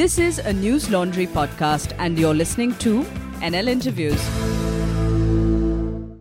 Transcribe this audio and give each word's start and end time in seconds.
This 0.00 0.18
is 0.18 0.38
a 0.38 0.44
Newslaundry 0.44 1.28
podcast, 1.28 1.94
and 1.98 2.18
you're 2.18 2.32
listening 2.32 2.74
to 2.76 3.02
NL 3.48 3.68
Interviews. 3.68 4.18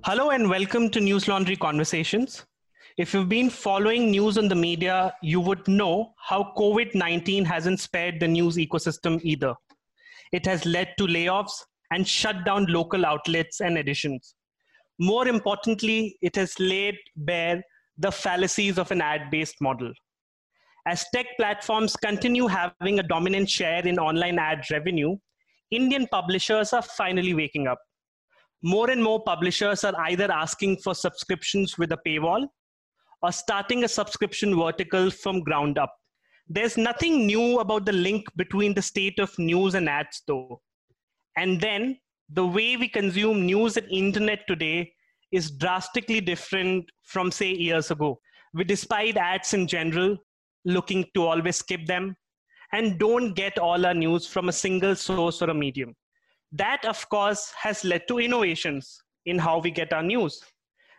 Hello, 0.03 0.31
and 0.31 0.49
welcome 0.49 0.89
to 0.89 0.99
Newslaundry 0.99 1.57
Conversations. 1.57 2.45
If 2.97 3.13
you've 3.13 3.29
been 3.29 3.49
following 3.49 4.11
news 4.11 4.37
on 4.37 4.49
the 4.49 4.55
media, 4.55 5.13
you 5.21 5.39
would 5.39 5.65
know 5.65 6.11
how 6.17 6.51
COVID 6.57 6.93
19 6.93 7.45
hasn't 7.45 7.79
spared 7.79 8.19
the 8.19 8.27
news 8.27 8.57
ecosystem 8.57 9.21
either. 9.23 9.55
It 10.33 10.45
has 10.45 10.65
led 10.65 10.93
to 10.97 11.05
layoffs 11.07 11.63
and 11.89 12.05
shut 12.05 12.43
down 12.43 12.65
local 12.65 13.05
outlets 13.05 13.61
and 13.61 13.77
editions. 13.77 14.35
More 14.99 15.25
importantly, 15.25 16.17
it 16.21 16.35
has 16.35 16.53
laid 16.59 16.97
bare 17.15 17.63
the 17.97 18.11
fallacies 18.11 18.77
of 18.77 18.91
an 18.91 18.99
ad 18.99 19.31
based 19.31 19.61
model. 19.61 19.93
As 20.89 21.05
tech 21.13 21.27
platforms 21.37 21.95
continue 21.95 22.47
having 22.47 22.97
a 22.97 23.03
dominant 23.03 23.47
share 23.47 23.85
in 23.85 23.99
online 23.99 24.39
ad 24.39 24.63
revenue, 24.71 25.17
Indian 25.69 26.07
publishers 26.07 26.73
are 26.73 26.81
finally 26.81 27.35
waking 27.35 27.67
up. 27.67 27.77
More 28.63 28.89
and 28.89 29.03
more 29.03 29.21
publishers 29.23 29.83
are 29.83 29.93
either 30.07 30.31
asking 30.31 30.77
for 30.77 30.95
subscriptions 30.95 31.77
with 31.77 31.91
a 31.91 31.99
paywall 32.07 32.47
or 33.21 33.31
starting 33.31 33.83
a 33.83 33.87
subscription 33.87 34.57
vertical 34.57 35.11
from 35.11 35.41
ground 35.41 35.77
up. 35.77 35.93
There's 36.47 36.75
nothing 36.75 37.27
new 37.27 37.59
about 37.59 37.85
the 37.85 37.93
link 37.93 38.25
between 38.35 38.73
the 38.73 38.81
state 38.81 39.19
of 39.19 39.37
news 39.37 39.75
and 39.75 39.87
ads, 39.87 40.23
though. 40.27 40.59
And 41.37 41.61
then 41.61 41.99
the 42.29 42.47
way 42.47 42.77
we 42.77 42.89
consume 42.89 43.45
news 43.45 43.77
and 43.77 43.87
internet 43.91 44.39
today 44.47 44.91
is 45.31 45.51
drastically 45.51 46.19
different 46.19 46.89
from, 47.03 47.31
say, 47.31 47.53
years 47.53 47.91
ago. 47.91 48.19
We 48.55 48.63
despite 48.63 49.17
ads 49.17 49.53
in 49.53 49.67
general, 49.67 50.17
looking 50.65 51.05
to 51.13 51.25
always 51.25 51.57
skip 51.57 51.85
them, 51.85 52.15
and 52.73 52.99
don't 52.99 53.33
get 53.33 53.57
all 53.57 53.85
our 53.85 53.93
news 53.93 54.27
from 54.27 54.49
a 54.49 54.53
single 54.53 54.95
source 54.95 55.41
or 55.41 55.49
a 55.49 55.53
medium. 55.53 55.95
That, 56.51 56.85
of 56.85 57.07
course, 57.09 57.51
has 57.57 57.83
led 57.83 58.07
to 58.07 58.19
innovations 58.19 59.01
in 59.25 59.39
how 59.39 59.59
we 59.59 59.71
get 59.71 59.93
our 59.93 60.03
news. 60.03 60.41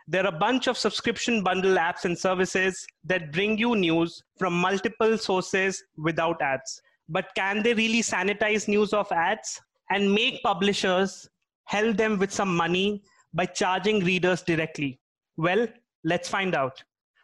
There 0.07 0.23
are 0.23 0.35
a 0.35 0.39
bunch 0.39 0.67
of 0.67 0.77
subscription 0.77 1.43
bundle 1.43 1.75
apps 1.75 2.05
and 2.05 2.17
services 2.17 2.85
that 3.05 3.31
bring 3.31 3.57
you 3.57 3.75
news 3.75 4.21
from 4.37 4.53
multiple 4.53 5.17
sources 5.17 5.83
without 5.97 6.41
ads. 6.41 6.81
But 7.07 7.29
can 7.35 7.61
they 7.63 7.73
really 7.73 8.01
sanitize 8.01 8.67
news 8.67 8.93
of 8.93 9.11
ads 9.11 9.61
and 9.89 10.13
make 10.13 10.41
publishers 10.43 11.29
help 11.65 11.97
them 11.97 12.17
with 12.17 12.31
some 12.31 12.55
money 12.55 13.03
by 13.33 13.45
charging 13.45 14.03
readers 14.03 14.41
directly? 14.41 14.99
Well, 15.37 15.67
let's 16.03 16.27
find 16.27 16.55
out. 16.55 16.83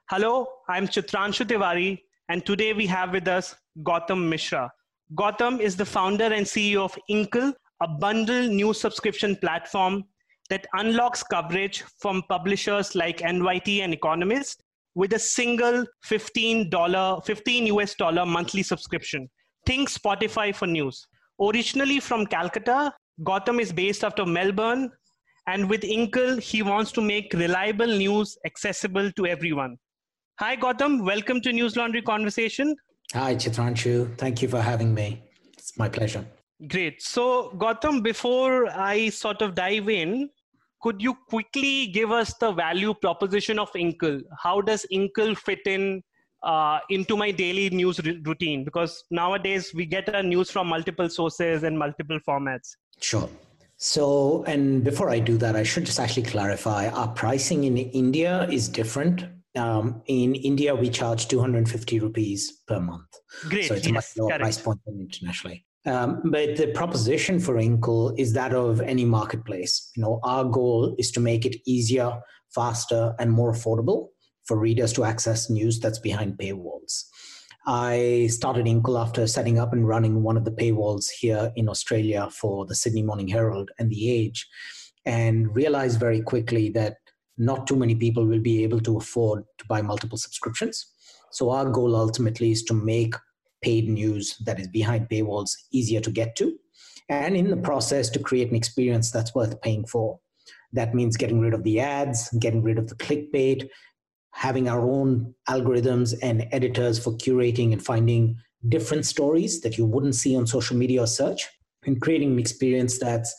Hello, 0.10 0.48
I'm 0.70 0.88
Chitranshu 0.88 1.46
Tiwari, 1.46 2.00
and 2.30 2.46
today 2.46 2.74
we 2.74 2.86
have 2.88 3.12
with 3.12 3.28
us 3.28 3.56
Gautam 3.84 4.28
Mishra. 4.28 4.72
Gautam 5.16 5.60
is 5.60 5.76
the 5.76 5.86
founder 5.86 6.26
and 6.26 6.46
CEO 6.46 6.84
of 6.84 6.98
Inkl, 7.10 7.54
a 7.82 7.88
bundle 7.88 8.48
news 8.48 8.82
subscription 8.82 9.36
platform 9.38 10.04
that 10.50 10.68
unlocks 10.74 11.24
coverage 11.24 11.84
from 12.00 12.24
publishers 12.30 12.96
like 12.96 13.20
NYT 13.20 13.82
and 13.82 13.94
Economist 13.94 14.64
with 14.96 15.14
a 15.14 15.20
single 15.20 15.86
$15, 16.06 17.26
15 17.26 17.68
US 17.68 17.96
dollar 17.96 18.26
monthly 18.26 18.64
subscription. 18.64 19.30
Think 19.66 19.90
Spotify 19.90 20.54
for 20.54 20.68
news. 20.68 21.08
Originally 21.40 22.00
from 22.00 22.26
Calcutta, 22.26 22.94
Gautam 23.24 23.62
is 23.62 23.72
based 23.72 24.04
out 24.04 24.20
of 24.20 24.28
Melbourne, 24.28 24.92
and 25.48 25.70
with 25.70 25.82
Inkl, 25.82 26.42
he 26.42 26.62
wants 26.62 26.92
to 26.94 27.02
make 27.02 27.34
reliable 27.34 27.88
news 27.88 28.38
accessible 28.46 29.12
to 29.14 29.28
everyone. 29.28 29.78
Hi, 30.40 30.56
Gautam. 30.56 31.04
Welcome 31.04 31.42
to 31.42 31.50
Newslaundry 31.50 32.04
Conversation. 32.06 32.76
Hi, 33.16 33.34
Chitranshu. 33.34 34.16
Thank 34.20 34.44
you 34.44 34.48
for 34.48 34.62
having 34.62 34.94
me. 34.94 35.24
It's 35.58 35.76
my 35.80 35.90
pleasure. 35.90 36.24
Great. 36.68 37.02
So, 37.02 37.54
Gautam, 37.58 38.04
before 38.04 38.68
I 38.70 39.10
sort 39.10 39.42
of 39.42 39.56
dive 39.56 39.90
in, 39.90 40.30
could 40.80 41.02
you 41.02 41.16
quickly 41.28 41.88
give 41.88 42.12
us 42.12 42.36
the 42.36 42.52
value 42.52 42.94
proposition 42.94 43.58
of 43.58 43.72
Inkl? 43.74 44.22
How 44.40 44.62
does 44.62 44.86
Inkl 44.94 45.36
fit 45.36 45.62
in 45.66 46.04
uh, 46.44 46.82
into 46.92 47.18
my 47.18 47.32
daily 47.32 47.72
news 47.72 48.00
r- 48.00 48.14
routine? 48.24 48.64
Because 48.64 49.06
nowadays 49.10 49.72
we 49.74 49.88
get 49.88 50.14
our 50.14 50.22
news 50.22 50.52
from 50.52 50.68
multiple 50.68 51.10
sources 51.10 51.64
and 51.64 51.80
multiple 51.80 52.20
formats. 52.30 52.76
Sure. 53.02 53.28
So, 53.78 54.44
and 54.46 54.84
before 54.84 55.10
I 55.10 55.18
do 55.18 55.36
that, 55.38 55.56
I 55.56 55.64
should 55.64 55.88
just 55.88 56.00
actually 56.00 56.28
clarify 56.28 56.90
our 56.90 57.08
pricing 57.08 57.64
in 57.64 57.76
India 57.76 58.48
is 58.52 58.70
different 58.70 59.26
um, 59.58 60.02
in 60.06 60.36
India, 60.36 60.76
we 60.76 60.90
charge 60.90 61.28
250 61.28 62.00
rupees 62.00 62.62
per 62.68 62.80
month. 62.80 63.08
Great. 63.50 63.68
So 63.68 63.76
it's 63.76 63.88
yes, 63.88 63.92
a 63.92 63.94
much 63.94 64.06
lower 64.18 64.40
price 64.40 64.60
point 64.60 64.80
than 64.86 65.00
internationally. 65.00 65.66
Um, 65.86 66.22
but 66.26 66.58
the 66.58 66.68
proposition 66.68 67.40
for 67.40 67.56
Inkl 67.56 68.14
is 68.20 68.34
that 68.34 68.54
of 68.54 68.82
any 68.82 69.06
marketplace. 69.06 69.92
You 69.96 70.04
know, 70.04 70.20
our 70.24 70.44
goal 70.44 70.96
is 70.98 71.12
to 71.12 71.20
make 71.20 71.46
it 71.46 71.56
easier, 71.66 72.20
faster, 72.54 73.16
and 73.20 73.32
more 73.32 73.54
affordable 73.54 74.10
for 74.46 74.58
readers 74.58 74.94
to 74.94 75.04
access 75.04 75.50
news 75.50 75.80
that's 75.80 76.00
behind 76.00 76.38
paywalls. 76.38 77.04
I 77.66 78.28
started 78.32 78.66
Inkl 78.66 79.00
after 79.00 79.28
setting 79.28 79.60
up 79.60 79.74
and 79.74 79.88
running 79.88 80.24
one 80.24 80.38
of 80.38 80.46
the 80.46 80.52
paywalls 80.52 81.10
here 81.10 81.52
in 81.56 81.68
Australia 81.68 82.30
for 82.32 82.66
the 82.66 82.76
Sydney 82.76 83.04
Morning 83.04 83.28
Herald 83.28 83.72
and 83.78 83.90
The 83.90 84.10
Age, 84.10 84.48
and 85.06 85.54
realized 85.56 86.00
very 86.00 86.22
quickly 86.22 86.70
that 86.72 86.98
not 87.38 87.68
too 87.68 87.76
many 87.76 87.96
people 87.96 88.26
will 88.26 88.40
be 88.40 88.64
able 88.64 88.80
to 88.82 88.98
afford 88.98 89.44
to 89.58 89.66
buy 89.68 89.82
multiple 89.82 90.18
subscriptions. 90.18 90.94
So 91.32 91.50
our 91.52 91.70
goal 91.70 91.96
ultimately 91.96 92.52
is 92.52 92.64
to 92.64 92.74
make 92.74 93.16
paid 93.62 93.90
news 93.90 94.38
that 94.46 94.60
is 94.60 94.68
behind 94.68 95.10
paywalls 95.10 95.52
easier 95.72 96.00
to 96.02 96.12
get 96.12 96.36
to, 96.38 96.58
and 97.10 97.36
in 97.36 97.50
the 97.50 97.58
process 97.58 98.10
to 98.12 98.20
create 98.20 98.50
an 98.50 98.56
experience 98.56 99.12
that's 99.12 99.34
worth 99.36 99.60
paying 99.62 99.86
for. 99.86 100.20
That 100.74 100.94
means 100.94 101.18
getting 101.18 101.40
rid 101.40 101.54
of 101.54 101.64
the 101.64 101.80
ads, 101.80 102.30
getting 102.40 102.62
rid 102.62 102.78
of 102.78 102.88
the 102.88 102.96
clickbait, 102.96 103.70
having 104.34 104.70
our 104.70 104.82
own 104.82 105.34
algorithms 105.50 106.14
and 106.22 106.48
editors 106.52 107.00
for 107.00 107.14
curating 107.14 107.74
and 107.74 107.84
finding 107.84 108.38
different 108.68 109.06
stories 109.06 109.62
that 109.62 109.78
you 109.78 109.86
wouldn't 109.86 110.16
see 110.16 110.36
on 110.36 110.46
social 110.46 110.78
media 110.78 111.02
or 111.02 111.08
search, 111.08 111.48
and 111.86 112.02
creating 112.02 112.34
an 112.34 112.40
experience 112.40 113.00
that's, 113.00 113.34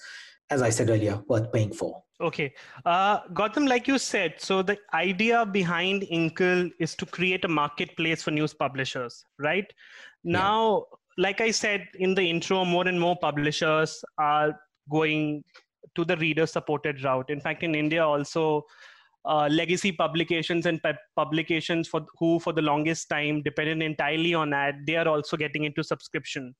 as 0.51 0.63
I 0.63 0.71
said 0.71 0.91
earlier, 0.91 1.23
worth 1.29 1.53
paying 1.53 1.73
for. 1.73 2.03
Okay. 2.21 2.53
Uh, 2.85 3.21
Gautam, 3.29 3.69
like 3.69 3.87
you 3.87 3.97
said, 3.97 4.35
so 4.39 4.61
the 4.63 4.77
idea 4.93 5.47
behind 5.47 6.03
Inkl 6.03 6.71
is 6.81 6.97
to 6.97 7.07
create 7.07 7.45
a 7.45 7.49
marketplace 7.49 8.23
for 8.23 8.33
news 8.33 8.53
publishers, 8.53 9.25
right? 9.39 9.73
Now, 10.25 10.87
yeah. 10.91 11.25
like 11.25 11.41
I 11.41 11.53
said 11.53 11.87
in 11.99 12.15
the 12.15 12.23
intro, 12.23 12.65
more 12.65 12.89
and 12.89 12.99
more 12.99 13.17
publishers 13.17 14.05
are 14.19 14.59
going 14.91 15.45
to 15.95 16.05
the 16.05 16.17
reader 16.17 16.47
supported 16.47 17.05
route. 17.05 17.31
In 17.31 17.41
fact, 17.41 17.63
in 17.63 17.77
India, 17.77 18.05
also, 18.05 18.65
uh, 19.25 19.49
legacy 19.51 19.93
publications 19.93 20.67
and 20.67 20.83
pe- 20.83 20.95
publications 21.15 21.87
for 21.87 22.05
who 22.19 22.39
for 22.41 22.53
the 22.53 22.63
longest 22.63 23.09
time 23.09 23.43
depended 23.43 23.83
entirely 23.83 24.33
on 24.33 24.53
ad 24.53 24.87
they 24.87 24.97
are 24.97 25.09
also 25.09 25.37
getting 25.37 25.65
into 25.65 25.83
subscription 25.83 26.55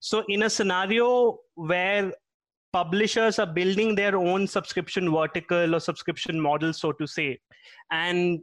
so 0.00 0.24
in 0.28 0.42
a 0.42 0.50
scenario 0.50 1.38
where 1.54 2.12
publishers 2.72 3.38
are 3.38 3.46
building 3.46 3.94
their 3.94 4.16
own 4.16 4.46
subscription 4.46 5.10
vertical 5.10 5.74
or 5.74 5.80
subscription 5.80 6.40
model, 6.40 6.72
so 6.72 6.92
to 6.92 7.06
say. 7.06 7.38
And 7.90 8.40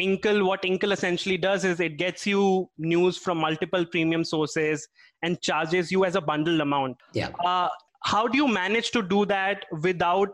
Inkl, 0.00 0.46
what 0.46 0.62
Inkl 0.62 0.92
essentially 0.92 1.36
does 1.36 1.64
is 1.64 1.80
it 1.80 1.98
gets 1.98 2.26
you 2.26 2.70
news 2.78 3.18
from 3.18 3.38
multiple 3.38 3.84
premium 3.84 4.24
sources 4.24 4.88
and 5.22 5.40
charges 5.40 5.90
you 5.90 6.04
as 6.04 6.14
a 6.14 6.20
bundled 6.20 6.60
amount. 6.60 6.96
Yeah. 7.12 7.30
Uh, 7.44 7.68
how 8.04 8.26
do 8.26 8.36
you 8.36 8.48
manage 8.48 8.90
to 8.92 9.02
do 9.02 9.26
that 9.26 9.64
without 9.80 10.30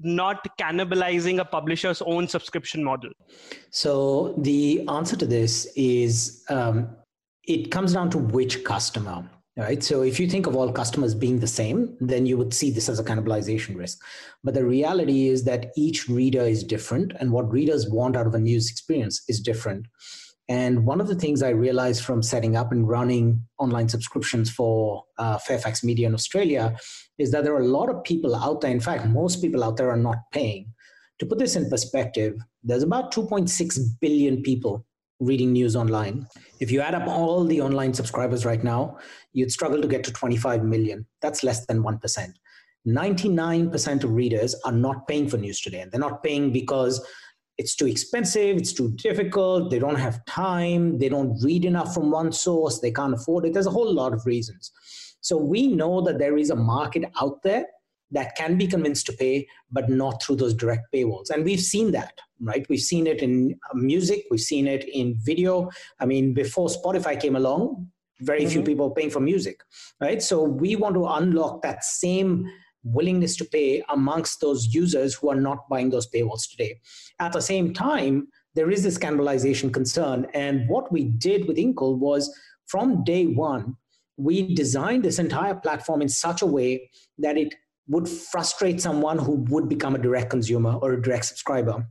not 0.00 0.46
cannibalizing 0.58 1.38
a 1.38 1.44
publisher's 1.44 2.02
own 2.02 2.26
subscription 2.26 2.82
model? 2.82 3.10
So 3.70 4.34
the 4.38 4.86
answer 4.88 5.16
to 5.16 5.26
this 5.26 5.66
is 5.76 6.44
um, 6.48 6.96
it 7.44 7.70
comes 7.70 7.92
down 7.92 8.10
to 8.10 8.18
which 8.18 8.64
customer 8.64 9.28
right? 9.56 9.82
So 9.82 10.02
if 10.02 10.18
you 10.18 10.28
think 10.28 10.46
of 10.46 10.56
all 10.56 10.72
customers 10.72 11.14
being 11.14 11.40
the 11.40 11.46
same 11.46 11.96
then 12.00 12.26
you 12.26 12.36
would 12.38 12.54
see 12.54 12.70
this 12.70 12.88
as 12.88 12.98
a 12.98 13.04
cannibalization 13.04 13.76
risk. 13.76 14.02
But 14.42 14.54
the 14.54 14.64
reality 14.64 15.28
is 15.28 15.44
that 15.44 15.72
each 15.76 16.08
reader 16.08 16.42
is 16.42 16.64
different 16.64 17.12
and 17.20 17.32
what 17.32 17.52
readers 17.52 17.88
want 17.88 18.16
out 18.16 18.26
of 18.26 18.34
a 18.34 18.38
news 18.38 18.70
experience 18.70 19.22
is 19.28 19.40
different. 19.40 19.86
And 20.48 20.84
one 20.84 21.00
of 21.00 21.08
the 21.08 21.14
things 21.14 21.42
i 21.42 21.50
realized 21.50 22.04
from 22.04 22.22
setting 22.22 22.56
up 22.56 22.72
and 22.72 22.88
running 22.88 23.46
online 23.58 23.88
subscriptions 23.88 24.50
for 24.50 25.04
uh, 25.18 25.38
fairfax 25.38 25.84
media 25.84 26.06
in 26.06 26.14
australia 26.14 26.76
is 27.18 27.30
that 27.30 27.44
there 27.44 27.54
are 27.54 27.60
a 27.60 27.76
lot 27.78 27.90
of 27.90 28.02
people 28.04 28.34
out 28.34 28.60
there. 28.60 28.70
In 28.70 28.80
fact 28.80 29.06
most 29.06 29.42
people 29.42 29.62
out 29.62 29.76
there 29.76 29.90
are 29.90 29.96
not 29.96 30.18
paying. 30.32 30.72
To 31.20 31.26
put 31.26 31.38
this 31.38 31.56
in 31.56 31.68
perspective 31.68 32.36
there's 32.64 32.82
about 32.82 33.12
2.6 33.12 33.78
billion 34.00 34.42
people 34.42 34.86
reading 35.22 35.52
news 35.52 35.76
online. 35.76 36.26
If 36.60 36.70
you 36.70 36.80
add 36.80 36.94
up 36.94 37.08
all 37.08 37.44
the 37.44 37.60
online 37.60 37.94
subscribers 37.94 38.44
right 38.44 38.62
now, 38.62 38.98
you'd 39.32 39.52
struggle 39.52 39.80
to 39.80 39.88
get 39.88 40.04
to 40.04 40.12
25 40.12 40.64
million. 40.64 41.06
That's 41.20 41.42
less 41.42 41.66
than 41.66 41.82
1%. 41.82 42.32
99% 42.86 44.04
of 44.04 44.10
readers 44.10 44.54
are 44.64 44.72
not 44.72 45.06
paying 45.06 45.28
for 45.28 45.36
news 45.36 45.60
today. 45.60 45.80
And 45.80 45.92
they're 45.92 46.00
not 46.00 46.22
paying 46.22 46.52
because 46.52 47.04
it's 47.58 47.76
too 47.76 47.86
expensive, 47.86 48.56
it's 48.56 48.72
too 48.72 48.92
difficult, 48.96 49.70
they 49.70 49.78
don't 49.78 49.98
have 49.98 50.24
time, 50.24 50.98
they 50.98 51.08
don't 51.08 51.40
read 51.42 51.64
enough 51.64 51.94
from 51.94 52.10
one 52.10 52.32
source, 52.32 52.80
they 52.80 52.90
can't 52.90 53.14
afford 53.14 53.44
it. 53.44 53.52
There's 53.52 53.66
a 53.66 53.70
whole 53.70 53.92
lot 53.92 54.12
of 54.12 54.26
reasons. 54.26 54.72
So 55.20 55.36
we 55.36 55.68
know 55.68 56.00
that 56.00 56.18
there 56.18 56.36
is 56.36 56.50
a 56.50 56.56
market 56.56 57.04
out 57.20 57.42
there 57.42 57.66
that 58.12 58.36
can 58.36 58.56
be 58.56 58.66
convinced 58.66 59.06
to 59.06 59.12
pay, 59.12 59.46
but 59.70 59.88
not 59.88 60.22
through 60.22 60.36
those 60.36 60.54
direct 60.54 60.92
paywalls. 60.94 61.30
And 61.30 61.44
we've 61.44 61.60
seen 61.60 61.90
that, 61.92 62.12
right? 62.40 62.64
We've 62.68 62.80
seen 62.80 63.06
it 63.06 63.22
in 63.22 63.58
uh, 63.70 63.74
music, 63.76 64.24
we've 64.30 64.40
seen 64.40 64.66
it 64.66 64.84
in 64.88 65.18
video. 65.18 65.70
I 65.98 66.06
mean, 66.06 66.34
before 66.34 66.68
Spotify 66.68 67.20
came 67.20 67.36
along, 67.36 67.88
very 68.20 68.42
mm-hmm. 68.42 68.50
few 68.50 68.62
people 68.62 68.90
paying 68.90 69.10
for 69.10 69.20
music, 69.20 69.60
right? 70.00 70.22
So 70.22 70.42
we 70.42 70.76
want 70.76 70.94
to 70.94 71.06
unlock 71.06 71.62
that 71.62 71.84
same 71.84 72.46
willingness 72.84 73.36
to 73.36 73.44
pay 73.44 73.82
amongst 73.90 74.40
those 74.40 74.74
users 74.74 75.14
who 75.14 75.30
are 75.30 75.40
not 75.40 75.68
buying 75.68 75.90
those 75.90 76.08
paywalls 76.10 76.50
today. 76.50 76.80
At 77.18 77.32
the 77.32 77.40
same 77.40 77.72
time, 77.72 78.28
there 78.54 78.70
is 78.70 78.82
this 78.82 78.98
cannibalization 78.98 79.72
concern. 79.72 80.26
And 80.34 80.68
what 80.68 80.92
we 80.92 81.04
did 81.04 81.46
with 81.46 81.56
Inkl 81.56 81.96
was 81.98 82.34
from 82.66 83.04
day 83.04 83.26
one, 83.26 83.76
we 84.16 84.54
designed 84.54 85.04
this 85.04 85.18
entire 85.18 85.54
platform 85.54 86.02
in 86.02 86.08
such 86.08 86.42
a 86.42 86.46
way 86.46 86.90
that 87.18 87.38
it 87.38 87.54
would 87.88 88.08
frustrate 88.08 88.80
someone 88.80 89.18
who 89.18 89.44
would 89.50 89.68
become 89.68 89.94
a 89.94 89.98
direct 89.98 90.30
consumer 90.30 90.74
or 90.82 90.92
a 90.92 91.02
direct 91.02 91.24
subscriber. 91.24 91.86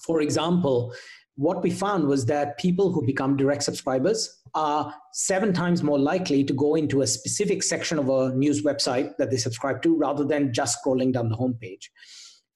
For 0.00 0.20
example, 0.20 0.94
what 1.36 1.62
we 1.62 1.70
found 1.70 2.06
was 2.06 2.26
that 2.26 2.58
people 2.58 2.92
who 2.92 3.04
become 3.06 3.36
direct 3.36 3.62
subscribers 3.62 4.42
are 4.54 4.94
seven 5.12 5.52
times 5.52 5.82
more 5.82 5.98
likely 5.98 6.44
to 6.44 6.52
go 6.52 6.74
into 6.74 7.00
a 7.00 7.06
specific 7.06 7.62
section 7.62 7.98
of 7.98 8.10
a 8.10 8.34
news 8.34 8.62
website 8.62 9.16
that 9.16 9.30
they 9.30 9.38
subscribe 9.38 9.80
to 9.82 9.96
rather 9.96 10.24
than 10.24 10.52
just 10.52 10.78
scrolling 10.84 11.12
down 11.12 11.30
the 11.30 11.36
homepage. 11.36 11.86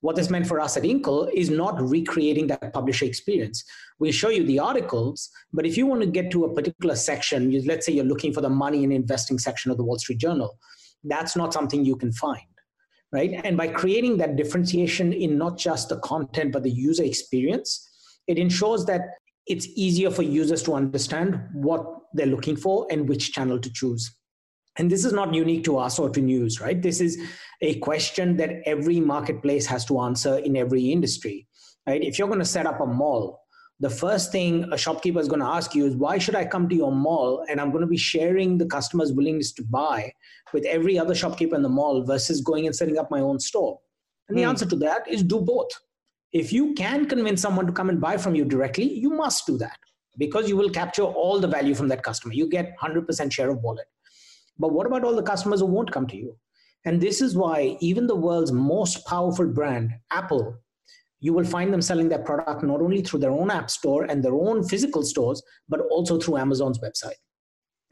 What 0.01 0.17
this 0.17 0.29
meant 0.29 0.47
for 0.47 0.61
us 0.61 0.77
at 0.77 0.83
Inkl 0.83 1.33
is 1.33 1.49
not 1.49 1.81
recreating 1.81 2.47
that 2.49 2.75
publisher 2.75 3.07
experience. 3.07 3.65
We'll 3.99 4.13
show 4.13 4.29
you 4.29 4.45
the 4.45 4.59
articles, 4.59 5.31
but 5.55 5.65
if 5.65 5.79
you 5.79 5.87
want 5.87 6.03
to 6.03 6.07
get 6.07 6.31
to 6.33 6.45
a 6.45 6.55
particular 6.55 6.97
section, 6.97 7.51
let's 7.65 7.87
say 7.87 7.95
you're 7.95 8.05
looking 8.05 8.35
for 8.35 8.43
the 8.43 8.51
money 8.51 8.85
and 8.85 8.93
investing 8.93 9.39
section 9.39 9.71
of 9.71 9.79
the 9.79 9.85
Wall 9.85 9.99
Street 9.99 10.19
Journal, 10.19 10.59
that's 11.03 11.35
not 11.35 11.55
something 11.55 11.85
you 11.85 11.97
can 11.97 12.13
find 12.13 12.43
right? 13.13 13.41
And 13.45 13.57
by 13.57 13.69
creating 13.69 14.17
that 14.19 14.37
differentiation 14.37 15.13
in 15.13 15.39
not 15.39 15.59
just 15.59 15.89
the 15.89 15.99
content, 15.99 16.53
but 16.53 16.63
the 16.63 16.71
user 16.71 17.05
experience, 17.05 17.89
it 18.27 18.39
ensures 18.39 18.85
that 18.87 19.03
it's 19.47 19.69
easier 19.77 20.11
for 20.11 20.23
users 20.23 20.63
to 20.65 20.75
understand 20.75 21.41
what 21.53 21.85
they're 22.13 22.27
looking 22.27 22.57
for 22.57 22.87
and 22.91 23.09
which 23.09 23.33
channel 23.33 23.59
to 23.61 23.73
choose. 23.73 24.15
And 24.79 24.91
this 24.91 25.05
is 25.05 25.13
not 25.13 25.33
unique 25.33 25.65
to 25.65 25.79
us 25.79 25.99
or 25.99 26.11
to 26.11 26.21
news, 26.21 26.61
right? 26.61 26.81
This 26.81 27.01
is 27.01 27.19
a 27.63 27.79
question 27.79 28.37
that 28.37 28.51
every 28.67 29.01
marketplace 29.01 29.67
has 29.67 29.85
to 29.87 30.01
answer 30.01 30.39
in 30.39 30.57
every 30.57 30.93
industry, 30.93 31.47
right? 31.87 32.03
If 32.03 32.19
you're 32.19 32.29
going 32.29 32.41
to 32.41 32.45
set 32.45 32.67
up 32.67 32.81
a 32.81 32.87
mall, 32.87 33.46
the 33.81 33.91
first 33.91 34.33
thing 34.33 34.67
a 34.73 34.79
shopkeeper 34.79 35.21
is 35.21 35.29
going 35.29 35.41
to 35.41 35.47
ask 35.47 35.75
you 35.75 35.85
is 35.87 35.95
why 35.97 36.17
should 36.17 36.35
I 36.35 36.47
come 36.47 36.69
to 36.69 36.75
your 36.75 36.93
mall 36.93 37.45
and 37.49 37.61
I'm 37.61 37.71
going 37.71 37.83
to 37.83 37.87
be 37.87 37.99
sharing 37.99 38.57
the 38.57 38.67
customer's 38.67 39.13
willingness 39.13 39.53
to 39.53 39.65
buy 39.65 40.13
with 40.53 40.65
every 40.65 40.99
other 40.99 41.15
shopkeeper 41.15 41.57
in 41.57 41.63
the 41.63 41.69
mall 41.69 42.03
versus 42.03 42.41
going 42.41 42.67
and 42.67 42.75
setting 42.75 42.99
up 42.99 43.11
my 43.11 43.21
own 43.21 43.39
store? 43.39 43.79
And 44.29 44.37
the 44.37 44.43
hmm. 44.43 44.51
answer 44.51 44.67
to 44.67 44.77
that 44.77 45.07
is 45.09 45.23
do 45.23 45.41
both. 45.41 45.69
If 46.33 46.53
you 46.53 46.75
can 46.75 47.07
convince 47.07 47.43
someone 47.43 47.67
to 47.67 47.73
come 47.73 47.89
and 47.89 48.01
buy 48.01 48.17
from 48.17 48.35
you 48.35 48.45
directly, 48.45 48.91
you 48.91 49.11
must 49.11 49.47
do 49.47 49.59
that 49.59 49.79
because 50.19 50.49
you 50.49 50.57
will 50.57 50.71
capture 50.71 51.05
all 51.05 51.39
the 51.39 51.47
value 51.47 51.75
from 51.75 51.89
that 51.89 52.03
customer. 52.03 52.33
You 52.33 52.49
get 52.49 52.77
100% 52.79 53.33
share 53.33 53.51
of 53.51 53.63
wallet. 53.63 53.87
But 54.59 54.73
what 54.73 54.87
about 54.87 55.05
all 55.05 55.15
the 55.15 55.23
customers 55.23 55.61
who 55.61 55.67
won't 55.67 55.93
come 55.93 56.07
to 56.09 56.17
you? 56.17 56.37
And 56.87 57.01
this 57.01 57.21
is 57.21 57.37
why 57.37 57.77
even 57.81 58.07
the 58.07 58.17
world's 58.17 58.53
most 58.53 59.05
powerful 59.07 59.47
brand, 59.47 59.93
Apple, 60.11 60.57
you 61.21 61.33
will 61.33 61.45
find 61.45 61.73
them 61.73 61.83
selling 61.83 62.09
their 62.09 62.19
product 62.19 62.63
not 62.63 62.81
only 62.81 63.03
through 63.03 63.21
their 63.21 63.31
own 63.31 63.51
app 63.51 63.71
store 63.71 64.05
and 64.05 64.23
their 64.23 64.35
own 64.35 64.63
physical 64.63 65.03
stores, 65.03 65.43
but 65.69 65.81
also 65.91 66.19
through 66.19 66.37
Amazon's 66.37 66.79
website. 66.79 67.21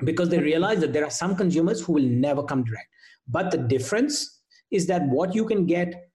Because 0.04 0.28
they 0.28 0.40
realize 0.40 0.80
that 0.80 0.92
there 0.92 1.04
are 1.04 1.10
some 1.10 1.36
consumers 1.36 1.80
who 1.80 1.92
will 1.94 2.02
never 2.02 2.42
come 2.42 2.64
direct. 2.64 2.88
But 3.28 3.50
the 3.50 3.58
difference 3.58 4.42
is 4.70 4.86
that 4.86 5.06
what 5.08 5.34
you 5.34 5.46
can 5.46 5.66
get 5.66 6.10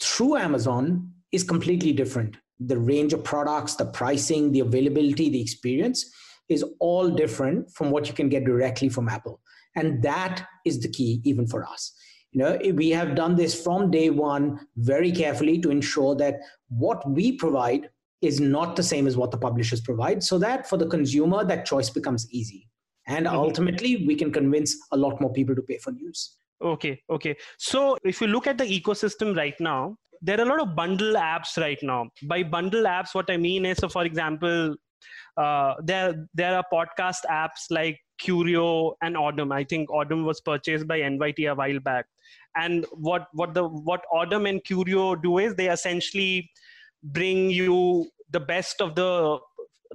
through 0.00 0.36
Amazon 0.36 1.12
is 1.32 1.44
completely 1.44 1.92
different. 1.92 2.36
The 2.60 2.78
range 2.78 3.12
of 3.12 3.24
products, 3.24 3.74
the 3.74 3.86
pricing, 3.86 4.52
the 4.52 4.60
availability, 4.60 5.28
the 5.30 5.40
experience 5.40 6.10
is 6.48 6.64
all 6.78 7.08
different 7.10 7.70
from 7.72 7.90
what 7.90 8.08
you 8.08 8.14
can 8.14 8.28
get 8.28 8.44
directly 8.44 8.88
from 8.88 9.08
Apple. 9.08 9.40
And 9.74 10.02
that 10.02 10.46
is 10.64 10.80
the 10.80 10.88
key, 10.88 11.20
even 11.24 11.46
for 11.46 11.64
us. 11.64 11.92
You 12.32 12.40
know, 12.40 12.58
we 12.74 12.90
have 12.90 13.14
done 13.14 13.36
this 13.36 13.62
from 13.62 13.90
day 13.90 14.10
one 14.10 14.66
very 14.76 15.12
carefully 15.12 15.58
to 15.60 15.70
ensure 15.70 16.14
that 16.16 16.40
what 16.68 17.08
we 17.08 17.32
provide 17.32 17.90
is 18.22 18.40
not 18.40 18.76
the 18.76 18.82
same 18.82 19.06
as 19.06 19.16
what 19.16 19.30
the 19.30 19.36
publishers 19.36 19.80
provide, 19.80 20.22
so 20.22 20.38
that 20.38 20.68
for 20.68 20.76
the 20.76 20.86
consumer, 20.86 21.44
that 21.44 21.66
choice 21.66 21.90
becomes 21.90 22.30
easy. 22.30 22.68
And 23.06 23.26
mm-hmm. 23.26 23.36
ultimately, 23.36 24.06
we 24.06 24.14
can 24.14 24.32
convince 24.32 24.76
a 24.92 24.96
lot 24.96 25.20
more 25.20 25.32
people 25.32 25.54
to 25.54 25.62
pay 25.62 25.78
for 25.78 25.90
news. 25.90 26.38
Okay, 26.62 27.02
okay. 27.10 27.36
So 27.58 27.98
if 28.04 28.20
you 28.20 28.28
look 28.28 28.46
at 28.46 28.56
the 28.56 28.64
ecosystem 28.64 29.36
right 29.36 29.58
now, 29.60 29.96
there 30.22 30.38
are 30.38 30.44
a 30.44 30.48
lot 30.48 30.60
of 30.60 30.76
bundle 30.76 31.14
apps 31.14 31.58
right 31.58 31.78
now. 31.82 32.08
By 32.22 32.44
bundle 32.44 32.84
apps, 32.84 33.14
what 33.14 33.28
I 33.28 33.36
mean 33.36 33.66
is, 33.66 33.78
so 33.78 33.88
for 33.88 34.04
example, 34.04 34.76
uh, 35.36 35.74
there 35.82 36.28
there 36.32 36.56
are 36.56 36.64
podcast 36.72 37.24
apps 37.28 37.66
like 37.70 37.98
Curio 38.22 38.94
and 39.02 39.16
Audm. 39.16 39.52
I 39.52 39.64
think 39.64 39.88
Audm 39.90 40.24
was 40.24 40.40
purchased 40.40 40.86
by 40.86 41.00
NYT 41.00 41.50
a 41.50 41.54
while 41.54 41.80
back. 41.80 42.06
And 42.56 42.86
what 42.92 43.26
what 43.32 43.54
the 43.54 43.64
what 43.64 44.04
Audm 44.12 44.48
and 44.48 44.62
Curio 44.64 45.14
do 45.14 45.38
is 45.38 45.54
they 45.54 45.68
essentially 45.68 46.50
bring 47.02 47.50
you 47.50 48.06
the 48.30 48.40
best 48.40 48.80
of 48.80 48.94
the 48.94 49.38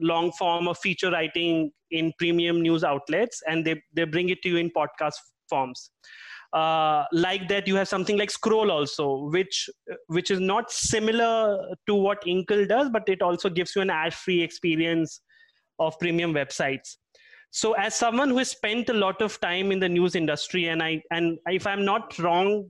long 0.01 0.31
form 0.33 0.67
of 0.67 0.77
feature 0.77 1.11
writing 1.11 1.71
in 1.91 2.13
premium 2.19 2.61
news 2.61 2.83
outlets, 2.83 3.41
and 3.47 3.65
they 3.65 3.81
they 3.93 4.03
bring 4.03 4.29
it 4.29 4.41
to 4.43 4.49
you 4.49 4.57
in 4.57 4.71
podcast 4.71 5.15
forms. 5.49 5.91
Uh, 6.53 7.03
like 7.11 7.49
that 7.49 7.67
you 7.67 7.75
have 7.75 7.89
something 7.89 8.17
like 8.17 8.31
scroll 8.31 8.71
also 8.71 9.29
which 9.31 9.69
which 10.07 10.31
is 10.31 10.39
not 10.39 10.71
similar 10.71 11.75
to 11.85 11.93
what 11.93 12.23
Inkl 12.23 12.65
does 12.69 12.89
but 12.89 13.09
it 13.09 13.21
also 13.21 13.49
gives 13.49 13.75
you 13.75 13.81
an 13.81 13.89
ad 13.89 14.13
free 14.13 14.41
experience 14.41 15.19
of 15.77 15.99
premium 15.99 16.33
websites 16.33 16.95
so 17.51 17.73
as 17.73 17.95
someone 17.95 18.29
who 18.29 18.37
has 18.37 18.51
spent 18.51 18.89
a 18.89 18.93
lot 18.93 19.21
of 19.21 19.39
time 19.39 19.71
in 19.71 19.79
the 19.79 19.89
news 19.89 20.15
industry 20.15 20.67
and 20.67 20.83
i 20.83 21.01
and 21.11 21.37
if 21.47 21.65
i'm 21.65 21.85
not 21.85 22.17
wrong 22.19 22.69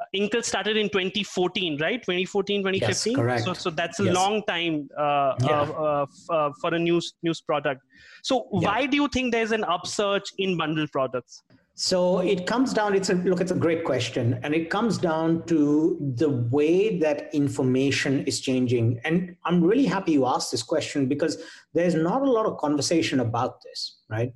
uh, 0.00 0.04
Inkl 0.16 0.44
started 0.44 0.76
in 0.76 0.88
2014 0.88 1.78
right 1.80 2.02
2014 2.02 2.60
2015 2.62 3.12
yes, 3.12 3.16
correct. 3.16 3.44
so 3.44 3.52
so 3.52 3.70
that's 3.70 4.00
a 4.00 4.04
yes. 4.04 4.14
long 4.14 4.42
time 4.44 4.88
uh, 4.96 5.34
yeah. 5.42 5.60
uh, 5.62 6.06
uh, 6.30 6.50
for 6.60 6.74
a 6.74 6.78
news 6.78 7.14
news 7.22 7.40
product 7.40 7.82
so 8.22 8.48
yeah. 8.52 8.68
why 8.68 8.86
do 8.86 8.96
you 8.96 9.08
think 9.08 9.32
there's 9.32 9.52
an 9.52 9.64
upsurge 9.64 10.32
in 10.38 10.56
bundle 10.56 10.86
products 10.88 11.42
so 11.82 12.18
it 12.18 12.46
comes 12.46 12.74
down, 12.74 12.94
it's 12.94 13.08
a 13.08 13.14
look, 13.14 13.40
it's 13.40 13.52
a 13.52 13.54
great 13.54 13.84
question. 13.84 14.38
And 14.42 14.54
it 14.54 14.68
comes 14.68 14.98
down 14.98 15.46
to 15.46 15.96
the 16.16 16.28
way 16.28 16.98
that 16.98 17.34
information 17.34 18.22
is 18.26 18.38
changing. 18.40 19.00
And 19.02 19.34
I'm 19.46 19.64
really 19.64 19.86
happy 19.86 20.12
you 20.12 20.26
asked 20.26 20.50
this 20.50 20.62
question 20.62 21.08
because 21.08 21.42
there's 21.72 21.94
not 21.94 22.20
a 22.20 22.30
lot 22.30 22.44
of 22.44 22.58
conversation 22.58 23.20
about 23.20 23.62
this, 23.62 24.02
right? 24.10 24.34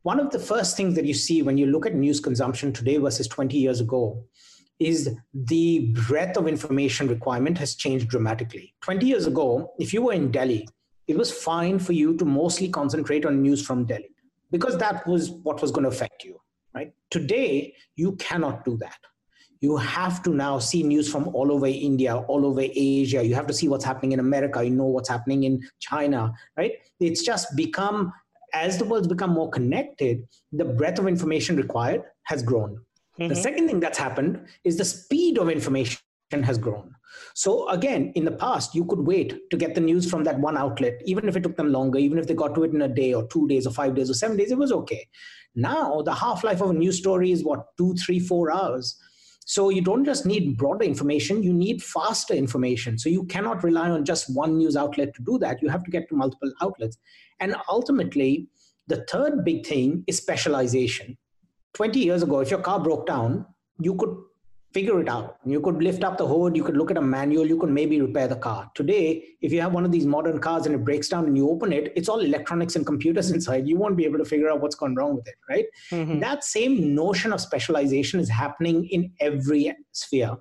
One 0.00 0.18
of 0.18 0.30
the 0.30 0.38
first 0.38 0.78
things 0.78 0.94
that 0.94 1.04
you 1.04 1.12
see 1.12 1.42
when 1.42 1.58
you 1.58 1.66
look 1.66 1.84
at 1.84 1.94
news 1.94 2.20
consumption 2.20 2.72
today 2.72 2.96
versus 2.96 3.28
20 3.28 3.58
years 3.58 3.80
ago 3.80 4.24
is 4.78 5.14
the 5.34 5.92
breadth 6.08 6.38
of 6.38 6.48
information 6.48 7.06
requirement 7.06 7.58
has 7.58 7.74
changed 7.74 8.08
dramatically. 8.08 8.72
20 8.80 9.04
years 9.04 9.26
ago, 9.26 9.74
if 9.78 9.92
you 9.92 10.00
were 10.00 10.14
in 10.14 10.30
Delhi, 10.30 10.66
it 11.06 11.18
was 11.18 11.30
fine 11.30 11.78
for 11.78 11.92
you 11.92 12.16
to 12.16 12.24
mostly 12.24 12.70
concentrate 12.70 13.26
on 13.26 13.42
news 13.42 13.60
from 13.60 13.84
Delhi 13.84 14.08
because 14.50 14.78
that 14.78 15.06
was 15.06 15.28
what 15.28 15.60
was 15.60 15.70
going 15.70 15.82
to 15.82 15.90
affect 15.90 16.24
you 16.24 16.40
right? 16.74 16.92
Today, 17.10 17.74
you 17.96 18.16
cannot 18.16 18.64
do 18.64 18.76
that. 18.78 18.98
You 19.60 19.76
have 19.76 20.22
to 20.22 20.30
now 20.30 20.58
see 20.60 20.82
news 20.82 21.10
from 21.10 21.28
all 21.28 21.50
over 21.50 21.66
India, 21.66 22.16
all 22.16 22.46
over 22.46 22.62
Asia. 22.62 23.24
You 23.24 23.34
have 23.34 23.48
to 23.48 23.54
see 23.54 23.68
what's 23.68 23.84
happening 23.84 24.12
in 24.12 24.20
America. 24.20 24.62
You 24.62 24.70
know 24.70 24.84
what's 24.84 25.08
happening 25.08 25.44
in 25.44 25.68
China, 25.80 26.32
right? 26.56 26.72
It's 27.00 27.22
just 27.24 27.56
become, 27.56 28.12
as 28.54 28.78
the 28.78 28.84
world's 28.84 29.08
become 29.08 29.30
more 29.30 29.50
connected, 29.50 30.28
the 30.52 30.64
breadth 30.64 31.00
of 31.00 31.08
information 31.08 31.56
required 31.56 32.02
has 32.24 32.42
grown. 32.42 32.80
Mm-hmm. 33.18 33.28
The 33.28 33.36
second 33.36 33.66
thing 33.66 33.80
that's 33.80 33.98
happened 33.98 34.46
is 34.62 34.76
the 34.76 34.84
speed 34.84 35.38
of 35.38 35.50
information 35.50 35.98
has 36.32 36.56
grown. 36.56 36.94
So 37.34 37.68
again, 37.68 38.12
in 38.14 38.24
the 38.24 38.32
past, 38.32 38.74
you 38.74 38.84
could 38.84 39.00
wait 39.00 39.50
to 39.50 39.56
get 39.56 39.74
the 39.74 39.80
news 39.80 40.10
from 40.10 40.24
that 40.24 40.40
one 40.40 40.56
outlet, 40.56 41.00
even 41.04 41.28
if 41.28 41.36
it 41.36 41.42
took 41.42 41.56
them 41.56 41.72
longer, 41.72 41.98
even 41.98 42.18
if 42.18 42.26
they 42.26 42.34
got 42.34 42.54
to 42.54 42.64
it 42.64 42.72
in 42.72 42.82
a 42.82 42.88
day 42.88 43.14
or 43.14 43.26
two 43.28 43.46
days 43.48 43.66
or 43.66 43.72
five 43.72 43.94
days 43.94 44.10
or 44.10 44.14
seven 44.14 44.36
days, 44.36 44.50
it 44.50 44.58
was 44.58 44.72
okay. 44.72 45.06
Now 45.54 46.02
the 46.02 46.14
half-life 46.14 46.60
of 46.60 46.70
a 46.70 46.74
news 46.74 46.98
story 46.98 47.32
is 47.32 47.44
what, 47.44 47.76
two, 47.76 47.94
three, 47.94 48.20
four 48.20 48.52
hours. 48.52 48.96
So 49.44 49.70
you 49.70 49.80
don't 49.80 50.04
just 50.04 50.26
need 50.26 50.58
broader 50.58 50.84
information, 50.84 51.42
you 51.42 51.54
need 51.54 51.82
faster 51.82 52.34
information. 52.34 52.98
So 52.98 53.08
you 53.08 53.24
cannot 53.24 53.64
rely 53.64 53.88
on 53.88 54.04
just 54.04 54.34
one 54.34 54.58
news 54.58 54.76
outlet 54.76 55.14
to 55.14 55.22
do 55.22 55.38
that. 55.38 55.62
You 55.62 55.70
have 55.70 55.84
to 55.84 55.90
get 55.90 56.06
to 56.10 56.14
multiple 56.14 56.52
outlets. 56.60 56.98
And 57.40 57.56
ultimately, 57.68 58.48
the 58.88 59.06
third 59.10 59.46
big 59.46 59.66
thing 59.66 60.04
is 60.06 60.18
specialization. 60.18 61.16
20 61.74 61.98
years 61.98 62.22
ago, 62.22 62.40
if 62.40 62.50
your 62.50 62.60
car 62.60 62.78
broke 62.78 63.06
down, 63.06 63.46
you 63.80 63.94
could 63.94 64.14
figure 64.72 65.00
it 65.00 65.08
out. 65.08 65.38
You 65.44 65.60
could 65.60 65.82
lift 65.82 66.04
up 66.04 66.18
the 66.18 66.26
hood, 66.26 66.54
you 66.54 66.62
could 66.62 66.76
look 66.76 66.90
at 66.90 66.96
a 66.96 67.02
manual, 67.02 67.46
you 67.46 67.58
could 67.58 67.70
maybe 67.70 68.00
repair 68.00 68.28
the 68.28 68.36
car. 68.36 68.70
Today, 68.74 69.24
if 69.40 69.52
you 69.52 69.60
have 69.60 69.72
one 69.72 69.84
of 69.84 69.92
these 69.92 70.04
modern 70.04 70.38
cars 70.38 70.66
and 70.66 70.74
it 70.74 70.84
breaks 70.84 71.08
down 71.08 71.24
and 71.26 71.36
you 71.36 71.48
open 71.48 71.72
it, 71.72 71.92
it's 71.96 72.08
all 72.08 72.20
electronics 72.20 72.76
and 72.76 72.84
computers 72.84 73.30
inside. 73.36 73.66
You 73.66 73.76
won't 73.76 73.96
be 73.96 74.04
able 74.04 74.18
to 74.18 74.24
figure 74.24 74.50
out 74.50 74.60
what's 74.60 74.76
gone 74.76 74.94
wrong 74.94 75.16
with 75.16 75.26
it, 75.26 75.36
right? 75.48 75.66
Mm-hmm. 75.90 76.20
That 76.20 76.44
same 76.44 76.94
notion 76.94 77.32
of 77.32 77.40
specialization 77.40 78.20
is 78.20 78.28
happening 78.28 78.86
in 78.86 79.12
every 79.20 79.74
sphere. 79.92 80.36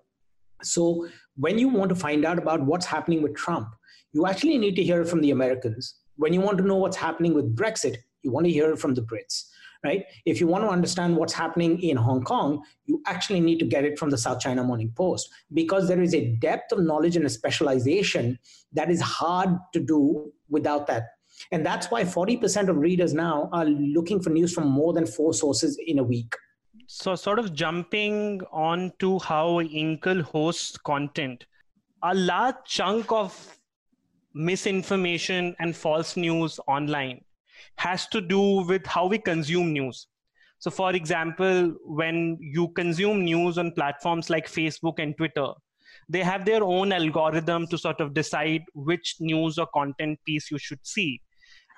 So 0.61 1.07
when 1.35 1.57
you 1.57 1.69
want 1.69 1.89
to 1.89 1.95
find 1.95 2.25
out 2.25 2.37
about 2.37 2.61
what's 2.61 2.85
happening 2.85 3.21
with 3.21 3.35
Trump, 3.35 3.69
you 4.11 4.25
actually 4.25 4.57
need 4.57 4.75
to 4.75 4.83
hear 4.83 5.01
it 5.01 5.07
from 5.07 5.21
the 5.21 5.31
Americans. 5.31 5.95
When 6.15 6.33
you 6.33 6.41
want 6.41 6.57
to 6.57 6.63
know 6.63 6.77
what's 6.77 6.97
happening 6.97 7.33
with 7.33 7.55
Brexit, 7.55 7.97
you 8.23 8.31
want 8.31 8.45
to 8.45 8.51
hear 8.51 8.71
it 8.71 8.79
from 8.79 8.95
the 8.95 9.03
Brits 9.03 9.43
right? 9.83 10.05
If 10.25 10.39
you 10.39 10.47
want 10.47 10.63
to 10.63 10.69
understand 10.69 11.15
what's 11.15 11.33
happening 11.33 11.81
in 11.81 11.97
Hong 11.97 12.23
Kong, 12.23 12.63
you 12.85 13.01
actually 13.05 13.39
need 13.39 13.59
to 13.59 13.65
get 13.65 13.83
it 13.83 13.97
from 13.97 14.09
the 14.09 14.17
South 14.17 14.39
China 14.39 14.63
Morning 14.63 14.91
Post 14.95 15.29
because 15.53 15.87
there 15.87 16.01
is 16.01 16.13
a 16.13 16.35
depth 16.35 16.71
of 16.71 16.79
knowledge 16.79 17.15
and 17.15 17.25
a 17.25 17.29
specialization 17.29 18.39
that 18.73 18.89
is 18.89 19.01
hard 19.01 19.49
to 19.73 19.79
do 19.79 20.31
without 20.49 20.87
that. 20.87 21.03
And 21.51 21.65
that's 21.65 21.91
why 21.91 22.03
40% 22.03 22.69
of 22.69 22.77
readers 22.77 23.13
now 23.13 23.49
are 23.51 23.65
looking 23.65 24.19
for 24.19 24.29
news 24.31 24.53
from 24.53 24.67
more 24.67 24.93
than 24.93 25.05
four 25.05 25.33
sources 25.33 25.79
in 25.85 25.99
a 25.99 26.03
week. 26.03 26.35
So, 26.87 27.15
sort 27.15 27.37
of 27.37 27.53
jumping 27.53 28.41
on 28.51 28.93
to 28.99 29.19
how 29.19 29.61
Inkl 29.61 30.21
hosts 30.21 30.77
content, 30.77 31.45
a 32.01 32.15
large 32.15 32.55
chunk 32.65 33.11
of 33.11 33.57
misinformation 34.33 35.55
and 35.59 35.75
false 35.75 36.15
news 36.15 36.59
online 36.67 37.25
has 37.77 38.07
to 38.07 38.21
do 38.21 38.65
with 38.65 38.85
how 38.85 39.07
we 39.07 39.17
consume 39.17 39.73
news. 39.73 40.07
So, 40.59 40.71
for 40.71 40.93
example, 40.93 41.75
when 41.85 42.37
you 42.41 42.69
consume 42.69 43.23
news 43.23 43.57
on 43.57 43.71
platforms 43.71 44.29
like 44.29 44.47
Facebook 44.47 44.95
and 44.97 45.15
Twitter, 45.15 45.49
they 46.09 46.23
have 46.23 46.45
their 46.45 46.63
own 46.63 46.91
algorithm 46.91 47.67
to 47.67 47.77
sort 47.77 48.01
of 48.01 48.13
decide 48.13 48.63
which 48.73 49.15
news 49.19 49.57
or 49.57 49.67
content 49.73 50.19
piece 50.25 50.49
you 50.49 50.57
should 50.57 50.85
see. 50.85 51.21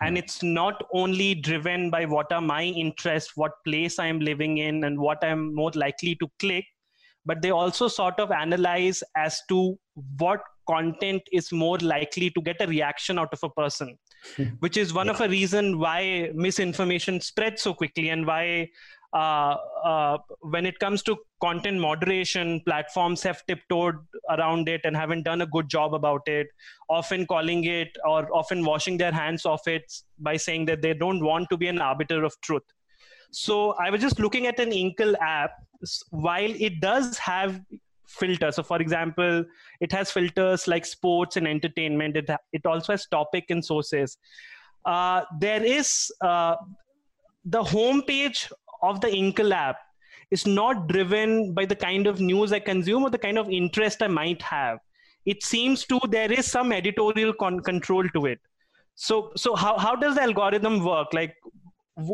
And 0.01 0.15
hmm. 0.15 0.17
it's 0.17 0.41
not 0.41 0.81
only 0.93 1.35
driven 1.35 1.89
by 1.89 2.05
what 2.05 2.31
are 2.31 2.41
my 2.41 2.63
interests, 2.63 3.35
what 3.35 3.51
place 3.65 3.99
I'm 3.99 4.19
living 4.19 4.59
in, 4.59 4.83
and 4.83 4.99
what 4.99 5.23
I'm 5.23 5.53
more 5.53 5.71
likely 5.75 6.15
to 6.15 6.27
click, 6.39 6.65
but 7.25 7.41
they 7.41 7.51
also 7.51 7.87
sort 7.87 8.19
of 8.19 8.31
analyze 8.31 9.03
as 9.17 9.41
to 9.49 9.77
what 10.17 10.41
content 10.69 11.21
is 11.31 11.51
more 11.51 11.77
likely 11.79 12.29
to 12.29 12.41
get 12.41 12.61
a 12.61 12.67
reaction 12.67 13.19
out 13.19 13.33
of 13.33 13.39
a 13.43 13.49
person. 13.49 13.97
which 14.59 14.77
is 14.77 14.93
one 14.93 15.07
yeah. 15.07 15.13
of 15.13 15.21
a 15.21 15.29
reason 15.29 15.79
why 15.79 16.31
misinformation 16.33 17.21
spreads 17.21 17.61
so 17.61 17.73
quickly 17.73 18.09
and 18.09 18.25
why 18.25 18.69
uh, 19.13 19.55
uh, 19.83 20.17
when 20.41 20.65
it 20.65 20.77
comes 20.79 21.01
to 21.01 21.17
content 21.41 21.79
moderation, 21.79 22.61
platforms 22.65 23.23
have 23.23 23.43
tiptoed 23.47 23.95
around 24.29 24.69
it 24.69 24.81
and 24.83 24.95
haven't 24.95 25.23
done 25.23 25.41
a 25.41 25.47
good 25.47 25.67
job 25.67 25.93
about 25.93 26.21
it, 26.27 26.47
often 26.89 27.25
calling 27.25 27.63
it 27.63 27.89
or 28.05 28.31
often 28.31 28.63
washing 28.63 28.97
their 28.97 29.11
hands 29.11 29.45
off 29.45 29.67
it 29.67 29.91
by 30.19 30.37
saying 30.37 30.65
that 30.65 30.81
they 30.81 30.93
don't 30.93 31.23
want 31.23 31.49
to 31.49 31.57
be 31.57 31.67
an 31.67 31.79
arbiter 31.79 32.23
of 32.23 32.39
truth. 32.41 32.63
So 33.31 33.71
I 33.73 33.89
was 33.89 34.01
just 34.01 34.19
looking 34.19 34.47
at 34.47 34.59
an 34.59 34.71
Inkl 34.71 35.15
app. 35.19 35.53
While 36.11 36.51
it 36.59 36.81
does 36.81 37.17
have 37.17 37.61
filter. 38.09 38.51
So, 38.51 38.63
for 38.63 38.81
example, 38.81 39.45
it 39.79 39.91
has 39.91 40.11
filters 40.11 40.67
like 40.67 40.85
sports 40.85 41.37
and 41.37 41.47
entertainment. 41.47 42.17
It, 42.17 42.29
it 42.51 42.65
also 42.65 42.93
has 42.93 43.05
topic 43.07 43.45
and 43.49 43.63
sources. 43.63 44.17
Uh, 44.85 45.21
there 45.39 45.63
is 45.63 46.11
uh, 46.21 46.55
the 47.45 47.61
homepage 47.61 48.51
of 48.81 49.01
the 49.01 49.07
Inkl 49.07 49.51
app 49.51 49.77
is 50.31 50.45
not 50.45 50.87
driven 50.87 51.53
by 51.53 51.65
the 51.65 51.75
kind 51.75 52.07
of 52.07 52.19
news 52.19 52.53
I 52.53 52.59
consume 52.59 53.03
or 53.03 53.09
the 53.09 53.17
kind 53.17 53.37
of 53.37 53.49
interest 53.49 54.01
I 54.01 54.07
might 54.07 54.41
have. 54.41 54.79
It 55.25 55.43
seems 55.43 55.85
to 55.85 55.99
there 56.09 56.31
is 56.31 56.49
some 56.49 56.71
editorial 56.71 57.33
con- 57.33 57.59
control 57.59 58.07
to 58.09 58.25
it. 58.25 58.39
So, 58.95 59.31
so 59.35 59.55
how, 59.55 59.77
how 59.77 59.95
does 59.95 60.15
the 60.15 60.23
algorithm 60.23 60.83
work? 60.83 61.13
Like, 61.13 61.35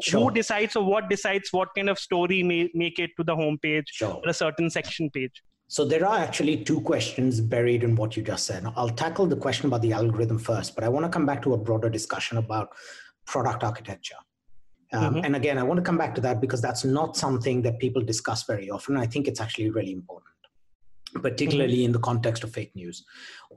sure. 0.01 0.21
who 0.21 0.31
decides 0.31 0.75
or 0.75 0.85
what 0.85 1.09
decides 1.09 1.49
what 1.51 1.69
kind 1.75 1.89
of 1.89 1.99
story 1.99 2.43
may 2.43 2.69
make 2.73 2.99
it 2.99 3.11
to 3.17 3.23
the 3.23 3.35
homepage 3.35 3.85
sure. 3.87 4.21
or 4.23 4.29
a 4.29 4.33
certain 4.33 4.69
section 4.69 5.09
page? 5.09 5.41
So 5.67 5.83
there 5.83 6.05
are 6.05 6.19
actually 6.19 6.63
two 6.63 6.79
questions 6.81 7.41
buried 7.41 7.83
in 7.83 7.95
what 7.95 8.15
you 8.15 8.23
just 8.23 8.45
said. 8.45 8.65
I'll 8.75 8.89
tackle 8.89 9.25
the 9.25 9.35
question 9.35 9.65
about 9.65 9.81
the 9.81 9.93
algorithm 9.93 10.37
first, 10.37 10.75
but 10.75 10.83
I 10.83 10.89
want 10.89 11.05
to 11.05 11.09
come 11.09 11.25
back 11.25 11.41
to 11.43 11.53
a 11.53 11.57
broader 11.57 11.89
discussion 11.89 12.37
about 12.37 12.69
product 13.25 13.63
architecture. 13.63 14.15
Um, 14.93 15.15
mm-hmm. 15.15 15.25
And 15.25 15.35
again, 15.35 15.57
I 15.57 15.63
want 15.63 15.77
to 15.77 15.83
come 15.83 15.97
back 15.97 16.13
to 16.15 16.21
that 16.21 16.39
because 16.39 16.61
that's 16.61 16.85
not 16.85 17.17
something 17.17 17.63
that 17.63 17.79
people 17.79 18.03
discuss 18.03 18.43
very 18.43 18.69
often. 18.69 18.95
I 18.95 19.07
think 19.07 19.27
it's 19.27 19.41
actually 19.41 19.71
really 19.71 19.91
important, 19.91 20.35
particularly 21.21 21.77
mm-hmm. 21.77 21.85
in 21.85 21.91
the 21.91 21.99
context 21.99 22.43
of 22.43 22.51
fake 22.51 22.75
news. 22.75 23.03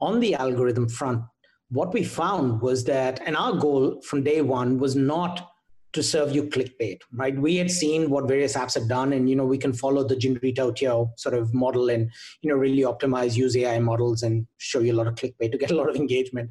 On 0.01 0.19
the 0.19 0.35
algorithm 0.35 0.89
front, 0.89 1.23
what 1.71 1.93
we 1.93 2.03
found 2.03 2.63
was 2.63 2.85
that, 2.85 3.21
and 3.27 3.37
our 3.37 3.53
goal 3.53 4.01
from 4.01 4.23
day 4.23 4.41
one 4.41 4.79
was 4.79 4.97
not 4.97 5.51
to 5.93 6.03
serve 6.03 6.35
you 6.35 6.45
clickbait, 6.45 6.99
right? 7.13 7.37
We 7.37 7.57
had 7.57 7.71
seen 7.71 8.11
what 8.11 8.29
various 8.29 8.57
apps 8.57 8.75
have 8.75 8.89
done, 8.89 9.13
and 9.15 9.29
you 9.29 9.37
know 9.37 9.45
we 9.45 9.59
can 9.59 9.73
follow 9.73 10.05
the 10.05 10.17
Jinri 10.17 10.55
Toutiao 10.55 11.19
sort 11.19 11.35
of 11.35 11.55
model 11.55 11.89
and 11.89 12.11
you 12.43 12.51
know 12.51 12.57
really 12.57 12.83
optimize, 12.83 13.37
use 13.37 13.57
AI 13.57 13.79
models, 13.79 14.23
and 14.23 14.47
show 14.59 14.81
you 14.81 14.93
a 14.93 14.99
lot 14.99 15.07
of 15.07 15.15
clickbait 15.15 15.53
to 15.53 15.59
get 15.59 15.71
a 15.71 15.77
lot 15.77 15.89
of 15.89 15.97
engagement. 15.97 16.51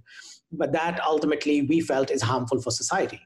But 0.52 0.72
that 0.72 1.00
ultimately 1.06 1.64
we 1.64 1.82
felt 1.82 2.10
is 2.10 2.22
harmful 2.22 2.62
for 2.62 2.72
society. 2.72 3.22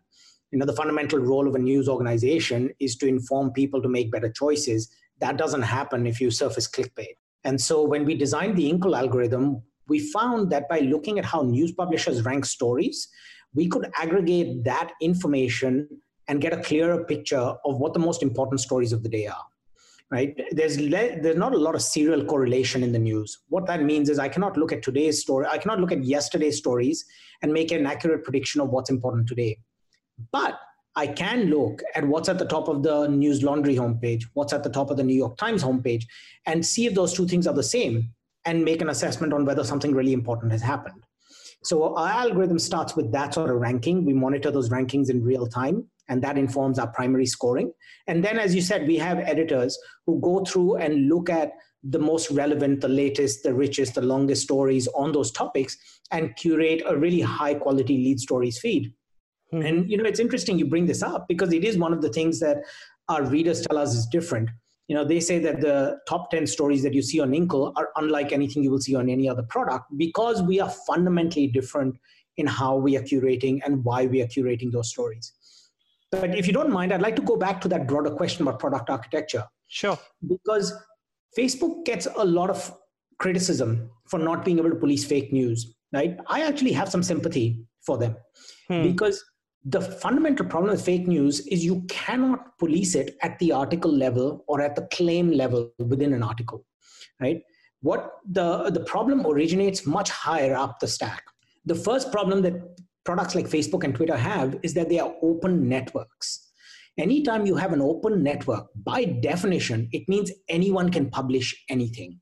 You 0.51 0.59
know, 0.59 0.65
the 0.65 0.75
fundamental 0.75 1.19
role 1.19 1.47
of 1.47 1.55
a 1.55 1.59
news 1.59 1.87
organization 1.87 2.71
is 2.79 2.97
to 2.97 3.07
inform 3.07 3.51
people 3.51 3.81
to 3.81 3.87
make 3.87 4.11
better 4.11 4.29
choices. 4.29 4.89
That 5.19 5.37
doesn't 5.37 5.61
happen 5.61 6.05
if 6.05 6.19
you 6.19 6.29
surface 6.29 6.67
clickbait. 6.67 7.15
And 7.45 7.59
so 7.59 7.83
when 7.83 8.05
we 8.05 8.15
designed 8.15 8.57
the 8.57 8.71
Inkl 8.71 8.97
algorithm, 8.97 9.61
we 9.87 9.99
found 9.99 10.51
that 10.51 10.67
by 10.67 10.79
looking 10.79 11.19
at 11.19 11.25
how 11.25 11.41
news 11.41 11.71
publishers 11.71 12.23
rank 12.23 12.45
stories, 12.45 13.07
we 13.53 13.67
could 13.67 13.91
aggregate 13.98 14.63
that 14.63 14.91
information 15.01 15.88
and 16.27 16.41
get 16.41 16.53
a 16.53 16.62
clearer 16.62 17.03
picture 17.03 17.55
of 17.65 17.77
what 17.77 17.93
the 17.93 18.00
most 18.00 18.24
important 18.24 18.62
stories 18.62 18.93
of 18.93 19.03
the 19.03 19.10
day 19.10 19.27
are 19.27 19.46
right? 20.12 20.38
There's 20.51 20.77
le- 20.77 21.22
there's 21.22 21.38
not 21.38 21.53
a 21.53 21.58
lot 21.58 21.74
of 21.74 21.81
serial 21.81 22.25
correlation 22.25 22.84
in 22.84 22.91
the 22.91 23.00
news. 23.00 23.43
What 23.48 23.65
that 23.67 23.81
means 23.81 24.10
is 24.10 24.20
i 24.20 24.27
cannot 24.27 24.58
look 24.58 24.74
at 24.74 24.84
today's 24.84 25.22
story 25.22 25.48
i 25.50 25.58
cannot 25.58 25.79
look 25.79 25.93
at 25.93 26.03
yesterday's 26.03 26.58
stories 26.58 27.05
and 27.41 27.53
make 27.53 27.72
an 27.72 27.86
accurate 27.86 28.24
prediction 28.25 28.62
of 28.62 28.70
what's 28.70 28.89
important 28.89 29.27
today. 29.27 29.58
But 30.31 30.60
i 30.96 31.08
can 31.08 31.46
look 31.50 31.81
at 31.96 32.05
what's 32.05 32.29
at 32.29 32.38
the 32.38 32.46
top 32.46 32.67
of 32.67 32.84
the 32.84 33.08
Newslaundry 33.08 33.75
homepage 33.77 34.24
what's 34.34 34.51
at 34.51 34.63
the 34.63 34.70
top 34.70 34.89
of 34.91 34.98
the 34.98 35.03
new 35.03 35.15
york 35.15 35.38
times 35.38 35.63
homepage 35.63 36.03
and 36.46 36.65
see 36.65 36.86
if 36.86 36.93
those 36.93 37.13
two 37.13 37.25
things 37.25 37.48
are 37.48 37.53
the 37.53 37.63
same 37.63 38.10
and 38.46 38.65
make 38.65 38.81
an 38.81 38.89
assessment 38.89 39.31
on 39.31 39.46
whether 39.46 39.63
something 39.63 39.96
really 39.96 40.12
important 40.12 40.51
has 40.51 40.62
happened 40.62 41.01
so 41.63 41.95
our 41.95 42.09
algorithm 42.09 42.59
starts 42.59 42.95
with 42.95 43.11
that 43.11 43.33
sort 43.33 43.49
of 43.49 43.57
ranking. 43.57 44.03
We 44.03 44.13
monitor 44.13 44.51
those 44.51 44.69
rankings 44.69 45.09
in 45.09 45.23
real 45.23 45.45
time, 45.45 45.87
and 46.09 46.21
that 46.23 46.37
informs 46.37 46.79
our 46.79 46.87
primary 46.87 47.25
scoring. 47.25 47.71
And 48.07 48.23
then, 48.23 48.39
as 48.39 48.55
you 48.55 48.61
said, 48.61 48.87
we 48.87 48.97
have 48.97 49.19
editors 49.19 49.77
who 50.05 50.19
go 50.21 50.43
through 50.43 50.77
and 50.77 51.07
look 51.07 51.29
at 51.29 51.51
the 51.83 51.99
most 51.99 52.31
relevant, 52.31 52.81
the 52.81 52.87
latest, 52.87 53.43
the 53.43 53.53
richest, 53.53 53.95
the 53.95 54.01
longest 54.01 54.43
stories 54.43 54.87
on 54.89 55.11
those 55.11 55.31
topics 55.31 55.77
and 56.11 56.35
curate 56.35 56.83
a 56.85 56.95
really 56.95 57.21
high 57.21 57.53
quality 57.53 57.97
lead 57.97 58.19
stories 58.19 58.59
feed. 58.59 58.93
Mm-hmm. 59.53 59.65
And 59.65 59.89
you 59.89 59.97
know, 59.97 60.03
it's 60.03 60.19
interesting 60.19 60.59
you 60.59 60.65
bring 60.65 60.85
this 60.85 61.01
up 61.01 61.27
because 61.27 61.51
it 61.53 61.63
is 61.63 61.77
one 61.77 61.93
of 61.93 62.01
the 62.01 62.09
things 62.09 62.39
that 62.39 62.57
our 63.09 63.23
readers 63.23 63.61
tell 63.61 63.77
us 63.77 63.95
is 63.95 64.05
different 64.07 64.49
you 64.91 64.95
know 64.98 65.05
they 65.05 65.21
say 65.21 65.39
that 65.39 65.62
the 65.62 65.98
top 66.05 66.29
10 66.31 66.45
stories 66.45 66.83
that 66.83 66.93
you 66.93 67.01
see 67.01 67.21
on 67.21 67.31
Inkl 67.31 67.71
are 67.77 67.91
unlike 67.95 68.33
anything 68.33 68.62
you 68.62 68.71
will 68.71 68.81
see 68.81 68.93
on 68.93 69.07
any 69.07 69.29
other 69.33 69.43
product 69.43 69.86
because 69.95 70.41
we 70.41 70.60
are 70.60 70.69
fundamentally 70.86 71.48
different 71.48 71.95
in 72.36 72.45
how 72.45 72.75
we 72.75 72.98
are 72.98 73.01
curating 73.01 73.62
and 73.65 73.86
why 73.86 74.05
we 74.05 74.21
are 74.21 74.27
curating 74.27 74.69
those 74.69 74.89
stories. 74.89 75.31
But 76.12 76.36
if 76.38 76.45
you 76.45 76.51
don't 76.51 76.69
mind 76.69 76.91
i'd 76.91 77.01
like 77.01 77.15
to 77.15 77.21
go 77.21 77.38
back 77.38 77.62
to 77.62 77.69
that 77.69 77.88
broader 77.88 78.12
question 78.12 78.45
about 78.45 78.60
product 78.60 78.89
architecture. 78.89 79.45
Sure. 79.67 79.98
Because 80.27 80.74
facebook 81.39 81.86
gets 81.86 82.10
a 82.17 82.25
lot 82.25 82.50
of 82.50 82.69
criticism 83.17 83.89
for 84.10 84.19
not 84.19 84.43
being 84.43 84.60
able 84.60 84.71
to 84.71 84.75
police 84.75 85.05
fake 85.05 85.31
news 85.31 85.74
right? 85.93 86.17
I 86.27 86.41
actually 86.43 86.74
have 86.74 86.89
some 86.89 87.03
sympathy 87.03 87.65
for 87.86 87.98
them 87.98 88.15
hmm. 88.67 88.83
because 88.83 89.24
the 89.63 89.81
fundamental 89.81 90.45
problem 90.45 90.71
with 90.71 90.83
fake 90.83 91.07
news 91.07 91.45
is 91.47 91.63
you 91.63 91.81
cannot 91.87 92.57
police 92.57 92.95
it 92.95 93.15
at 93.21 93.37
the 93.39 93.51
article 93.51 93.91
level 93.91 94.43
or 94.47 94.59
at 94.59 94.75
the 94.75 94.87
claim 94.91 95.31
level 95.31 95.71
within 95.77 96.13
an 96.13 96.23
article 96.23 96.65
right? 97.21 97.41
What 97.81 98.11
the 98.29 98.69
the 98.71 98.81
problem 98.81 99.25
originates 99.25 99.85
much 99.85 100.09
higher 100.09 100.55
up 100.55 100.79
the 100.79 100.87
stack. 100.87 101.23
The 101.65 101.75
first 101.75 102.11
problem 102.11 102.41
that 102.41 102.55
products 103.03 103.33
like 103.33 103.47
facebook 103.47 103.83
and 103.83 103.95
twitter 103.95 104.17
have 104.17 104.57
is 104.61 104.73
that 104.75 104.89
they 104.89 104.99
are 104.99 105.13
open 105.23 105.67
networks. 105.67 106.51
Anytime 106.97 107.45
you 107.45 107.55
have 107.55 107.73
an 107.73 107.81
open 107.81 108.21
network 108.21 108.67
by 108.75 109.05
definition 109.05 109.87
it 109.91 110.07
means 110.07 110.31
anyone 110.49 110.89
can 110.91 111.09
publish 111.09 111.55
anything. 111.69 112.19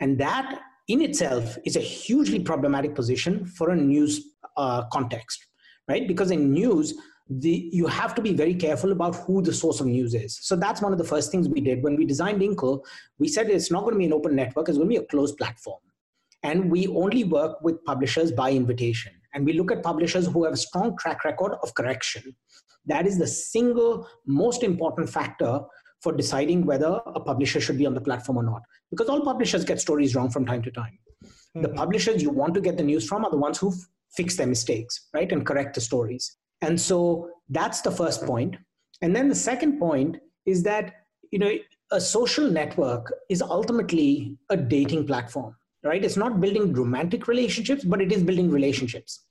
And 0.00 0.18
that 0.20 0.60
in 0.86 1.02
itself 1.02 1.58
is 1.66 1.76
a 1.76 1.80
hugely 1.80 2.40
problematic 2.40 2.94
position 2.94 3.44
for 3.44 3.70
a 3.70 3.76
news 3.76 4.22
uh, 4.56 4.84
context 4.92 5.44
right? 5.88 6.06
Because 6.06 6.30
in 6.30 6.52
news, 6.52 6.94
the, 7.30 7.68
you 7.72 7.86
have 7.86 8.14
to 8.14 8.22
be 8.22 8.32
very 8.32 8.54
careful 8.54 8.92
about 8.92 9.16
who 9.16 9.42
the 9.42 9.52
source 9.52 9.80
of 9.80 9.86
news 9.86 10.14
is. 10.14 10.38
So 10.40 10.56
that's 10.56 10.80
one 10.80 10.92
of 10.92 10.98
the 10.98 11.04
first 11.04 11.30
things 11.30 11.48
we 11.48 11.60
did 11.60 11.82
when 11.82 11.96
we 11.96 12.06
designed 12.06 12.40
Inkl. 12.40 12.82
We 13.18 13.28
said 13.28 13.50
it's 13.50 13.70
not 13.70 13.82
going 13.82 13.94
to 13.94 13.98
be 13.98 14.06
an 14.06 14.12
open 14.12 14.34
network; 14.34 14.68
it's 14.68 14.78
going 14.78 14.88
to 14.88 14.94
be 14.98 15.04
a 15.04 15.06
closed 15.06 15.36
platform, 15.36 15.80
and 16.42 16.70
we 16.70 16.86
only 16.88 17.24
work 17.24 17.60
with 17.62 17.84
publishers 17.84 18.32
by 18.32 18.52
invitation. 18.52 19.12
And 19.34 19.44
we 19.44 19.52
look 19.52 19.70
at 19.70 19.82
publishers 19.82 20.26
who 20.26 20.44
have 20.44 20.54
a 20.54 20.56
strong 20.56 20.96
track 20.96 21.24
record 21.24 21.52
of 21.62 21.74
correction. 21.74 22.34
That 22.86 23.06
is 23.06 23.18
the 23.18 23.26
single 23.26 24.08
most 24.26 24.62
important 24.62 25.10
factor 25.10 25.60
for 26.00 26.12
deciding 26.12 26.64
whether 26.64 27.00
a 27.06 27.20
publisher 27.20 27.60
should 27.60 27.76
be 27.76 27.84
on 27.84 27.92
the 27.92 28.00
platform 28.00 28.38
or 28.38 28.42
not. 28.42 28.62
Because 28.90 29.08
all 29.08 29.20
publishers 29.20 29.64
get 29.64 29.80
stories 29.80 30.14
wrong 30.14 30.30
from 30.30 30.46
time 30.46 30.62
to 30.62 30.70
time. 30.70 30.98
Mm-hmm. 31.22 31.62
The 31.62 31.68
publishers 31.70 32.22
you 32.22 32.30
want 32.30 32.54
to 32.54 32.60
get 32.60 32.78
the 32.78 32.82
news 32.82 33.06
from 33.06 33.24
are 33.24 33.30
the 33.30 33.36
ones 33.36 33.58
who 33.58 33.74
fix 34.16 34.36
their 34.36 34.46
mistakes, 34.46 35.08
right, 35.14 35.30
and 35.30 35.46
correct 35.46 35.74
the 35.74 35.80
stories. 35.80 36.36
And 36.62 36.80
so 36.80 37.30
that's 37.48 37.80
the 37.80 37.90
first 37.90 38.24
point. 38.24 38.56
And 39.02 39.14
then 39.14 39.28
the 39.28 39.34
second 39.34 39.78
point 39.78 40.16
is 40.46 40.62
that 40.64 40.94
you 41.30 41.38
know 41.38 41.52
a 41.92 42.00
social 42.00 42.50
network 42.50 43.12
is 43.30 43.42
ultimately 43.42 44.36
a 44.50 44.56
dating 44.56 45.06
platform, 45.06 45.54
right? 45.84 46.04
It's 46.04 46.16
not 46.16 46.40
building 46.40 46.72
romantic 46.72 47.28
relationships, 47.28 47.84
but 47.84 48.00
it 48.00 48.12
is 48.12 48.22
building 48.22 48.50
relationships. 48.50 49.24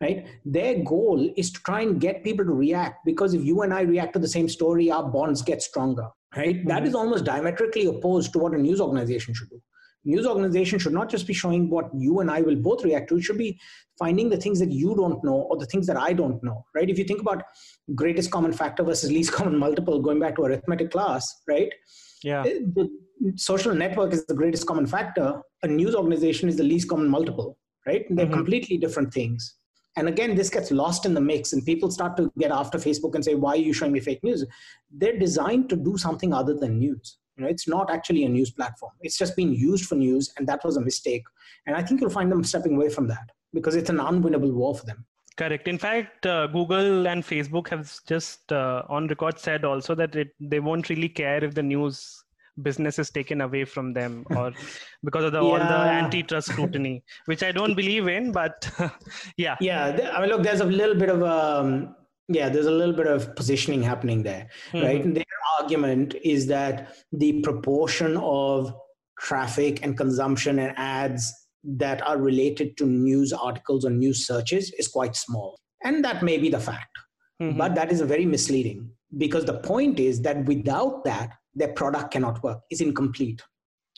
Right? 0.00 0.26
Their 0.46 0.82
goal 0.82 1.30
is 1.36 1.52
to 1.52 1.60
try 1.60 1.82
and 1.82 2.00
get 2.00 2.24
people 2.24 2.46
to 2.46 2.54
react 2.54 3.04
because 3.04 3.34
if 3.34 3.44
you 3.44 3.60
and 3.60 3.74
I 3.74 3.82
react 3.82 4.14
to 4.14 4.18
the 4.18 4.26
same 4.26 4.48
story, 4.48 4.90
our 4.90 5.04
bonds 5.04 5.42
get 5.42 5.62
stronger. 5.62 6.08
Right? 6.34 6.56
Mm-hmm. 6.56 6.68
That 6.68 6.86
is 6.86 6.94
almost 6.94 7.26
diametrically 7.26 7.84
opposed 7.84 8.32
to 8.32 8.38
what 8.38 8.54
a 8.54 8.58
news 8.58 8.80
organization 8.80 9.34
should 9.34 9.50
do 9.50 9.60
news 10.04 10.26
organization 10.26 10.78
should 10.78 10.92
not 10.92 11.10
just 11.10 11.26
be 11.26 11.34
showing 11.34 11.68
what 11.68 11.90
you 11.94 12.20
and 12.20 12.30
I 12.30 12.40
will 12.40 12.56
both 12.56 12.84
react 12.84 13.08
to. 13.10 13.16
It 13.16 13.22
should 13.22 13.38
be 13.38 13.58
finding 13.98 14.28
the 14.30 14.36
things 14.36 14.58
that 14.60 14.70
you 14.70 14.94
don't 14.94 15.22
know 15.22 15.46
or 15.50 15.56
the 15.56 15.66
things 15.66 15.86
that 15.86 15.96
I 15.96 16.12
don't 16.12 16.42
know, 16.42 16.64
right? 16.74 16.88
If 16.88 16.98
you 16.98 17.04
think 17.04 17.20
about 17.20 17.42
greatest 17.94 18.30
common 18.30 18.52
factor 18.52 18.82
versus 18.82 19.10
least 19.10 19.32
common 19.38 19.58
multiple, 19.58 20.00
going 20.00 20.20
back 20.20 20.36
to 20.36 20.44
arithmetic 20.44 20.90
class, 20.90 21.42
right? 21.48 21.72
Yeah. 22.22 22.42
Eh, 22.46 22.60
the 22.74 22.88
social 23.36 23.74
network 23.74 24.12
is 24.12 24.24
the 24.26 24.34
greatest 24.34 24.66
common 24.66 24.86
factor. 24.86 25.40
A 25.62 25.68
news 25.68 25.94
organization 25.94 26.48
is 26.48 26.56
the 26.56 26.64
least 26.64 26.88
common 26.88 27.08
multiple, 27.08 27.58
right? 27.86 28.08
And 28.08 28.18
they're 28.18 28.26
mm-hmm. 28.26 28.34
completely 28.34 28.78
different 28.78 29.12
things. 29.12 29.56
And 29.96 30.08
again, 30.08 30.36
this 30.36 30.50
gets 30.50 30.70
lost 30.70 31.04
in 31.04 31.14
the 31.14 31.20
mix, 31.20 31.52
and 31.52 31.64
people 31.66 31.90
start 31.90 32.16
to 32.16 32.32
get 32.38 32.52
after 32.52 32.78
Facebook 32.78 33.14
and 33.16 33.24
say, 33.24 33.34
Why 33.34 33.52
are 33.52 33.56
you 33.56 33.72
showing 33.72 33.92
me 33.92 34.00
fake 34.00 34.22
news? 34.22 34.46
They're 34.90 35.18
designed 35.18 35.68
to 35.70 35.76
do 35.76 35.96
something 35.98 36.32
other 36.32 36.54
than 36.54 36.78
news. 36.78 37.18
You 37.40 37.46
know, 37.46 37.50
it's 37.50 37.66
not 37.66 37.90
actually 37.90 38.24
a 38.24 38.28
news 38.28 38.50
platform. 38.50 38.92
It's 39.00 39.16
just 39.16 39.34
been 39.34 39.54
used 39.54 39.86
for 39.86 39.94
news, 39.94 40.30
and 40.36 40.46
that 40.46 40.62
was 40.62 40.76
a 40.76 40.80
mistake. 40.82 41.24
And 41.66 41.74
I 41.74 41.82
think 41.82 42.02
you'll 42.02 42.10
find 42.10 42.30
them 42.30 42.44
stepping 42.44 42.76
away 42.76 42.90
from 42.90 43.06
that 43.08 43.30
because 43.54 43.76
it's 43.76 43.88
an 43.88 43.96
unwinnable 43.96 44.52
war 44.52 44.74
for 44.74 44.84
them. 44.84 45.06
Correct. 45.38 45.66
In 45.66 45.78
fact, 45.78 46.26
uh, 46.26 46.48
Google 46.48 47.08
and 47.08 47.24
Facebook 47.24 47.68
have 47.68 47.98
just 48.06 48.52
uh, 48.52 48.82
on 48.90 49.06
record 49.06 49.38
said 49.38 49.64
also 49.64 49.94
that 49.94 50.14
it, 50.16 50.34
they 50.38 50.60
won't 50.60 50.90
really 50.90 51.08
care 51.08 51.42
if 51.42 51.54
the 51.54 51.62
news 51.62 52.22
business 52.60 52.98
is 52.98 53.08
taken 53.08 53.40
away 53.40 53.64
from 53.64 53.94
them 53.94 54.26
or 54.36 54.52
because 55.02 55.24
of 55.24 55.32
the, 55.32 55.40
yeah. 55.40 55.48
all 55.48 55.58
the 55.58 55.80
antitrust 56.02 56.48
scrutiny, 56.52 57.02
which 57.24 57.42
I 57.42 57.52
don't 57.52 57.74
believe 57.74 58.06
in. 58.06 58.32
But 58.32 58.70
yeah, 59.38 59.56
yeah. 59.62 60.10
I 60.12 60.20
mean, 60.20 60.28
look, 60.28 60.42
there's 60.42 60.60
a 60.60 60.66
little 60.66 60.94
bit 60.94 61.08
of 61.08 61.22
um, 61.22 61.96
yeah, 62.28 62.48
there's 62.48 62.66
a 62.66 62.70
little 62.70 62.94
bit 62.94 63.06
of 63.06 63.34
positioning 63.34 63.82
happening 63.82 64.22
there, 64.22 64.48
mm-hmm. 64.72 64.86
right? 64.86 65.04
And 65.04 65.24
argument 65.60 66.14
is 66.22 66.46
that 66.46 66.94
the 67.12 67.40
proportion 67.42 68.16
of 68.16 68.72
traffic 69.18 69.84
and 69.84 69.96
consumption 69.96 70.58
and 70.58 70.72
ads 70.76 71.32
that 71.62 72.02
are 72.06 72.18
related 72.18 72.76
to 72.78 72.86
news 72.86 73.32
articles 73.32 73.84
or 73.84 73.90
news 73.90 74.26
searches 74.26 74.72
is 74.78 74.88
quite 74.88 75.14
small. 75.14 75.58
And 75.84 76.04
that 76.04 76.22
may 76.22 76.38
be 76.38 76.48
the 76.48 76.60
fact. 76.60 76.90
Mm-hmm. 77.42 77.58
But 77.58 77.74
that 77.74 77.92
is 77.92 78.00
very 78.00 78.26
misleading 78.26 78.90
because 79.18 79.44
the 79.44 79.58
point 79.58 79.98
is 80.00 80.22
that 80.22 80.44
without 80.44 81.04
that, 81.04 81.30
their 81.54 81.72
product 81.72 82.12
cannot 82.12 82.42
work. 82.42 82.60
It's 82.70 82.80
incomplete. 82.80 83.42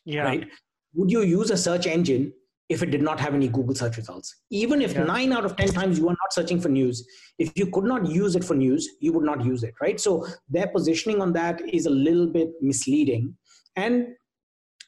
Yeah. 0.04 0.24
Right? 0.24 0.48
Would 0.94 1.10
you 1.10 1.22
use 1.22 1.50
a 1.50 1.56
search 1.56 1.86
engine 1.86 2.32
if 2.72 2.82
it 2.82 2.90
did 2.90 3.02
not 3.02 3.20
have 3.20 3.34
any 3.34 3.48
Google 3.48 3.74
search 3.74 3.96
results. 3.96 4.34
Even 4.50 4.80
if 4.80 4.94
yeah. 4.94 5.04
nine 5.04 5.32
out 5.32 5.44
of 5.44 5.56
10 5.56 5.68
times 5.68 5.98
you 5.98 6.08
are 6.08 6.16
not 6.22 6.32
searching 6.32 6.60
for 6.60 6.68
news, 6.68 7.06
if 7.38 7.52
you 7.54 7.66
could 7.66 7.84
not 7.84 8.06
use 8.06 8.34
it 8.34 8.44
for 8.44 8.54
news, 8.54 8.88
you 9.00 9.12
would 9.12 9.24
not 9.24 9.44
use 9.44 9.62
it, 9.62 9.74
right? 9.80 10.00
So 10.00 10.26
their 10.48 10.68
positioning 10.68 11.20
on 11.20 11.32
that 11.34 11.60
is 11.68 11.86
a 11.86 11.90
little 11.90 12.26
bit 12.26 12.50
misleading. 12.60 13.36
And 13.76 14.08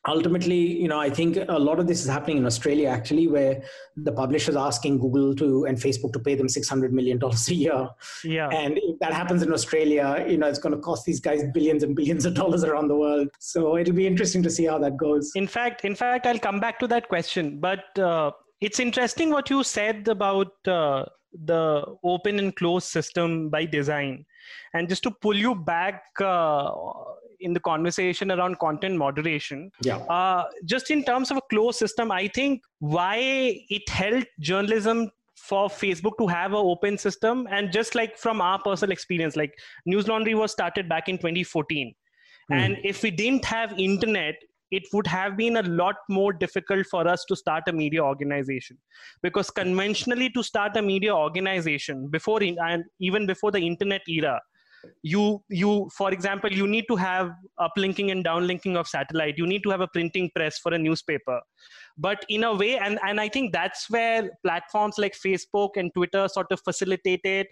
ultimately 0.07 0.81
you 0.83 0.89
know 0.89 0.99
i 1.01 1.09
think 1.09 1.37
a 1.49 1.59
lot 1.59 1.79
of 1.81 1.87
this 1.87 2.03
is 2.03 2.09
happening 2.09 2.37
in 2.37 2.47
australia 2.47 2.89
actually 2.89 3.27
where 3.27 3.63
the 3.97 4.13
publishers 4.13 4.55
are 4.55 4.67
asking 4.67 4.99
google 4.99 5.35
to 5.35 5.65
and 5.65 5.79
facebook 5.79 6.13
to 6.13 6.19
pay 6.19 6.35
them 6.35 6.49
600 6.49 6.93
million 6.93 7.19
dollars 7.19 7.49
a 7.49 7.55
year. 7.55 7.89
Yeah. 8.23 8.49
And 8.49 8.79
if 8.79 8.99
that 9.01 9.13
happens 9.13 9.43
in 9.43 9.53
australia 9.53 10.25
you 10.29 10.37
know 10.37 10.47
it's 10.47 10.59
going 10.59 10.75
to 10.75 10.81
cost 10.81 11.05
these 11.07 11.21
guys 11.21 11.43
billions 11.53 11.83
and 11.83 11.97
billions 11.97 12.25
of 12.27 12.35
dollars 12.35 12.65
around 12.65 12.89
the 12.89 12.97
world. 12.97 13.29
So 13.39 13.77
it'll 13.77 13.95
be 13.95 14.07
interesting 14.07 14.43
to 14.43 14.51
see 14.51 14.65
how 14.65 14.79
that 14.79 14.97
goes. 14.97 15.33
In 15.35 15.47
fact 15.47 15.85
in 15.85 15.95
fact 15.95 16.27
i'll 16.27 16.39
come 16.39 16.61
back 16.61 16.79
to 16.81 16.87
that 16.89 17.09
question. 17.09 17.61
But 17.61 17.99
uh, 17.99 18.33
it's 18.61 18.81
interesting 18.81 19.31
what 19.31 19.51
you 19.51 19.63
said 19.63 20.09
about 20.09 20.53
uh, 20.67 21.05
the 21.45 21.85
open 22.03 22.39
and 22.39 22.55
closed 22.55 22.89
system 22.89 23.49
by 23.49 23.65
design. 23.65 24.25
And 24.75 24.89
just 24.89 25.03
to 25.05 25.11
pull 25.11 25.37
you 25.37 25.55
back 25.55 26.03
uh, 26.21 26.71
in 27.45 27.53
the 27.53 27.61
conversation 27.61 28.31
around 28.31 28.59
content 28.59 28.97
moderation. 28.97 29.71
Yeah. 29.83 29.99
Uh, 29.99 30.45
just 30.65 30.91
in 30.91 31.05
terms 31.05 31.31
of 31.31 31.37
a 31.37 31.43
closed 31.51 31.79
system, 31.79 32.11
I 32.11 32.29
think 32.29 32.63
why 32.79 33.17
it 33.69 33.89
helped 33.89 34.29
journalism 34.41 35.11
for 35.37 35.69
Facebook 35.69 36.17
to 36.19 36.27
have 36.27 36.53
an 36.53 36.59
open 36.59 36.97
system, 36.97 37.47
and 37.51 37.71
just 37.71 37.95
like 37.95 38.17
from 38.17 38.41
our 38.41 38.59
personal 38.63 38.93
experience, 38.93 39.37
like 39.37 39.53
Newslaundry 39.87 40.35
was 40.35 40.53
started 40.53 40.89
back 40.89 41.09
in 41.09 41.19
2014, 41.19 41.95
mm. 42.51 42.57
and 42.57 42.79
if 42.83 43.03
we 43.03 43.11
didn't 43.11 43.45
have 43.45 43.79
internet, 43.79 44.37
it 44.71 44.85
would 44.93 45.07
have 45.07 45.37
been 45.37 45.59
a 45.59 45.63
lot 45.63 45.97
more 46.09 46.33
difficult 46.33 46.87
for 46.87 47.07
us 47.07 47.25
to 47.27 47.37
start 47.37 47.65
a 47.69 47.73
media 47.73 48.03
organization 48.03 48.79
because 49.23 49.51
conventionally 49.51 50.31
to 50.31 50.43
start 50.43 50.77
a 50.77 50.83
media 50.83 51.15
organization 51.15 52.09
before 52.09 52.43
in, 52.43 52.57
and 52.59 52.85
even 52.99 53.27
before 53.27 53.53
the 53.53 53.61
internet 53.61 54.01
era 54.09 54.41
you 55.03 55.43
you 55.49 55.89
for 55.97 56.13
example 56.13 56.53
you 56.53 56.67
need 56.67 56.85
to 56.89 56.97
have 56.97 57.31
uplinking 57.61 58.11
and 58.11 58.25
downlinking 58.25 58.77
of 58.77 58.87
satellite. 58.89 59.39
You 59.39 59.47
need 59.47 59.63
to 59.65 59.71
have 59.71 59.81
a 59.81 59.89
printing 59.89 60.31
press 60.35 60.59
for 60.59 60.75
a 60.75 60.79
newspaper. 60.79 61.41
But 61.97 62.25
in 62.29 62.45
a 62.45 62.55
way 62.55 62.77
and 62.79 62.99
and 63.07 63.21
i 63.21 63.29
think 63.29 63.53
that's 63.53 63.89
where 63.89 64.31
platforms 64.43 64.99
like 64.99 65.15
facebook 65.15 65.77
and 65.77 65.93
twitter 65.95 66.27
sort 66.29 66.51
of 66.51 66.61
facilitated 66.61 67.47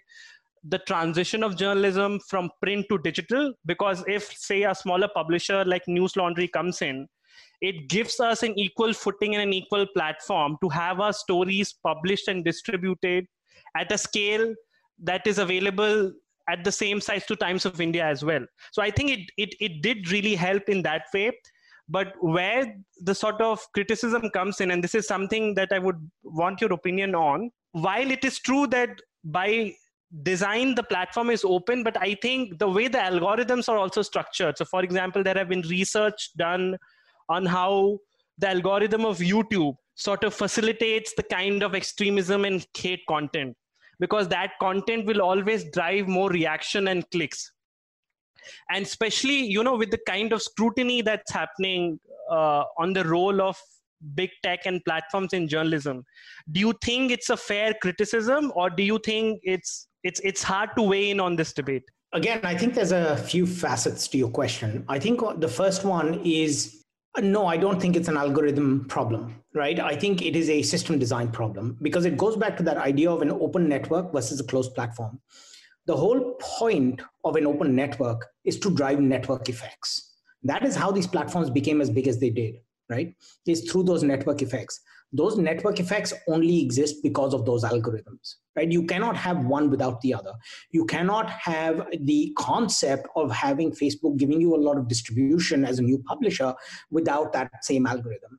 the 0.64 0.78
transition 0.78 1.42
of 1.42 1.56
journalism 1.56 2.18
from 2.28 2.50
print 2.62 2.86
to 2.88 2.98
digital 2.98 3.52
because 3.66 4.04
if 4.06 4.32
say 4.36 4.62
a 4.62 4.74
smaller 4.74 5.08
publisher 5.12 5.64
like 5.64 5.82
Newslaundry 5.88 6.50
comes 6.52 6.82
in 6.82 7.08
it 7.60 7.88
gives 7.88 8.20
us 8.20 8.42
an 8.42 8.56
equal 8.58 8.92
footing 8.92 9.34
and 9.34 9.42
an 9.42 9.52
equal 9.52 9.86
platform 9.94 10.56
to 10.62 10.68
have 10.68 11.00
our 11.00 11.12
stories 11.12 11.74
published 11.82 12.28
and 12.28 12.44
distributed 12.44 13.26
at 13.76 13.90
a 13.90 13.98
scale 13.98 14.54
that 15.02 15.26
is 15.26 15.38
available 15.38 16.12
at 16.48 16.64
the 16.64 16.72
same 16.72 17.00
size 17.00 17.26
to 17.26 17.36
Times 17.36 17.64
of 17.64 17.80
India 17.80 18.04
as 18.04 18.24
well. 18.24 18.44
So 18.72 18.82
I 18.82 18.90
think 18.90 19.10
it, 19.10 19.30
it, 19.36 19.54
it 19.60 19.82
did 19.82 20.10
really 20.10 20.34
help 20.34 20.68
in 20.68 20.82
that 20.82 21.04
way. 21.14 21.32
But 21.88 22.14
where 22.20 22.76
the 23.00 23.14
sort 23.14 23.40
of 23.40 23.60
criticism 23.74 24.30
comes 24.30 24.60
in, 24.60 24.70
and 24.70 24.82
this 24.82 24.94
is 24.94 25.06
something 25.06 25.54
that 25.54 25.72
I 25.72 25.78
would 25.78 26.10
want 26.22 26.60
your 26.60 26.72
opinion 26.72 27.14
on, 27.14 27.50
while 27.72 28.10
it 28.10 28.24
is 28.24 28.38
true 28.38 28.66
that 28.68 28.90
by 29.24 29.74
design 30.22 30.74
the 30.74 30.82
platform 30.82 31.30
is 31.30 31.44
open, 31.44 31.82
but 31.82 32.00
I 32.00 32.14
think 32.22 32.58
the 32.58 32.68
way 32.68 32.88
the 32.88 32.98
algorithms 32.98 33.68
are 33.68 33.78
also 33.78 34.02
structured. 34.02 34.58
So, 34.58 34.64
for 34.64 34.82
example, 34.82 35.22
there 35.22 35.34
have 35.34 35.48
been 35.48 35.62
research 35.62 36.30
done 36.36 36.76
on 37.28 37.46
how 37.46 37.98
the 38.38 38.50
algorithm 38.50 39.04
of 39.04 39.18
YouTube 39.18 39.74
sort 39.94 40.24
of 40.24 40.34
facilitates 40.34 41.14
the 41.16 41.22
kind 41.22 41.62
of 41.62 41.74
extremism 41.74 42.44
and 42.44 42.66
hate 42.76 43.00
content 43.08 43.56
because 44.02 44.26
that 44.26 44.54
content 44.60 45.06
will 45.06 45.22
always 45.22 45.64
drive 45.70 46.08
more 46.08 46.28
reaction 46.28 46.88
and 46.88 47.08
clicks. 47.12 47.52
And 48.70 48.84
especially 48.84 49.38
you 49.56 49.62
know 49.62 49.76
with 49.76 49.92
the 49.92 50.00
kind 50.08 50.32
of 50.32 50.42
scrutiny 50.42 51.02
that's 51.02 51.30
happening 51.30 52.00
uh, 52.28 52.64
on 52.78 52.92
the 52.92 53.04
role 53.04 53.40
of 53.40 53.56
big 54.16 54.30
tech 54.42 54.66
and 54.66 54.84
platforms 54.84 55.32
in 55.32 55.46
journalism 55.46 56.04
do 56.50 56.58
you 56.58 56.72
think 56.84 57.12
it's 57.12 57.30
a 57.30 57.36
fair 57.36 57.72
criticism 57.80 58.50
or 58.56 58.68
do 58.68 58.82
you 58.82 58.98
think 59.04 59.38
it's 59.44 59.86
it's 60.02 60.18
it's 60.24 60.42
hard 60.42 60.70
to 60.76 60.82
weigh 60.82 61.10
in 61.10 61.20
on 61.20 61.36
this 61.36 61.52
debate? 61.52 61.84
Again 62.12 62.40
i 62.42 62.56
think 62.56 62.74
there's 62.74 62.90
a 62.90 63.16
few 63.16 63.46
facets 63.46 64.08
to 64.08 64.18
your 64.18 64.30
question. 64.30 64.84
I 64.88 64.98
think 64.98 65.20
the 65.46 65.52
first 65.60 65.84
one 65.84 66.20
is 66.24 66.81
Uh, 67.14 67.20
no, 67.20 67.46
I 67.46 67.56
don't 67.56 67.80
think 67.80 67.94
it's 67.94 68.08
an 68.08 68.16
algorithm 68.16 68.86
problem, 68.88 69.36
right? 69.54 69.78
I 69.78 69.94
think 69.96 70.22
it 70.22 70.34
is 70.34 70.48
a 70.48 70.62
system 70.62 70.98
design 70.98 71.30
problem 71.30 71.76
because 71.82 72.06
it 72.06 72.16
goes 72.16 72.36
back 72.36 72.56
to 72.56 72.62
that 72.64 72.78
idea 72.78 73.10
of 73.10 73.20
an 73.22 73.30
open 73.30 73.68
network 73.68 74.12
versus 74.12 74.40
a 74.40 74.44
closed 74.44 74.74
platform. 74.74 75.20
The 75.86 75.96
whole 75.96 76.34
point 76.40 77.02
of 77.24 77.36
an 77.36 77.46
open 77.46 77.74
network 77.74 78.28
is 78.44 78.58
to 78.60 78.70
drive 78.70 79.00
network 79.00 79.48
effects. 79.48 80.14
That 80.42 80.64
is 80.64 80.74
how 80.74 80.90
these 80.90 81.06
platforms 81.06 81.50
became 81.50 81.80
as 81.80 81.90
big 81.90 82.08
as 82.08 82.18
they 82.18 82.30
did, 82.30 82.56
right? 82.88 83.14
Is 83.46 83.70
through 83.70 83.84
those 83.84 84.02
network 84.02 84.42
effects. 84.42 84.80
those 85.14 85.36
network 85.36 85.78
effects 85.78 86.14
only 86.26 86.62
exist 86.62 87.02
because 87.02 87.34
of 87.34 87.44
those 87.44 87.64
algorithms 87.64 88.36
right? 88.56 88.70
You 88.70 88.84
cannot 88.84 89.16
have 89.16 89.44
one 89.44 89.70
without 89.70 90.00
the 90.00 90.14
other. 90.14 90.32
You 90.70 90.84
cannot 90.84 91.30
have 91.30 91.86
the 92.00 92.32
concept 92.38 93.08
of 93.16 93.30
having 93.30 93.72
facebook 93.72 94.16
giving 94.16 94.40
you 94.40 94.54
a 94.54 94.62
lot 94.68 94.76
of 94.78 94.88
distribution 94.88 95.64
as 95.64 95.78
a 95.78 95.82
new 95.82 95.98
publisher 95.98 96.54
without 96.90 97.32
that 97.32 97.50
same 97.62 97.86
algorithm 97.86 98.38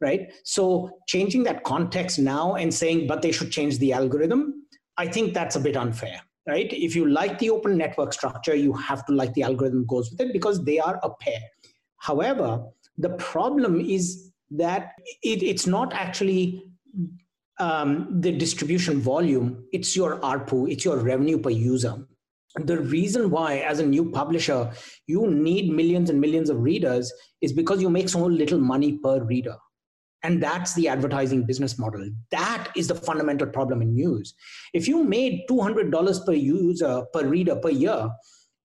right? 0.00 0.32
So 0.42 0.90
changing 1.06 1.44
that 1.44 1.62
context 1.64 2.18
now 2.18 2.56
and 2.56 2.74
saying 2.74 3.06
but 3.06 3.22
they 3.22 3.32
should 3.32 3.50
change 3.50 3.78
the 3.78 3.92
algorithm 3.92 4.66
i 4.98 5.06
think 5.06 5.34
that's 5.34 5.56
a 5.56 5.60
bit 5.60 5.76
unfair 5.76 6.20
right? 6.46 6.70
If 6.72 6.94
you 6.94 7.08
like 7.08 7.38
the 7.38 7.50
open 7.50 7.76
network 7.76 8.12
structure 8.12 8.54
you 8.54 8.72
have 8.74 9.04
to 9.06 9.12
like 9.12 9.32
the 9.34 9.42
algorithm 9.42 9.86
goes 9.86 10.10
with 10.10 10.20
it 10.20 10.32
because 10.32 10.64
they 10.64 10.78
are 10.78 11.00
a 11.02 11.10
pair. 11.10 11.40
However 11.98 12.64
the 12.98 13.10
problem 13.10 13.80
is 13.80 14.30
that 14.50 14.92
it, 15.22 15.42
it's 15.42 15.66
not 15.66 15.92
actually 15.92 16.62
um, 17.58 18.20
the 18.20 18.32
distribution 18.32 19.00
volume, 19.00 19.64
it's 19.72 19.94
your 19.96 20.18
ARPU, 20.20 20.70
it's 20.70 20.84
your 20.84 20.98
revenue 20.98 21.38
per 21.38 21.50
user. 21.50 22.06
The 22.56 22.78
reason 22.78 23.30
why, 23.30 23.58
as 23.58 23.80
a 23.80 23.86
new 23.86 24.10
publisher, 24.10 24.70
you 25.06 25.28
need 25.28 25.72
millions 25.72 26.08
and 26.10 26.20
millions 26.20 26.50
of 26.50 26.60
readers 26.60 27.12
is 27.40 27.52
because 27.52 27.80
you 27.80 27.90
make 27.90 28.08
so 28.08 28.24
little 28.24 28.60
money 28.60 28.98
per 28.98 29.22
reader. 29.24 29.56
And 30.22 30.42
that's 30.42 30.72
the 30.74 30.88
advertising 30.88 31.44
business 31.44 31.78
model. 31.78 32.08
That 32.30 32.68
is 32.76 32.88
the 32.88 32.94
fundamental 32.94 33.48
problem 33.48 33.82
in 33.82 33.94
news. 33.94 34.34
If 34.72 34.88
you 34.88 35.04
made 35.04 35.42
$200 35.50 36.24
per 36.24 36.32
user, 36.32 37.04
per 37.12 37.26
reader 37.26 37.56
per 37.56 37.70
year, 37.70 38.08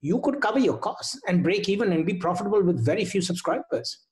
you 0.01 0.21
could 0.21 0.39
cover 0.39 0.59
your 0.59 0.77
costs 0.77 1.19
and 1.27 1.43
break 1.43 1.67
even 1.67 1.91
and 1.91 2.05
be 2.05 2.13
profitable 2.13 2.61
with 2.63 2.83
very 2.83 3.03
few 3.03 3.21
subscribers 3.21 4.05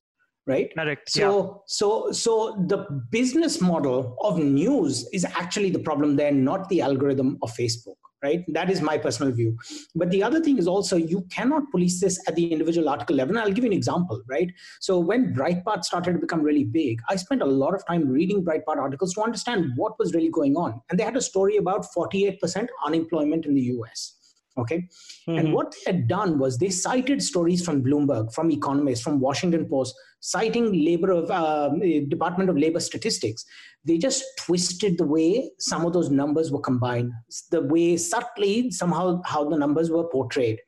right? 0.48 0.74
Correct 0.76 1.10
so 1.10 1.22
yeah. 1.22 1.54
so 1.68 2.12
so 2.12 2.66
the 2.68 2.78
business 3.12 3.62
model 3.62 4.16
of 4.22 4.40
news 4.40 5.08
is 5.14 5.26
actually 5.26 5.70
the 5.70 5.80
problem 5.80 6.16
there 6.16 6.32
not 6.32 6.70
the 6.70 6.82
algorithm 6.82 7.38
of 7.42 7.52
facebook 7.52 7.96
right? 8.24 8.44
That 8.48 8.70
is 8.70 8.82
my 8.82 8.98
personal 8.98 9.32
view. 9.32 9.58
But 9.96 10.10
the 10.10 10.24
other 10.24 10.40
thing 10.40 10.58
is 10.58 10.68
also 10.68 10.98
you 10.98 11.22
cannot 11.32 11.70
police 11.72 12.02
this 12.02 12.20
at 12.28 12.36
the 12.36 12.52
individual 12.52 12.90
article 12.90 13.16
level. 13.16 13.36
And 13.36 13.46
i'll 13.46 13.52
give 13.52 13.64
you 13.64 13.70
an 13.70 13.78
example 13.78 14.22
right? 14.28 14.52
So 14.80 15.00
when 15.00 15.34
breitbart 15.34 15.84
started 15.84 16.14
to 16.14 16.20
become 16.20 16.42
really 16.42 16.64
big 16.64 17.00
i 17.10 17.16
spent 17.16 17.42
a 17.42 17.46
lot 17.46 17.74
of 17.74 17.86
time 17.86 18.08
reading 18.08 18.44
breitbart 18.44 18.78
articles 18.78 19.14
to 19.14 19.22
understand 19.22 19.72
what 19.76 19.98
was 20.00 20.14
really 20.14 20.30
going 20.30 20.56
on. 20.56 20.82
And 20.90 21.00
they 21.00 21.04
had 21.04 21.16
a 21.16 21.22
story 21.22 21.58
about 21.58 21.86
48% 21.96 22.68
unemployment 22.86 23.46
in 23.46 23.54
the 23.54 23.62
us 23.62 24.17
Okay. 24.58 24.88
Mm-hmm. 25.28 25.38
And 25.38 25.54
what 25.54 25.72
they 25.72 25.92
had 25.92 26.08
done 26.08 26.40
was 26.40 26.58
they 26.58 26.70
cited 26.70 27.22
stories 27.22 27.64
from 27.64 27.84
Bloomberg, 27.84 28.34
from 28.34 28.50
economists, 28.50 29.02
from 29.02 29.20
Washington 29.20 29.68
Post, 29.70 29.96
citing 30.20 30.84
labor 30.84 31.12
of 31.12 31.30
uh, 31.30 31.70
Department 32.08 32.50
of 32.50 32.58
Labor 32.58 32.80
statistics. 32.80 33.46
They 33.86 33.98
just 33.98 34.24
twisted 34.40 34.98
the 34.98 35.06
way 35.06 35.52
some 35.60 35.86
of 35.86 35.94
those 35.94 36.10
numbers 36.10 36.52
were 36.52 36.60
combined, 36.60 37.12
the 37.52 37.62
way 37.62 37.98
subtly 37.98 38.72
somehow 38.72 39.22
how 39.26 39.48
the 39.48 39.58
numbers 39.58 39.92
were 39.92 40.10
portrayed, 40.10 40.60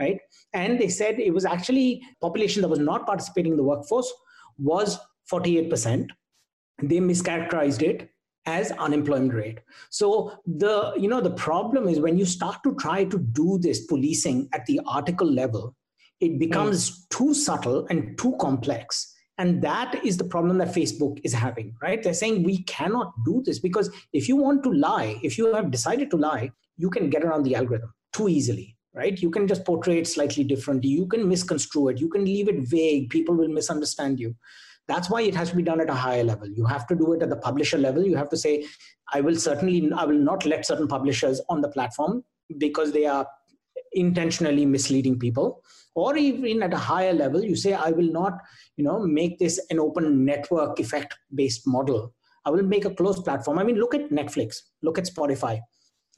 right? 0.00 0.18
And 0.52 0.80
they 0.80 0.88
said 0.88 1.20
it 1.20 1.32
was 1.32 1.44
actually 1.44 2.02
population 2.20 2.62
that 2.62 2.68
was 2.68 2.80
not 2.80 3.06
participating 3.06 3.52
in 3.52 3.56
the 3.56 3.64
workforce 3.64 4.12
was 4.58 4.98
48%. 5.30 6.08
They 6.82 6.98
mischaracterized 6.98 7.82
it 7.82 8.10
as 8.46 8.70
unemployment 8.72 9.34
rate. 9.34 9.58
So 9.90 10.32
the 10.46 10.92
you 10.96 11.08
know 11.08 11.20
the 11.20 11.30
problem 11.30 11.88
is 11.88 12.00
when 12.00 12.16
you 12.16 12.24
start 12.24 12.62
to 12.64 12.74
try 12.76 13.04
to 13.04 13.18
do 13.18 13.58
this 13.58 13.86
policing 13.86 14.48
at 14.52 14.64
the 14.66 14.80
article 14.86 15.30
level 15.30 15.74
it 16.20 16.38
becomes 16.38 16.90
mm. 16.90 17.08
too 17.10 17.34
subtle 17.34 17.86
and 17.90 18.16
too 18.16 18.34
complex. 18.40 19.12
And 19.38 19.60
that 19.60 20.02
is 20.02 20.16
the 20.16 20.24
problem 20.24 20.56
that 20.58 20.68
facebook 20.68 21.20
is 21.22 21.34
having 21.34 21.74
right? 21.82 22.02
They're 22.02 22.14
saying 22.14 22.44
we 22.44 22.62
cannot 22.62 23.12
do 23.24 23.42
this 23.44 23.58
because 23.58 23.90
if 24.12 24.28
you 24.28 24.36
want 24.36 24.62
to 24.62 24.72
lie 24.72 25.18
if 25.22 25.36
you 25.36 25.52
have 25.54 25.70
decided 25.70 26.10
to 26.12 26.16
lie 26.16 26.50
you 26.78 26.88
can 26.88 27.10
get 27.10 27.24
around 27.24 27.42
the 27.42 27.54
algorithm 27.54 27.92
too 28.12 28.28
easily 28.28 28.76
right? 28.94 29.20
You 29.20 29.30
can 29.30 29.46
just 29.46 29.66
portray 29.66 29.98
it 29.98 30.06
slightly 30.06 30.42
differently. 30.42 30.88
You 30.88 31.06
can 31.06 31.28
misconstrue 31.28 31.88
it. 31.88 32.00
You 32.00 32.08
can 32.08 32.24
leave 32.24 32.48
it 32.48 32.66
vague. 32.66 33.10
People 33.10 33.34
will 33.34 33.48
misunderstand 33.48 34.18
you 34.18 34.34
that's 34.88 35.10
why 35.10 35.22
it 35.22 35.34
has 35.34 35.50
to 35.50 35.56
be 35.56 35.62
done 35.62 35.80
at 35.80 35.90
a 35.90 35.94
higher 35.94 36.22
level. 36.22 36.48
You 36.48 36.64
have 36.64 36.86
to 36.88 36.94
do 36.94 37.12
it 37.12 37.22
at 37.22 37.30
the 37.30 37.36
publisher 37.36 37.78
level. 37.78 38.04
You 38.04 38.16
have 38.16 38.28
to 38.30 38.36
say, 38.36 38.64
I 39.12 39.20
will 39.20 39.36
certainly, 39.36 39.90
I 39.92 40.04
will 40.04 40.18
not 40.18 40.46
let 40.46 40.66
certain 40.66 40.86
publishers 40.86 41.40
on 41.48 41.60
the 41.60 41.68
platform 41.68 42.24
because 42.58 42.92
they 42.92 43.06
are 43.06 43.26
intentionally 43.92 44.64
misleading 44.64 45.18
people. 45.18 45.62
Or 45.94 46.16
even 46.16 46.62
at 46.62 46.74
a 46.74 46.78
higher 46.78 47.12
level, 47.12 47.42
you 47.42 47.56
say, 47.56 47.72
I 47.72 47.90
will 47.90 48.10
not, 48.12 48.38
you 48.76 48.84
know, 48.84 49.00
make 49.00 49.38
this 49.38 49.58
an 49.70 49.80
open 49.80 50.24
network 50.24 50.78
effect 50.78 51.16
based 51.34 51.66
model. 51.66 52.14
I 52.44 52.50
will 52.50 52.62
make 52.62 52.84
a 52.84 52.94
closed 52.94 53.24
platform. 53.24 53.58
I 53.58 53.64
mean, 53.64 53.76
look 53.76 53.94
at 53.94 54.10
Netflix, 54.10 54.58
look 54.82 54.98
at 54.98 55.06
Spotify. 55.06 55.60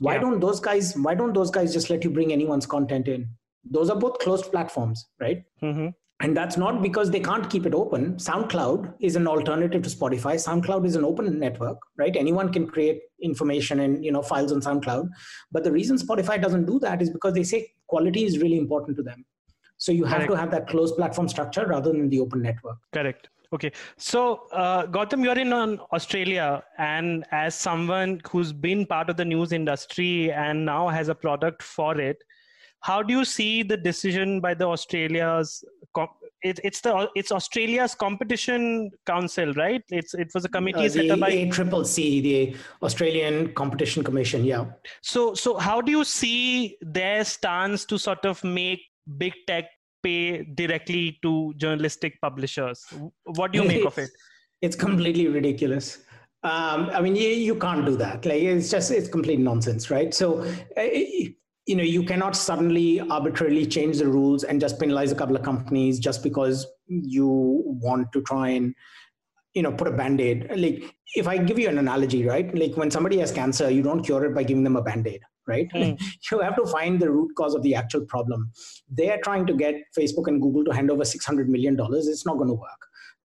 Why 0.01 0.15
yeah. 0.15 0.21
don't 0.21 0.41
those 0.41 0.61
guys? 0.61 0.95
Why 0.97 1.15
don't 1.15 1.33
those 1.33 1.51
guys 1.51 1.73
just 1.73 1.91
let 1.91 2.05
you 2.05 2.11
bring 2.11 2.33
anyone's 2.33 2.67
content 2.67 3.09
in? 3.09 3.29
Those 3.65 3.89
are 3.89 3.97
both 3.97 4.19
closed 4.19 4.51
platforms, 4.51 5.07
right? 5.21 5.43
Mm-hmm 5.63 5.89
and 6.21 6.37
that's 6.37 6.57
not 6.57 6.83
because 6.83 7.11
they 7.11 7.21
can't 7.21 7.49
keep 7.49 7.65
it 7.65 7.75
open. 7.75 8.15
Soundcloud 8.17 8.93
is 9.01 9.15
an 9.15 9.29
alternative 9.29 9.83
to 9.83 9.89
spotify. 9.89 10.35
Soundcloud 10.35 10.85
is 10.85 10.97
an 10.97 11.05
open 11.05 11.39
network 11.39 11.79
right? 11.97 12.17
Anyone 12.17 12.53
can 12.53 12.67
create 12.67 13.03
information 13.23 13.81
and 13.81 14.05
you 14.05 14.13
know 14.13 14.23
files 14.23 14.53
on 14.53 14.61
soundcloud. 14.61 15.09
But 15.53 15.65
the 15.65 15.73
reason 15.73 15.97
spotify 15.97 16.41
doesn't 16.41 16.67
do 16.67 16.79
that 16.81 17.03
is 17.03 17.11
because 17.11 17.35
they 17.35 17.45
say 17.45 17.73
quality 17.87 18.25
is 18.25 18.39
really 18.39 18.59
important 18.59 18.97
to 18.97 19.03
them. 19.03 19.25
So 19.77 19.93
you 19.93 20.05
have 20.05 20.19
correct. 20.19 20.33
to 20.33 20.37
have 20.37 20.51
that 20.51 20.69
closed 20.69 20.97
platform 20.97 21.29
structure 21.29 21.67
rather 21.67 21.93
than 21.93 22.09
the 22.09 22.21
open 22.21 22.43
network. 22.43 22.79
Correct. 22.93 23.29
Okay. 23.53 23.73
So 23.97 24.43
uh, 24.53 24.87
gautam 24.87 25.23
you're 25.25 25.39
in 25.39 25.53
on 25.53 25.79
australia. 25.93 26.65
And 26.79 27.25
as 27.31 27.55
someone 27.55 28.21
who's 28.29 28.53
been 28.53 28.87
part 28.87 29.09
of 29.09 29.17
the 29.17 29.25
news 29.25 29.53
industry 29.53 30.33
and 30.33 30.65
now 30.65 30.89
has 30.89 31.09
a 31.09 31.15
product 31.15 31.63
for 31.63 32.01
it 32.01 32.23
how 32.81 33.03
do 33.03 33.13
you 33.13 33.25
see 33.25 33.63
the 33.63 33.77
decision 33.77 34.41
by 34.41 34.55
the 34.55 34.65
Australia's 34.65 35.65
it, 36.43 36.61
it's 36.63 36.81
the 36.81 37.09
it's 37.15 37.33
Australia's 37.33 37.95
competition 37.95 38.91
council, 39.07 39.53
right? 39.55 39.83
It's 39.91 40.15
it 40.15 40.31
was 40.35 40.45
a 40.45 40.49
committee 40.49 40.87
uh, 40.87 40.89
set 40.89 41.11
up 41.11 41.21
by 41.21 41.49
Triple 41.51 41.85
C, 41.85 42.21
the 42.21 42.57
Australian 42.83 43.53
Competition 43.55 44.05
Commission. 44.05 44.45
Yeah. 44.45 44.67
So 45.03 45.35
so 45.35 45.57
how 45.57 45.81
do 45.81 45.91
you 45.91 46.05
see 46.05 46.77
their 46.81 47.25
stance 47.25 47.85
to 47.87 47.99
sort 47.99 48.25
of 48.25 48.43
make 48.45 48.81
big 49.17 49.35
tech 49.47 49.67
pay 50.03 50.45
directly 50.45 51.19
to 51.23 51.55
journalistic 51.57 52.21
publishers? 52.21 52.85
What 53.25 53.53
do 53.53 53.63
you 53.63 53.69
make 53.69 53.85
of 53.85 53.99
it? 53.99 54.11
It's 54.61 54.75
completely 54.75 55.29
ridiculous. 55.29 55.99
Um, 56.43 56.91
I 56.93 57.01
mean, 57.01 57.15
you, 57.15 57.29
you 57.29 57.55
can't 57.55 57.87
do 57.87 57.95
that. 57.95 58.27
Like 58.27 58.43
it's 58.43 58.71
just 58.71 58.91
it's 58.91 59.09
complete 59.09 59.39
nonsense, 59.39 59.89
right? 59.91 60.13
So. 60.13 60.41
Uh, 60.77 61.29
you 61.69 61.77
know 61.77 61.85
you 61.85 62.03
cannot 62.03 62.35
suddenly 62.35 62.99
arbitrarily 63.17 63.67
change 63.67 63.99
the 63.99 64.09
rules 64.09 64.43
and 64.43 64.59
just 64.61 64.81
penalize 64.81 65.13
a 65.13 65.15
couple 65.15 65.37
of 65.37 65.43
companies 65.43 65.99
just 66.01 66.23
because 66.23 66.67
you 66.87 67.29
want 67.87 68.11
to 68.13 68.23
try 68.23 68.49
and 68.49 68.75
you 69.53 69.63
know 69.63 69.73
put 69.73 69.87
a 69.87 69.91
band-aid. 69.91 70.51
Like 70.57 70.95
if 71.15 71.27
i 71.29 71.37
give 71.37 71.59
you 71.59 71.69
an 71.69 71.79
analogy 71.79 72.25
right? 72.25 72.55
Like 72.55 72.77
when 72.77 72.91
somebody 72.91 73.19
has 73.19 73.31
cancer 73.31 73.71
you 73.71 73.83
don't 73.83 74.03
cure 74.03 74.25
it 74.25 74.35
by 74.35 74.45
giving 74.45 74.65
them 74.65 74.77
a 74.77 74.83
band-aid 74.83 75.21
right? 75.47 75.69
Mm. 75.75 76.01
you 76.31 76.41
have 76.41 76.57
to 76.57 76.67
find 76.67 76.99
the 77.01 77.11
root 77.11 77.35
cause 77.37 77.55
of 77.55 77.63
the 77.63 77.75
actual 77.75 78.05
problem. 78.07 78.51
They 78.91 79.11
are 79.11 79.21
trying 79.23 79.47
to 79.47 79.53
get 79.53 79.75
facebook 79.99 80.27
and 80.27 80.41
google 80.41 80.65
to 80.65 80.73
hand 80.73 80.91
over 80.91 81.05
600 81.05 81.51
million 81.51 81.77
dollars. 81.77 82.09
It's 82.09 82.25
not 82.25 82.39
going 82.39 82.49
to 82.49 82.55
work 82.55 82.85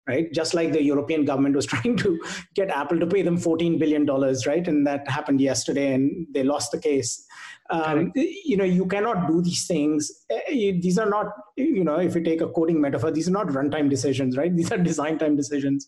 right? 0.09 0.33
Just 0.33 0.53
like 0.53 0.73
the 0.73 0.83
european 0.83 1.25
government 1.25 1.55
was 1.55 1.67
trying 1.75 1.97
to 1.99 2.21
get 2.57 2.71
apple 2.71 2.99
to 2.99 3.07
pay 3.07 3.23
them 3.23 3.37
14 3.37 3.79
billion 3.79 4.05
dollars 4.05 4.49
right? 4.49 4.67
And 4.67 4.85
that 4.85 5.09
happened 5.09 5.41
yesterday 5.41 5.95
and 5.95 6.27
they 6.35 6.43
lost 6.43 6.73
the 6.73 6.81
case 6.81 7.25
um, 7.70 8.12
you 8.14 8.57
know 8.57 8.64
you 8.64 8.87
cannot 8.87 9.29
do 9.29 9.40
these 9.42 9.66
things. 9.66 10.11
Eh, 10.31 10.72
these 10.81 10.98
are 10.98 11.09
not 11.09 11.27
you 11.57 11.85
know 11.85 11.96
if 11.96 12.14
you 12.14 12.22
take 12.22 12.40
a 12.40 12.48
coding 12.48 12.81
metaphor 12.81 13.11
these 13.11 13.29
are 13.29 13.33
not 13.33 13.48
runtime 13.48 13.88
decisions 13.88 14.37
right? 14.37 14.55
These 14.57 14.72
are 14.72 14.79
design 14.79 15.18
time 15.18 15.37
decisions. 15.37 15.87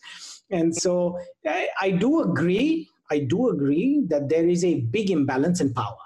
And 0.50 0.74
so 0.74 1.18
I, 1.46 1.68
I 1.80 1.90
do 1.90 2.22
agree 2.22 2.88
i 3.10 3.18
do 3.18 3.50
agree 3.50 4.02
that 4.08 4.30
there 4.30 4.48
is 4.48 4.64
a 4.64 4.80
big 4.80 5.10
imbalance 5.10 5.60
in 5.60 5.74
power 5.74 6.04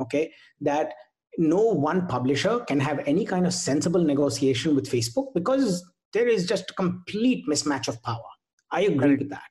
okay? 0.00 0.32
That 0.60 0.94
no 1.38 1.60
one 1.60 2.06
publisher 2.06 2.60
can 2.60 2.80
have 2.80 3.00
any 3.06 3.24
kind 3.24 3.46
of 3.46 3.54
sensible 3.54 4.02
negotiation 4.02 4.74
with 4.74 4.90
facebook 4.90 5.32
because 5.34 5.84
there 6.12 6.26
is 6.26 6.46
just 6.46 6.70
a 6.70 6.74
complete 6.74 7.46
mismatch 7.46 7.86
of 7.86 8.02
power. 8.02 8.30
I 8.72 8.82
agree 8.82 9.14
with 9.16 9.30
that 9.30 9.48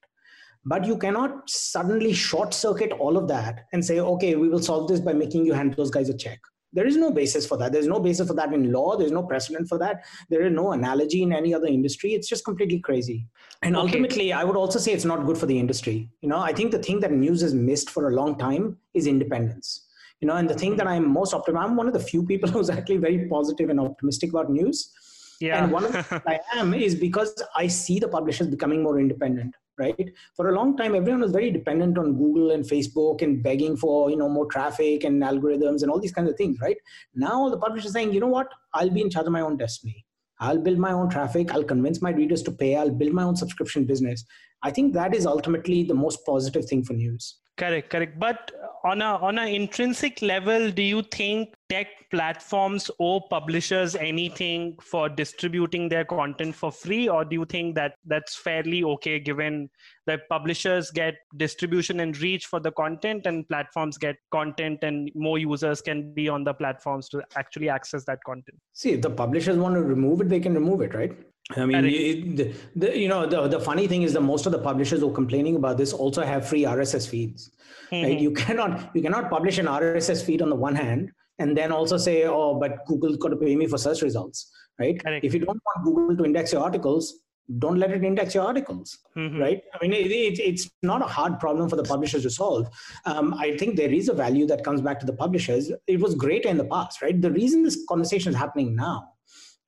but 0.66 0.86
you 0.86 0.98
cannot 0.98 1.50
suddenly 1.50 2.14
short 2.14 2.54
circuit 2.54 2.92
all 2.92 3.18
of 3.18 3.28
that 3.28 3.66
and 3.74 3.84
say, 3.84 4.00
okay, 4.00 4.36
we 4.36 4.50
will 4.50 4.62
solve 4.62 4.88
this 4.88 5.00
by 5.00 5.14
making 5.14 5.46
you 5.46 5.54
hand 5.54 5.74
those 5.76 5.90
guys 5.90 6.10
a 6.10 6.18
check. 6.18 6.40
There 6.72 6.86
is 6.86 6.98
no 6.98 7.12
basis 7.12 7.48
for 7.48 7.58
that. 7.58 7.72
There's 7.72 7.88
no 7.88 8.00
basis 8.00 8.28
for 8.28 8.36
that 8.36 8.54
in 8.54 8.72
law. 8.72 8.96
There's 8.96 9.12
no 9.12 9.24
precedent 9.24 9.68
for 9.68 9.80
that. 9.80 10.06
There 10.30 10.46
is 10.46 10.54
no 10.54 10.74
analogy 10.74 11.24
in 11.24 11.34
any 11.34 11.54
other 11.54 11.66
industry. 11.66 12.14
It's 12.14 12.28
just 12.28 12.46
completely 12.46 12.80
crazy. 12.80 13.26
And 13.64 13.76
okay. 13.76 13.88
ultimately, 13.88 14.34
I 14.34 14.44
would 14.44 14.56
also 14.56 14.78
say 14.78 14.92
it's 14.92 15.06
not 15.06 15.26
good 15.26 15.38
for 15.38 15.48
the 15.48 15.58
industry. 15.58 16.10
You 16.22 16.30
know, 16.30 16.38
I 16.38 16.54
think 16.54 16.72
the 16.72 16.80
thing 16.80 17.00
that 17.00 17.12
news 17.12 17.42
has 17.42 17.56
missed 17.56 17.90
for 17.90 18.10
a 18.10 18.14
long 18.14 18.38
time 18.38 18.78
is 18.94 19.08
independence. 19.08 19.88
You 20.22 20.28
know, 20.28 20.36
and 20.36 20.50
the 20.50 20.54
thing 20.54 20.72
mm-hmm. 20.72 20.78
that 20.80 20.88
I'm 20.88 21.12
most 21.12 21.34
optimistic, 21.34 21.70
I'm 21.70 21.76
one 21.76 21.88
of 21.88 21.94
the 21.94 22.00
few 22.00 22.24
people 22.24 22.50
who's 22.52 22.70
actually 22.70 22.98
very 22.98 23.28
positive 23.28 23.70
and 23.70 23.80
optimistic 23.80 24.30
about 24.30 24.52
news. 24.52 24.92
Yeah. 25.40 25.64
And 25.64 25.72
one 25.72 25.86
of 25.86 25.94
the 25.94 26.22
I 26.28 26.40
am 26.56 26.76
is 26.76 26.94
because 26.94 27.42
I 27.56 27.66
see 27.68 27.98
the 27.98 28.10
publishers 28.10 28.48
becoming 28.48 28.84
more 28.84 29.00
independent 29.00 29.56
right? 29.80 30.10
For 30.36 30.50
a 30.50 30.54
long 30.54 30.76
time, 30.78 30.96
everyone 30.96 31.22
was 31.22 31.32
very 31.32 31.52
dependent 31.52 31.98
on 31.98 32.18
Google 32.18 32.52
and 32.52 32.64
Facebook 32.64 33.22
and 33.22 33.42
begging 33.42 33.78
for 33.78 34.10
you 34.10 34.18
know 34.18 34.30
more 34.30 34.46
traffic 34.48 35.04
and 35.04 35.24
algorithms 35.24 35.82
and 35.82 35.92
all 35.92 36.00
these 36.00 36.12
kinds 36.12 36.30
of 36.30 36.38
things, 36.38 36.60
right? 36.62 36.78
Now 37.16 37.50
the 37.50 37.58
publisher 37.58 37.88
is 37.88 37.94
saying, 37.94 38.14
you 38.14 38.20
know 38.20 38.28
what, 38.28 38.48
I'll 38.74 38.90
be 38.90 39.02
in 39.02 39.10
charge 39.10 39.26
of 39.26 39.32
my 39.32 39.42
own 39.42 39.58
destiny. 39.58 40.06
I'll 40.42 40.58
build 40.58 40.78
my 40.78 40.94
own 40.94 41.10
traffic. 41.10 41.54
I'll 41.54 41.64
convince 41.64 42.02
my 42.02 42.12
readers 42.12 42.42
to 42.44 42.52
pay. 42.52 42.76
I'll 42.76 42.92
build 42.92 43.14
my 43.14 43.24
own 43.24 43.36
subscription 43.36 43.86
business. 43.86 44.24
I 44.64 44.72
think 44.72 44.94
that 44.94 45.14
is 45.14 45.26
ultimately 45.26 45.84
the 45.84 45.94
most 45.94 46.26
positive 46.26 46.66
thing 46.66 46.84
for 46.84 46.94
news. 46.94 47.38
Correct, 47.58 47.90
correct. 47.90 48.20
But 48.20 48.52
on 48.86 49.02
a 49.02 49.16
on 49.18 49.38
an 49.38 49.50
intrinsic 49.50 50.22
level, 50.22 50.72
do 50.72 50.82
you 50.82 51.02
think 51.02 51.54
tech 51.70 51.88
platforms 52.10 52.90
owe 53.00 53.20
publishers 53.20 53.96
anything 53.96 54.76
for 54.82 55.08
distributing 55.08 55.88
their 55.88 56.04
content 56.04 56.56
for 56.56 56.72
free, 56.72 57.08
or 57.08 57.24
do 57.24 57.36
you 57.36 57.46
think 57.46 57.76
that 57.76 57.94
that's 58.06 58.36
fairly 58.36 58.84
okay 58.84 59.20
given 59.20 59.70
that 60.08 60.28
publishers 60.30 60.90
get 60.90 61.16
distribution 61.38 62.00
and 62.00 62.20
reach 62.20 62.48
for 62.48 62.60
the 62.60 62.72
content, 62.72 63.28
and 63.28 63.48
platforms 63.48 63.98
get 63.98 64.16
content, 64.32 64.80
and 64.82 65.12
more 65.14 65.38
users 65.38 65.82
can 65.82 66.12
be 66.14 66.28
on 66.28 66.44
the 66.44 66.54
platforms 66.54 67.08
to 67.10 67.22
actually 67.36 67.70
access 67.70 68.04
that 68.06 68.20
content? 68.26 68.58
See, 68.74 68.92
if 68.92 69.02
the 69.02 69.12
publishers 69.12 69.58
want 69.58 69.76
to 69.76 69.82
remove 69.82 70.22
it, 70.22 70.30
they 70.30 70.40
can 70.40 70.56
remove 70.56 70.82
it, 70.82 70.96
right? 70.96 71.16
I 71.58 71.66
mean, 71.66 71.86
it, 71.86 72.38
the, 72.38 72.54
the, 72.76 72.98
you 72.98 73.08
know, 73.08 73.26
the, 73.26 73.48
the 73.48 73.60
funny 73.60 73.88
thing 73.88 74.04
is 74.04 74.14
that 74.14 74.22
most 74.22 74.46
of 74.46 74.52
the 74.52 74.60
publishers 74.60 75.00
who 75.00 75.10
are 75.10 75.14
complaining 75.14 75.56
about 75.56 75.78
this 75.78 75.94
also 75.94 76.24
have 76.24 76.48
free 76.48 76.64
RSS 76.64 77.08
feeds. 77.08 77.52
Mm-hmm. 77.92 78.06
Right? 78.06 78.20
You 78.20 78.32
cannot 78.46 78.96
you 78.96 79.02
cannot 79.02 79.30
publish 79.32 79.58
an 79.58 79.66
RSS 79.66 80.24
feed 80.24 80.44
on 80.44 80.50
the 80.50 80.56
one 80.56 80.76
hand 80.76 81.12
and 81.40 81.58
then 81.58 81.72
also 81.72 81.98
say, 81.98 82.26
oh, 82.26 82.56
but 82.56 82.86
Google's 82.86 83.18
got 83.18 83.30
to 83.30 83.38
pay 83.38 83.56
me 83.56 83.68
for 83.68 83.78
search 83.78 84.02
results, 84.02 84.52
right? 84.80 85.02
Correct. 85.04 85.26
If 85.26 85.34
you 85.34 85.40
don't 85.40 85.62
want 85.66 85.86
Google 85.86 86.18
to 86.18 86.26
index 86.26 86.54
your 86.54 86.62
articles, 86.62 87.22
don't 87.58 87.80
let 87.80 87.92
it 87.92 88.04
index 88.04 88.36
your 88.36 88.44
articles, 88.44 89.00
mm-hmm. 89.18 89.40
right? 89.40 89.64
I 89.74 89.78
mean, 89.82 89.94
it, 89.94 90.12
it, 90.12 90.40
it's 90.40 90.70
not 90.84 91.02
a 91.02 91.06
hard 91.06 91.40
problem 91.40 91.68
for 91.68 91.78
the 91.78 91.84
publishers 91.84 92.22
to 92.24 92.30
solve. 92.30 92.70
Um, 93.06 93.34
I 93.34 93.58
think 93.58 93.76
there 93.76 93.92
is 93.92 94.08
a 94.08 94.14
value 94.14 94.46
that 94.48 94.64
comes 94.64 94.82
back 94.82 95.00
to 95.00 95.06
the 95.08 95.14
publishers. 95.14 95.72
It 95.88 96.00
was 96.00 96.14
great 96.14 96.46
in 96.46 96.58
the 96.58 96.66
past, 96.66 97.02
right? 97.02 97.20
The 97.20 97.32
reason 97.32 97.64
this 97.64 97.84
conversation 97.90 98.30
is 98.32 98.38
happening 98.38 98.76
now 98.76 99.14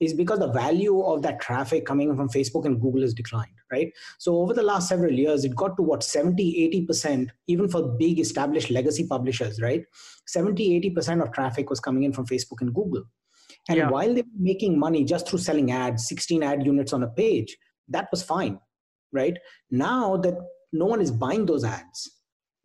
is 0.02 0.14
because 0.16 0.40
the 0.40 0.52
value 0.52 1.00
of 1.02 1.22
that 1.22 1.40
traffic 1.40 1.86
coming 1.86 2.14
from 2.16 2.28
Facebook 2.28 2.66
and 2.66 2.82
Google 2.82 3.02
has 3.02 3.14
declined, 3.14 3.54
right? 3.72 3.94
So 4.18 4.38
over 4.38 4.52
the 4.54 4.64
last 4.64 4.90
several 4.90 5.14
years, 5.14 5.46
it 5.46 5.56
got 5.56 5.78
to 5.78 5.84
what 5.84 6.04
70, 6.04 6.88
80%, 6.90 7.30
even 7.48 7.70
for 7.70 7.84
big 8.00 8.20
established 8.20 8.72
legacy 8.72 9.06
publishers, 9.08 9.62
right? 9.62 9.86
70, 10.26 10.92
80% 10.96 11.22
of 11.22 11.32
traffic 11.32 11.70
was 11.70 11.80
coming 11.80 12.04
in 12.04 12.14
from 12.14 12.26
Facebook 12.26 12.62
and 12.62 12.74
Google. 12.74 13.04
And 13.70 13.78
yeah. 13.78 13.90
while 13.90 14.12
they 14.12 14.24
were 14.24 14.40
making 14.40 14.80
money 14.80 15.04
just 15.04 15.28
through 15.28 15.40
selling 15.40 15.72
ads, 15.72 16.08
16 16.08 16.42
ad 16.42 16.66
units 16.66 16.94
on 16.94 17.04
a 17.04 17.08
page, 17.08 17.56
that 17.90 18.08
was 18.10 18.24
fine, 18.24 18.60
right? 19.14 19.38
Now 19.70 20.18
that 20.18 20.36
no 20.74 20.86
one 20.86 21.00
is 21.00 21.12
buying 21.12 21.46
those 21.46 21.64
ads, 21.64 22.10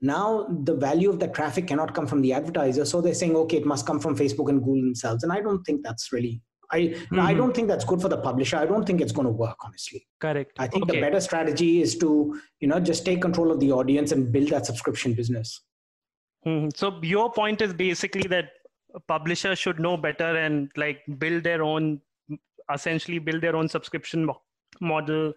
now 0.00 0.46
the 0.64 0.74
value 0.74 1.10
of 1.10 1.20
the 1.20 1.28
traffic 1.28 1.66
cannot 1.66 1.94
come 1.94 2.06
from 2.06 2.22
the 2.22 2.32
advertiser. 2.32 2.86
So 2.86 3.02
they're 3.02 3.14
saying, 3.14 3.36
okay, 3.36 3.58
it 3.58 3.66
must 3.66 3.86
come 3.86 4.00
from 4.00 4.16
Facebook 4.16 4.48
and 4.48 4.62
Google 4.62 4.82
themselves. 4.82 5.22
And 5.22 5.32
I 5.32 5.40
don't 5.40 5.64
think 5.64 5.82
that's 5.82 6.12
really 6.12 6.40
I 6.70 6.80
mm-hmm. 6.80 7.20
I 7.20 7.34
don't 7.34 7.54
think 7.54 7.68
that's 7.68 7.84
good 7.84 8.00
for 8.00 8.08
the 8.08 8.18
publisher. 8.18 8.56
I 8.56 8.66
don't 8.66 8.84
think 8.86 9.00
it's 9.00 9.12
going 9.12 9.26
to 9.26 9.32
work, 9.32 9.56
honestly. 9.64 10.06
Correct. 10.20 10.52
I 10.58 10.66
think 10.66 10.84
okay. 10.84 10.96
the 10.96 11.00
better 11.00 11.20
strategy 11.20 11.80
is 11.82 11.96
to 11.98 12.40
you 12.60 12.68
know 12.68 12.80
just 12.80 13.04
take 13.04 13.22
control 13.22 13.52
of 13.52 13.60
the 13.60 13.72
audience 13.72 14.12
and 14.12 14.32
build 14.32 14.48
that 14.48 14.66
subscription 14.66 15.14
business. 15.14 15.60
Mm-hmm. 16.46 16.68
So 16.74 16.98
your 17.02 17.32
point 17.32 17.60
is 17.60 17.72
basically 17.72 18.28
that 18.28 18.50
publishers 19.08 19.58
should 19.58 19.80
know 19.80 19.96
better 19.96 20.36
and 20.36 20.70
like 20.76 21.02
build 21.18 21.44
their 21.44 21.62
own, 21.62 22.00
essentially 22.72 23.18
build 23.18 23.42
their 23.42 23.56
own 23.56 23.68
subscription 23.68 24.24
mo- 24.24 24.42
model 24.80 25.32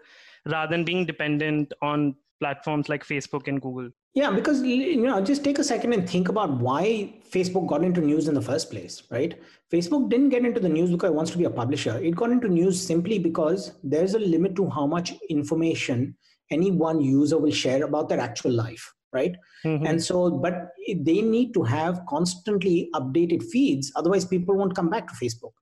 rather 0.45 0.71
than 0.71 0.83
being 0.83 1.05
dependent 1.05 1.73
on 1.81 2.15
platforms 2.39 2.89
like 2.89 3.03
Facebook 3.05 3.47
and 3.47 3.61
Google. 3.61 3.89
Yeah, 4.15 4.31
because 4.31 4.61
you 4.63 4.97
know, 4.97 5.21
just 5.21 5.43
take 5.43 5.59
a 5.59 5.63
second 5.63 5.93
and 5.93 6.09
think 6.09 6.29
about 6.29 6.59
why 6.59 7.13
Facebook 7.31 7.67
got 7.67 7.83
into 7.83 8.01
news 8.01 8.27
in 8.27 8.33
the 8.33 8.41
first 8.41 8.71
place, 8.71 9.03
right? 9.11 9.39
Facebook 9.71 10.09
didn't 10.09 10.29
get 10.29 10.43
into 10.43 10.59
the 10.59 10.67
news 10.67 10.89
because 10.89 11.11
it 11.11 11.13
wants 11.13 11.31
to 11.31 11.37
be 11.37 11.43
a 11.43 11.49
publisher. 11.49 11.97
It 11.99 12.15
got 12.15 12.31
into 12.31 12.47
news 12.47 12.81
simply 12.81 13.19
because 13.19 13.73
there's 13.83 14.15
a 14.15 14.19
limit 14.19 14.55
to 14.55 14.67
how 14.67 14.87
much 14.87 15.13
information 15.29 16.17
any 16.49 16.71
one 16.71 16.99
user 16.99 17.37
will 17.37 17.51
share 17.51 17.83
about 17.83 18.09
their 18.09 18.19
actual 18.19 18.51
life, 18.51 18.91
right? 19.13 19.35
Mm-hmm. 19.63 19.85
And 19.85 20.03
so, 20.03 20.31
but 20.31 20.69
they 20.87 21.21
need 21.21 21.53
to 21.53 21.61
have 21.61 22.01
constantly 22.09 22.89
updated 22.95 23.43
feeds, 23.43 23.91
otherwise, 23.95 24.25
people 24.25 24.55
won't 24.55 24.75
come 24.75 24.89
back 24.89 25.07
to 25.07 25.13
Facebook. 25.13 25.53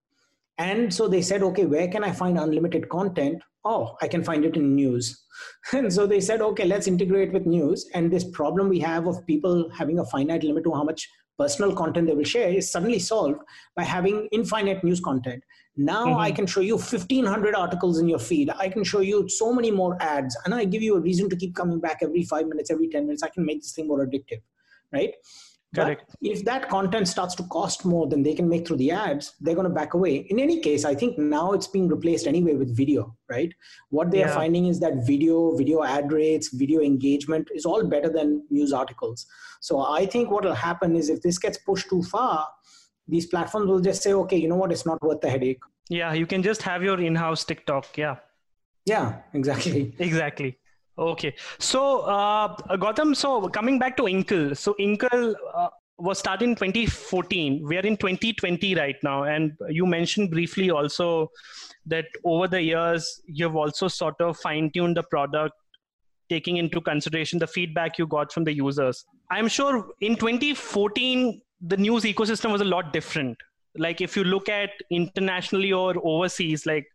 And 0.57 0.91
so 0.91 1.07
they 1.07 1.21
said, 1.21 1.43
okay, 1.43 1.65
where 1.65 1.87
can 1.89 2.03
I 2.03 2.11
find 2.11 2.39
unlimited 2.39 2.87
content? 2.89 3.43
Oh, 3.67 3.97
I 4.01 4.07
can 4.07 4.23
find 4.23 4.45
it 4.45 4.55
in 4.55 4.75
news. 4.75 5.23
And 5.73 5.93
so 5.93 6.07
they 6.07 6.21
said, 6.21 6.41
okay, 6.41 6.65
let's 6.65 6.87
integrate 6.87 7.33
with 7.33 7.45
news. 7.45 7.87
And 7.93 8.09
this 8.09 8.23
problem 8.23 8.69
we 8.69 8.79
have 8.79 9.07
of 9.07 9.25
people 9.27 9.69
having 9.77 9.99
a 9.99 10.05
finite 10.05 10.43
limit 10.43 10.63
to 10.63 10.73
how 10.73 10.83
much 10.83 11.07
personal 11.37 11.75
content 11.75 12.07
they 12.07 12.15
will 12.15 12.23
share 12.23 12.49
is 12.49 12.71
suddenly 12.71 12.99
solved 12.99 13.41
by 13.75 13.83
having 13.83 14.27
infinite 14.31 14.83
news 14.83 14.99
content. 14.99 15.43
Now 15.75 16.07
mm-hmm. 16.07 16.19
I 16.19 16.31
can 16.31 16.47
show 16.47 16.61
you 16.61 16.75
1500 16.75 17.55
articles 17.55 17.99
in 17.99 18.07
your 18.07 18.19
feed. 18.19 18.49
I 18.57 18.69
can 18.69 18.83
show 18.83 19.01
you 19.01 19.29
so 19.29 19.53
many 19.53 19.69
more 19.69 20.01
ads, 20.01 20.35
and 20.45 20.55
I 20.55 20.65
give 20.65 20.81
you 20.81 20.95
a 20.95 20.99
reason 20.99 21.29
to 21.29 21.35
keep 21.35 21.53
coming 21.55 21.79
back 21.79 21.99
every 22.01 22.23
five 22.23 22.47
minutes, 22.47 22.71
every 22.71 22.89
10 22.89 23.05
minutes. 23.05 23.21
I 23.21 23.29
can 23.29 23.45
make 23.45 23.61
this 23.61 23.73
thing 23.73 23.87
more 23.87 24.05
addictive, 24.05 24.41
right? 24.91 25.13
Correct. 25.75 26.03
But 26.07 26.17
if 26.21 26.45
that 26.45 26.69
content 26.69 27.07
starts 27.07 27.35
to 27.35 27.43
cost 27.43 27.85
more 27.85 28.07
than 28.07 28.23
they 28.23 28.33
can 28.33 28.47
make 28.47 28.65
through 28.65 28.77
the 28.77 28.91
ads, 28.91 29.33
they're 29.41 29.55
going 29.55 29.67
to 29.67 29.73
back 29.73 29.93
away. 29.93 30.25
In 30.29 30.39
any 30.39 30.61
case, 30.61 30.85
I 30.85 30.95
think 30.95 31.17
now 31.17 31.51
it's 31.51 31.67
being 31.67 31.87
replaced 31.87 32.25
anyway 32.25 32.53
with 32.53 32.75
video, 32.75 33.15
right? 33.29 33.53
What 33.89 34.09
they 34.09 34.19
yeah. 34.19 34.29
are 34.29 34.33
finding 34.33 34.67
is 34.67 34.79
that 34.79 35.05
video, 35.05 35.55
video 35.57 35.83
ad 35.83 36.11
rates, 36.11 36.49
video 36.53 36.79
engagement 36.81 37.49
is 37.53 37.65
all 37.65 37.83
better 37.85 38.09
than 38.09 38.45
news 38.49 38.71
articles. 38.71 39.25
So 39.59 39.81
I 39.81 40.05
think 40.05 40.31
what 40.31 40.45
will 40.45 40.53
happen 40.53 40.95
is 40.95 41.09
if 41.09 41.21
this 41.21 41.37
gets 41.37 41.57
pushed 41.57 41.89
too 41.89 42.03
far, 42.03 42.47
these 43.07 43.25
platforms 43.25 43.67
will 43.67 43.81
just 43.81 44.01
say, 44.01 44.13
okay, 44.13 44.37
you 44.37 44.47
know 44.47 44.55
what, 44.55 44.71
it's 44.71 44.85
not 44.85 45.01
worth 45.01 45.21
the 45.21 45.29
headache. 45.29 45.61
Yeah, 45.89 46.13
you 46.13 46.25
can 46.25 46.43
just 46.43 46.61
have 46.61 46.83
your 46.83 46.99
in 46.99 47.15
house 47.15 47.43
TikTok. 47.43 47.97
Yeah. 47.97 48.17
Yeah, 48.85 49.17
exactly. 49.33 49.95
exactly. 49.99 50.57
Okay. 50.97 51.35
So, 51.59 52.01
uh, 52.01 52.55
Gautam, 52.77 53.15
so 53.15 53.47
coming 53.49 53.77
back 53.77 53.95
to 53.97 54.03
Inkl. 54.03 54.57
So, 54.57 54.75
Inkl 54.79 55.35
uh, 55.53 55.69
was 55.99 56.19
started 56.19 56.49
in 56.49 56.55
2014. 56.55 57.63
We 57.67 57.77
are 57.77 57.81
in 57.81 57.97
2020 57.97 58.75
right 58.75 58.95
now. 59.03 59.23
And 59.23 59.53
you 59.69 59.85
mentioned 59.85 60.31
briefly 60.31 60.71
also 60.71 61.29
that 61.85 62.05
over 62.23 62.47
the 62.47 62.61
years, 62.61 63.21
you've 63.27 63.55
also 63.55 63.87
sort 63.87 64.19
of 64.19 64.37
fine 64.37 64.71
tuned 64.71 64.97
the 64.97 65.03
product, 65.03 65.53
taking 66.29 66.57
into 66.57 66.81
consideration 66.81 67.39
the 67.39 67.47
feedback 67.47 67.97
you 67.97 68.07
got 68.07 68.31
from 68.31 68.43
the 68.43 68.53
users. 68.53 69.05
I'm 69.29 69.47
sure 69.47 69.91
in 70.01 70.15
2014, 70.15 71.41
the 71.61 71.77
news 71.77 72.03
ecosystem 72.03 72.51
was 72.51 72.61
a 72.61 72.65
lot 72.65 72.91
different. 72.91 73.37
Like, 73.75 74.01
if 74.01 74.15
you 74.15 74.23
look 74.23 74.49
at 74.49 74.71
internationally 74.89 75.71
or 75.71 75.93
overseas, 76.03 76.65
like 76.65 76.87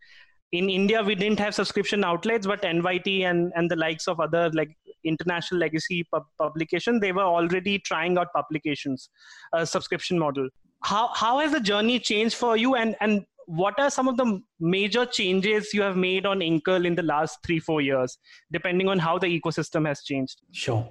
in 0.52 0.68
India, 0.68 1.02
we 1.02 1.14
didn't 1.14 1.40
have 1.40 1.54
subscription 1.54 2.04
outlets, 2.04 2.46
but 2.46 2.62
NYT 2.62 3.22
and, 3.22 3.52
and 3.56 3.70
the 3.70 3.76
likes 3.76 4.06
of 4.06 4.20
other 4.20 4.50
like 4.52 4.76
international 5.02 5.58
legacy 5.58 6.04
pub- 6.12 6.26
publication, 6.38 7.00
they 7.00 7.10
were 7.10 7.22
already 7.22 7.78
trying 7.78 8.18
out 8.18 8.28
publications, 8.34 9.08
a 9.54 9.66
subscription 9.66 10.18
model. 10.18 10.48
How, 10.84 11.10
how 11.14 11.38
has 11.38 11.52
the 11.52 11.60
journey 11.60 11.98
changed 11.98 12.36
for 12.36 12.56
you? 12.56 12.74
And, 12.74 12.96
and 13.00 13.24
what 13.46 13.78
are 13.78 13.90
some 13.90 14.08
of 14.08 14.16
the 14.16 14.40
major 14.60 15.04
changes 15.06 15.72
you 15.74 15.82
have 15.82 15.96
made 15.96 16.26
on 16.26 16.40
Inkl 16.40 16.86
in 16.86 16.94
the 16.94 17.02
last 17.02 17.38
three, 17.44 17.58
four 17.58 17.80
years, 17.80 18.18
depending 18.50 18.88
on 18.88 18.98
how 18.98 19.18
the 19.18 19.26
ecosystem 19.26 19.86
has 19.86 20.02
changed? 20.02 20.42
Sure. 20.52 20.88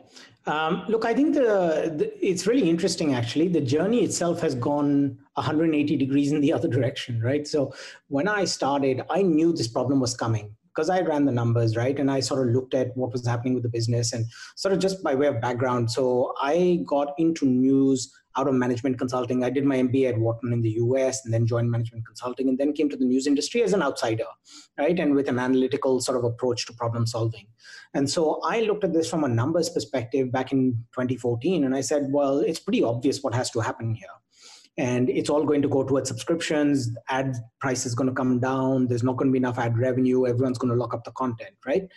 Um, 0.48 0.86
look, 0.88 1.06
I 1.06 1.14
think 1.14 1.36
the, 1.36 1.94
the, 1.96 2.26
it's 2.26 2.48
really 2.48 2.70
interesting. 2.70 3.14
Actually, 3.14 3.48
the 3.48 3.62
journey 3.62 4.04
itself 4.04 4.42
has 4.42 4.56
gone 4.56 5.18
180 5.36 5.98
degrees 5.98 6.32
in 6.32 6.42
the 6.42 6.52
other 6.58 6.68
direction, 6.68 7.22
right? 7.22 7.48
So 7.48 7.74
when 8.08 8.28
I 8.28 8.46
started, 8.46 9.02
I 9.10 9.22
knew 9.22 9.54
this 9.54 9.68
problem 9.68 10.00
was 10.00 10.16
coming 10.16 10.56
because 10.74 10.90
I 10.90 11.02
ran 11.02 11.26
the 11.26 11.32
numbers, 11.32 11.76
right? 11.76 12.00
And 12.00 12.10
I 12.10 12.22
sort 12.22 12.48
of 12.48 12.54
looked 12.54 12.74
at 12.74 12.96
what 12.96 13.12
was 13.12 13.28
happening 13.28 13.54
with 13.54 13.64
the 13.64 13.70
business 13.70 14.14
and 14.14 14.26
sort 14.56 14.74
of 14.74 14.80
just 14.80 15.04
by 15.04 15.16
way 15.16 15.28
of 15.28 15.42
background. 15.42 15.92
So 15.92 16.34
I 16.42 16.84
got 16.88 17.14
into 17.18 17.46
news 17.46 18.12
out 18.38 18.48
of 18.48 18.54
management 18.54 18.98
consulting. 18.98 19.44
I 19.44 19.50
did 19.50 19.66
my 19.66 19.78
MBA 19.78 20.10
at 20.10 20.18
Wharton 20.18 20.54
in 20.54 20.62
the 20.62 20.72
US 20.72 21.24
and 21.26 21.34
then 21.34 21.46
joined 21.46 21.70
management 21.70 22.06
consulting 22.06 22.50
and 22.50 22.58
then 22.58 22.74
came 22.74 22.90
to 22.90 22.98
the 22.98 23.06
news 23.06 23.28
industry 23.28 23.64
as 23.64 23.74
an 23.74 23.82
outsider, 23.82 24.26
right? 24.78 24.98
And 24.98 25.16
with 25.16 25.28
an 25.28 25.40
analytical 25.40 26.00
sort 26.00 26.18
of 26.18 26.24
approach 26.24 26.66
to 26.68 26.74
problem 26.74 27.06
solving. 27.06 27.48
And 27.94 28.10
so 28.10 28.40
I 28.44 28.62
looked 28.62 28.84
at 28.84 28.94
this 28.94 29.10
from 29.10 29.24
a 29.24 29.28
numbers 29.28 29.70
perspective 29.70 30.32
back 30.32 30.52
in 30.52 30.74
2014 30.94 31.64
and 31.64 31.76
I 31.76 31.82
said, 31.82 32.08
well, 32.10 32.40
it's 32.40 32.60
pretty 32.60 32.84
obvious 32.84 33.22
what 33.22 33.34
has 33.34 33.50
to 33.52 33.60
happen 33.60 33.94
here 33.94 34.08
and 34.78 35.10
it's 35.10 35.30
all 35.30 35.44
going 35.44 35.62
to 35.62 35.68
go 35.68 35.84
towards 35.84 36.08
subscriptions 36.08 36.96
ad 37.10 37.36
price 37.60 37.86
is 37.86 37.94
going 37.94 38.08
to 38.08 38.16
come 38.16 38.40
down 38.40 38.88
there's 38.88 39.04
not 39.04 39.18
going 39.18 39.28
to 39.28 39.32
be 39.32 39.38
enough 39.38 39.60
ad 39.60 39.78
revenue 39.78 40.26
everyone's 40.26 40.58
going 40.58 40.72
to 40.72 40.80
lock 40.80 40.94
up 40.94 41.04
the 41.04 41.12
content 41.12 41.56
right 41.66 41.88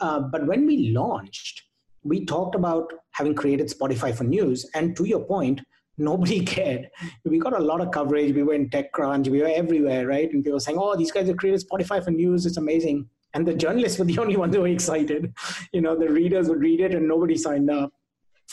uh, 0.00 0.20
but 0.20 0.46
when 0.46 0.66
we 0.66 0.90
launched 0.90 1.64
we 2.04 2.24
talked 2.24 2.54
about 2.54 2.92
having 3.10 3.34
created 3.34 3.68
spotify 3.68 4.14
for 4.14 4.24
news 4.24 4.68
and 4.74 4.96
to 4.96 5.04
your 5.04 5.24
point 5.24 5.60
nobody 5.98 6.40
cared. 6.54 6.88
We 7.24 7.38
got 7.38 7.58
a 7.58 7.62
lot 7.62 7.80
of 7.80 7.90
coverage. 7.90 8.34
We 8.34 8.42
were 8.42 8.54
in 8.54 8.70
techcrunch. 8.70 9.28
We 9.28 9.40
were 9.40 9.48
everywhere 9.48 10.06
right? 10.06 10.30
And 10.32 10.42
people 10.42 10.56
were 10.56 10.60
saying 10.60 10.78
oh 10.80 10.96
these 10.96 11.12
guys 11.12 11.28
have 11.28 11.36
created 11.36 11.66
spotify 11.66 12.04
for 12.04 12.10
news. 12.10 12.46
It's 12.46 12.56
amazing. 12.56 13.08
And 13.34 13.46
the 13.46 13.54
journalists 13.54 13.98
were 13.98 14.04
the 14.04 14.18
only 14.24 14.36
ones 14.36 14.54
who 14.54 14.62
were 14.62 14.68
excited. 14.68 15.32
You 15.72 15.80
know, 15.80 15.98
the 15.98 16.08
readers 16.08 16.48
would 16.48 16.60
read 16.60 16.80
it 16.80 16.94
and 16.94 17.08
nobody 17.08 17.36
signed 17.36 17.70
up. 17.70 17.92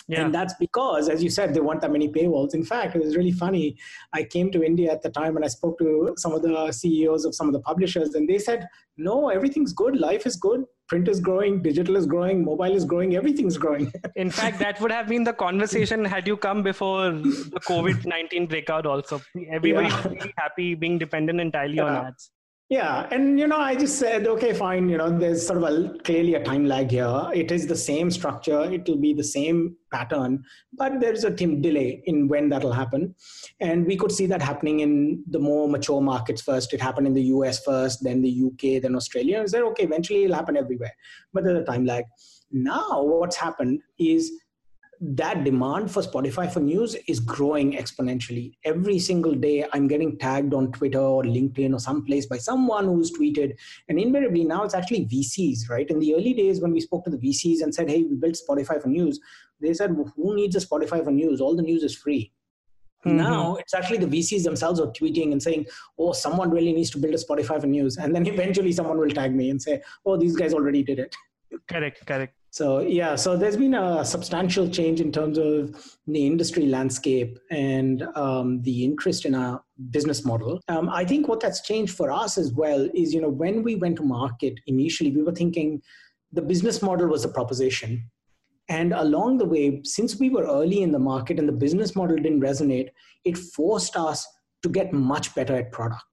Yeah. 0.10 0.26
And 0.26 0.34
that's 0.34 0.56
because, 0.56 1.08
as 1.08 1.24
you 1.24 1.30
said, 1.30 1.54
there 1.54 1.64
weren't 1.64 1.82
that 1.82 1.92
many 1.92 2.10
paywalls. 2.10 2.56
In 2.56 2.66
fact, 2.66 2.96
it 2.96 3.04
was 3.04 3.16
really 3.16 3.32
funny. 3.32 3.78
I 4.12 4.24
came 4.24 4.52
to 4.52 4.64
India 4.64 4.92
at 4.92 5.04
the 5.04 5.10
time 5.12 5.36
and 5.36 5.46
I 5.46 5.50
spoke 5.50 5.78
to 5.78 6.16
some 6.18 6.34
of 6.34 6.42
the 6.42 6.72
CEOs 6.72 7.26
of 7.26 7.36
some 7.36 7.48
of 7.48 7.54
the 7.54 7.60
publishers, 7.60 8.16
and 8.16 8.28
they 8.28 8.40
said, 8.40 8.68
No, 8.98 9.30
everything's 9.30 9.72
good. 9.72 10.00
Life 10.00 10.26
is 10.26 10.36
good. 10.36 10.66
Print 10.88 11.08
is 11.08 11.20
growing, 11.20 11.62
digital 11.62 11.96
is 11.96 12.08
growing, 12.08 12.44
mobile 12.44 12.76
is 12.76 12.84
growing, 12.84 13.16
everything's 13.16 13.60
growing. 13.60 13.94
In 14.16 14.32
fact, 14.32 14.58
that 14.58 14.82
would 14.82 14.92
have 14.92 15.08
been 15.08 15.24
the 15.24 15.34
conversation 15.34 16.04
had 16.04 16.26
you 16.26 16.36
come 16.36 16.64
before 16.64 17.12
the 17.12 17.62
COVID 17.68 18.08
19 18.08 18.48
breakout, 18.48 18.88
also. 18.88 19.22
Everybody 19.52 19.90
yeah. 19.90 20.08
really 20.08 20.34
happy 20.38 20.74
being 20.74 20.98
dependent 20.98 21.40
entirely 21.40 21.76
yeah. 21.76 21.84
on 21.84 22.06
ads. 22.08 22.32
Yeah, 22.70 23.08
and 23.10 23.40
you 23.40 23.48
know, 23.48 23.58
I 23.58 23.74
just 23.74 23.98
said, 23.98 24.28
okay, 24.28 24.54
fine. 24.54 24.90
You 24.90 24.98
know, 24.98 25.10
there's 25.10 25.48
sort 25.48 25.58
of 25.58 25.64
a 25.64 25.98
clearly 26.04 26.36
a 26.36 26.44
time 26.44 26.66
lag 26.66 26.92
here. 26.92 27.28
It 27.34 27.52
is 27.52 27.66
the 27.66 27.76
same 27.76 28.12
structure. 28.12 28.62
It 28.72 28.88
will 28.88 28.98
be 28.98 29.12
the 29.12 29.24
same 29.24 29.76
pattern, 29.92 30.44
but 30.74 31.00
there 31.00 31.12
is 31.12 31.24
a 31.24 31.32
time 31.32 31.64
delay 31.64 32.04
in 32.06 32.28
when 32.28 32.48
that'll 32.50 32.72
happen, 32.72 33.16
and 33.60 33.88
we 33.88 33.98
could 33.98 34.12
see 34.12 34.28
that 34.28 34.44
happening 34.44 34.82
in 34.82 35.24
the 35.32 35.40
more 35.40 35.68
mature 35.68 36.00
markets 36.00 36.44
first. 36.44 36.72
It 36.72 36.80
happened 36.80 37.08
in 37.08 37.16
the 37.16 37.24
U.S. 37.24 37.64
first, 37.64 38.04
then 38.04 38.22
the 38.22 38.30
U.K., 38.30 38.78
then 38.78 38.96
Australia. 38.96 39.40
And 39.40 39.50
said, 39.50 39.64
okay, 39.64 39.86
eventually 39.86 40.26
it'll 40.26 40.36
happen 40.36 40.56
everywhere, 40.56 40.94
but 41.34 41.44
there's 41.44 41.64
a 41.64 41.66
time 41.66 41.86
lag. 41.86 42.04
Now, 42.52 43.02
what's 43.02 43.36
happened 43.36 43.82
is 43.98 44.32
that 45.02 45.46
demand 45.46 45.92
for 45.92 46.02
Spotify 46.02 46.52
for 46.52 46.60
news 46.60 46.96
is 47.08 47.20
growing 47.20 47.74
exponentially. 47.74 48.56
Every 48.66 49.00
single 49.00 49.34
day, 49.34 49.66
I'm 49.72 49.88
getting 49.88 50.18
tagged 50.18 50.54
on 50.54 50.72
Twitter 50.74 51.00
or 51.00 51.24
LinkedIn 51.24 51.74
or 51.74 51.80
someplace 51.80 52.26
by 52.26 52.38
someone 52.38 52.86
who's 52.86 53.12
tweeted. 53.12 53.56
And 53.88 53.98
invariably, 53.98 54.44
now 54.44 54.64
it's 54.64 54.74
actually 54.74 55.06
VCs, 55.06 55.70
right? 55.70 55.90
In 55.90 56.00
the 56.00 56.16
early 56.16 56.34
days, 56.34 56.60
when 56.60 56.74
we 56.74 56.82
spoke 56.82 57.06
to 57.06 57.10
the 57.10 57.18
VCs 57.18 57.62
and 57.62 57.74
said, 57.74 57.90
hey, 57.90 58.04
we 58.04 58.16
built 58.16 58.38
Spotify 58.50 58.82
for 58.82 58.90
news, 58.90 59.20
they 59.62 59.74
said, 59.74 59.96
well, 59.96 60.12
who 60.16 60.36
needs 60.36 60.56
a 60.56 60.60
Spotify 60.60 61.04
for 61.04 61.12
news? 61.12 61.40
All 61.40 61.56
the 61.56 61.62
news 61.62 61.84
is 61.84 61.96
free. 61.96 62.34
Mm-hmm. 63.06 63.16
Now 63.16 63.56
it's 63.56 63.74
actually 63.74 64.00
the 64.00 64.08
VCs 64.08 64.44
themselves 64.44 64.82
are 64.82 64.88
tweeting 64.88 65.32
and 65.32 65.42
saying, 65.42 65.68
"Oh, 65.98 66.12
someone 66.12 66.50
really 66.52 66.74
needs 66.74 66.90
to 66.90 66.98
build 66.98 67.14
a 67.14 67.18
Spotify 67.18 67.62
for 67.62 67.68
news," 67.68 67.96
and 67.96 68.14
then 68.14 68.28
eventually 68.28 68.74
someone 68.74 68.98
will 68.98 69.10
tag 69.10 69.34
me 69.34 69.50
and 69.52 69.62
say, 69.62 69.82
"Oh, 70.06 70.18
these 70.18 70.36
guys 70.36 70.54
already 70.54 70.84
did 70.84 71.00
it." 71.00 71.16
Correct, 71.70 72.06
correct. 72.06 72.36
So 72.52 72.80
yeah, 72.80 73.16
so 73.16 73.38
there's 73.38 73.58
been 73.58 73.76
a 73.76 74.04
substantial 74.04 74.68
change 74.68 75.02
in 75.02 75.12
terms 75.12 75.38
of 75.38 75.98
the 76.08 76.26
industry 76.26 76.66
landscape 76.66 77.38
and 77.52 78.04
um, 78.16 78.62
the 78.64 78.84
interest 78.84 79.26
in 79.26 79.36
our 79.36 79.64
business 79.92 80.26
model. 80.26 80.60
Um, 80.68 80.90
I 80.90 81.06
think 81.06 81.28
what 81.28 81.42
that's 81.42 81.62
changed 81.62 81.96
for 81.96 82.12
us 82.12 82.40
as 82.40 82.52
well 82.52 82.90
is 82.96 83.14
you 83.14 83.22
know 83.22 83.30
when 83.30 83.62
we 83.62 83.76
went 83.76 83.98
to 83.98 84.04
market 84.04 84.60
initially, 84.66 85.12
we 85.12 85.22
were 85.22 85.32
thinking 85.32 85.82
the 86.32 86.42
business 86.42 86.82
model 86.82 87.08
was 87.08 87.22
the 87.22 87.30
proposition, 87.30 88.10
and 88.68 88.94
along 88.94 89.38
the 89.38 89.46
way, 89.46 89.82
since 89.84 90.20
we 90.20 90.32
were 90.32 90.46
early 90.46 90.82
in 90.82 90.92
the 90.92 91.00
market 91.00 91.38
and 91.38 91.48
the 91.48 91.54
business 91.54 91.96
model 91.96 92.18
didn't 92.18 92.42
resonate, 92.42 92.90
it 93.26 93.38
forced 93.38 93.96
us 93.96 94.26
to 94.64 94.70
get 94.70 94.92
much 94.92 95.36
better 95.36 95.56
at 95.56 95.72
product. 95.72 96.04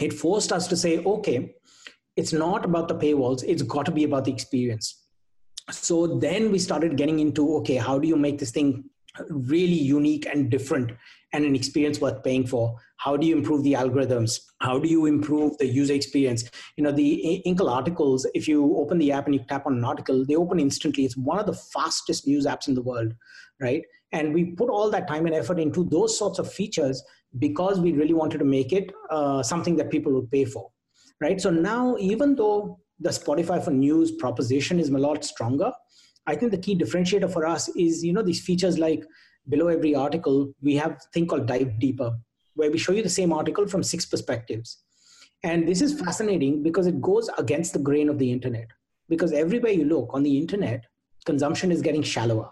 It 0.00 0.12
forced 0.12 0.52
us 0.52 0.68
to 0.68 0.76
say, 0.76 0.98
okay, 0.98 1.54
it's 2.14 2.34
not 2.34 2.66
about 2.66 2.88
the 2.88 2.94
paywalls; 2.94 3.42
it's 3.42 3.62
got 3.62 3.86
to 3.86 3.92
be 3.92 4.04
about 4.04 4.26
the 4.26 4.32
experience 4.32 5.05
so 5.70 6.18
then 6.18 6.52
we 6.52 6.58
started 6.58 6.96
getting 6.96 7.18
into 7.20 7.56
okay 7.56 7.76
how 7.76 7.98
do 7.98 8.06
you 8.06 8.16
make 8.16 8.38
this 8.38 8.50
thing 8.50 8.84
really 9.30 9.74
unique 9.74 10.26
and 10.26 10.50
different 10.50 10.92
and 11.32 11.44
an 11.44 11.54
experience 11.54 12.00
worth 12.00 12.22
paying 12.22 12.46
for? 12.46 12.76
How 12.98 13.16
do 13.16 13.26
you 13.26 13.36
improve 13.36 13.62
the 13.62 13.74
algorithms? 13.74 14.40
How 14.60 14.78
do 14.78 14.88
you 14.88 15.06
improve 15.06 15.56
the 15.58 15.66
user 15.66 15.92
experience? 15.92 16.44
You 16.76 16.84
know 16.84 16.92
the 16.92 17.42
Inkl 17.46 17.70
articles 17.70 18.26
if 18.34 18.48
you 18.48 18.76
open 18.76 18.98
the 18.98 19.12
app 19.12 19.26
and 19.26 19.34
you 19.34 19.42
tap 19.48 19.66
on 19.66 19.76
an 19.76 19.84
article 19.84 20.24
they 20.24 20.36
open 20.36 20.60
instantly. 20.60 21.04
It's 21.04 21.16
one 21.16 21.38
of 21.38 21.46
the 21.46 21.54
fastest 21.54 22.26
news 22.26 22.46
apps 22.46 22.68
in 22.68 22.74
the 22.74 22.82
world 22.82 23.12
right? 23.60 23.82
And 24.12 24.34
we 24.34 24.52
put 24.52 24.68
all 24.68 24.90
that 24.90 25.08
time 25.08 25.24
and 25.24 25.34
effort 25.34 25.58
into 25.58 25.84
those 25.84 26.18
sorts 26.18 26.38
of 26.38 26.52
features 26.52 27.02
because 27.38 27.80
we 27.80 27.92
really 27.92 28.12
wanted 28.12 28.38
to 28.38 28.44
make 28.44 28.72
it 28.72 28.92
uh, 29.10 29.42
something 29.42 29.76
that 29.76 29.90
people 29.90 30.12
would 30.12 30.30
pay 30.30 30.44
for 30.44 30.70
right? 31.20 31.40
So 31.40 31.50
now 31.50 31.96
even 31.98 32.34
though 32.34 32.80
the 33.00 33.10
Spotify 33.10 33.62
for 33.62 33.70
News 33.70 34.10
proposition 34.12 34.80
is 34.80 34.88
a 34.88 34.98
lot 34.98 35.24
stronger. 35.24 35.72
I 36.26 36.34
think 36.34 36.50
the 36.50 36.58
key 36.58 36.76
differentiator 36.76 37.32
for 37.32 37.46
us 37.46 37.68
is, 37.76 38.04
you 38.04 38.12
know, 38.12 38.22
these 38.22 38.40
features 38.40 38.78
like 38.78 39.04
below 39.48 39.68
every 39.68 39.94
article, 39.94 40.52
we 40.62 40.74
have 40.76 40.92
a 40.92 40.98
thing 41.12 41.26
called 41.26 41.46
Dive 41.46 41.78
Deeper, 41.78 42.16
where 42.54 42.70
we 42.70 42.78
show 42.78 42.92
you 42.92 43.02
the 43.02 43.08
same 43.08 43.32
article 43.32 43.66
from 43.66 43.82
six 43.82 44.06
perspectives. 44.06 44.78
And 45.42 45.68
this 45.68 45.82
is 45.82 46.00
fascinating 46.00 46.62
because 46.62 46.86
it 46.86 47.00
goes 47.00 47.28
against 47.38 47.72
the 47.72 47.78
grain 47.78 48.08
of 48.08 48.18
the 48.18 48.32
internet. 48.32 48.68
Because 49.08 49.32
everywhere 49.32 49.72
you 49.72 49.84
look 49.84 50.10
on 50.12 50.22
the 50.22 50.36
internet, 50.36 50.84
consumption 51.24 51.70
is 51.70 51.82
getting 51.82 52.02
shallower, 52.02 52.48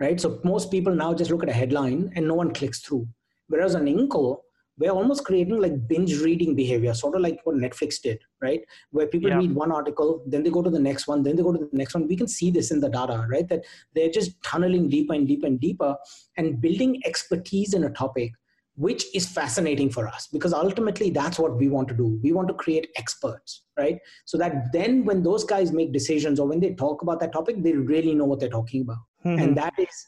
right? 0.00 0.20
So 0.20 0.40
most 0.44 0.70
people 0.70 0.94
now 0.94 1.14
just 1.14 1.30
look 1.30 1.42
at 1.42 1.48
a 1.48 1.52
headline 1.52 2.12
and 2.14 2.28
no 2.28 2.34
one 2.34 2.52
clicks 2.52 2.80
through. 2.80 3.08
Whereas 3.48 3.74
on 3.74 3.86
Inkl, 3.86 4.38
we're 4.78 4.90
almost 4.90 5.24
creating 5.24 5.60
like 5.60 5.88
binge 5.88 6.20
reading 6.20 6.54
behavior, 6.54 6.94
sort 6.94 7.16
of 7.16 7.20
like 7.20 7.40
what 7.44 7.56
Netflix 7.56 8.00
did, 8.00 8.20
right? 8.40 8.60
Where 8.90 9.06
people 9.06 9.30
yeah. 9.30 9.38
read 9.38 9.54
one 9.54 9.72
article, 9.72 10.22
then 10.26 10.42
they 10.42 10.50
go 10.50 10.62
to 10.62 10.70
the 10.70 10.78
next 10.78 11.08
one, 11.08 11.22
then 11.22 11.36
they 11.36 11.42
go 11.42 11.52
to 11.52 11.58
the 11.58 11.68
next 11.72 11.94
one. 11.94 12.06
We 12.06 12.16
can 12.16 12.28
see 12.28 12.50
this 12.50 12.70
in 12.70 12.80
the 12.80 12.88
data, 12.88 13.26
right? 13.28 13.48
That 13.48 13.64
they're 13.94 14.10
just 14.10 14.40
tunneling 14.42 14.88
deeper 14.88 15.14
and 15.14 15.26
deeper 15.26 15.46
and 15.46 15.60
deeper 15.60 15.96
and 16.36 16.60
building 16.60 17.02
expertise 17.04 17.74
in 17.74 17.84
a 17.84 17.90
topic, 17.90 18.32
which 18.76 19.04
is 19.14 19.26
fascinating 19.26 19.90
for 19.90 20.06
us 20.06 20.28
because 20.28 20.52
ultimately 20.52 21.10
that's 21.10 21.38
what 21.38 21.56
we 21.56 21.68
want 21.68 21.88
to 21.88 21.94
do. 21.94 22.18
We 22.22 22.32
want 22.32 22.46
to 22.48 22.54
create 22.54 22.88
experts, 22.96 23.64
right? 23.76 23.98
So 24.24 24.38
that 24.38 24.72
then 24.72 25.04
when 25.04 25.24
those 25.24 25.42
guys 25.44 25.72
make 25.72 25.92
decisions 25.92 26.38
or 26.38 26.46
when 26.46 26.60
they 26.60 26.74
talk 26.74 27.02
about 27.02 27.18
that 27.20 27.32
topic, 27.32 27.62
they 27.62 27.72
really 27.72 28.14
know 28.14 28.26
what 28.26 28.38
they're 28.38 28.48
talking 28.48 28.82
about. 28.82 28.98
Mm-hmm. 29.24 29.42
And 29.42 29.56
that 29.56 29.74
is 29.76 30.06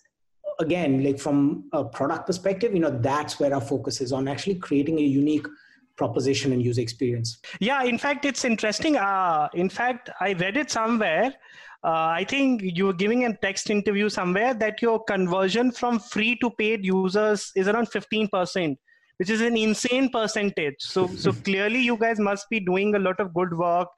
again, 0.60 1.02
like 1.02 1.18
from 1.18 1.64
a 1.72 1.84
product 1.84 2.26
perspective, 2.26 2.72
you 2.72 2.80
know, 2.80 2.90
that's 2.90 3.40
where 3.40 3.52
our 3.52 3.60
focus 3.60 4.00
is 4.00 4.12
on 4.12 4.28
actually 4.28 4.56
creating 4.56 4.98
a 4.98 5.02
unique 5.02 5.46
proposition 5.96 6.52
and 6.52 6.62
user 6.62 6.80
experience. 6.80 7.38
Yeah, 7.60 7.82
in 7.82 7.98
fact, 7.98 8.24
it's 8.24 8.44
interesting. 8.44 8.96
Uh, 8.96 9.48
in 9.54 9.68
fact, 9.68 10.10
I 10.20 10.32
read 10.34 10.56
it 10.56 10.70
somewhere. 10.70 11.34
Uh, 11.82 12.12
I 12.20 12.24
think 12.28 12.62
you 12.62 12.86
were 12.86 12.92
giving 12.92 13.24
a 13.24 13.36
text 13.36 13.70
interview 13.70 14.08
somewhere 14.10 14.52
that 14.54 14.82
your 14.82 15.02
conversion 15.02 15.72
from 15.72 15.98
free 15.98 16.36
to 16.40 16.50
paid 16.50 16.84
users 16.84 17.52
is 17.56 17.68
around 17.68 17.90
15%, 17.90 18.76
which 19.16 19.30
is 19.30 19.40
an 19.40 19.56
insane 19.56 20.10
percentage. 20.10 20.76
So, 20.78 21.06
so 21.24 21.32
clearly, 21.32 21.80
you 21.80 21.96
guys 21.96 22.18
must 22.18 22.48
be 22.50 22.60
doing 22.60 22.94
a 22.94 22.98
lot 22.98 23.18
of 23.18 23.32
good 23.34 23.56
work 23.56 23.88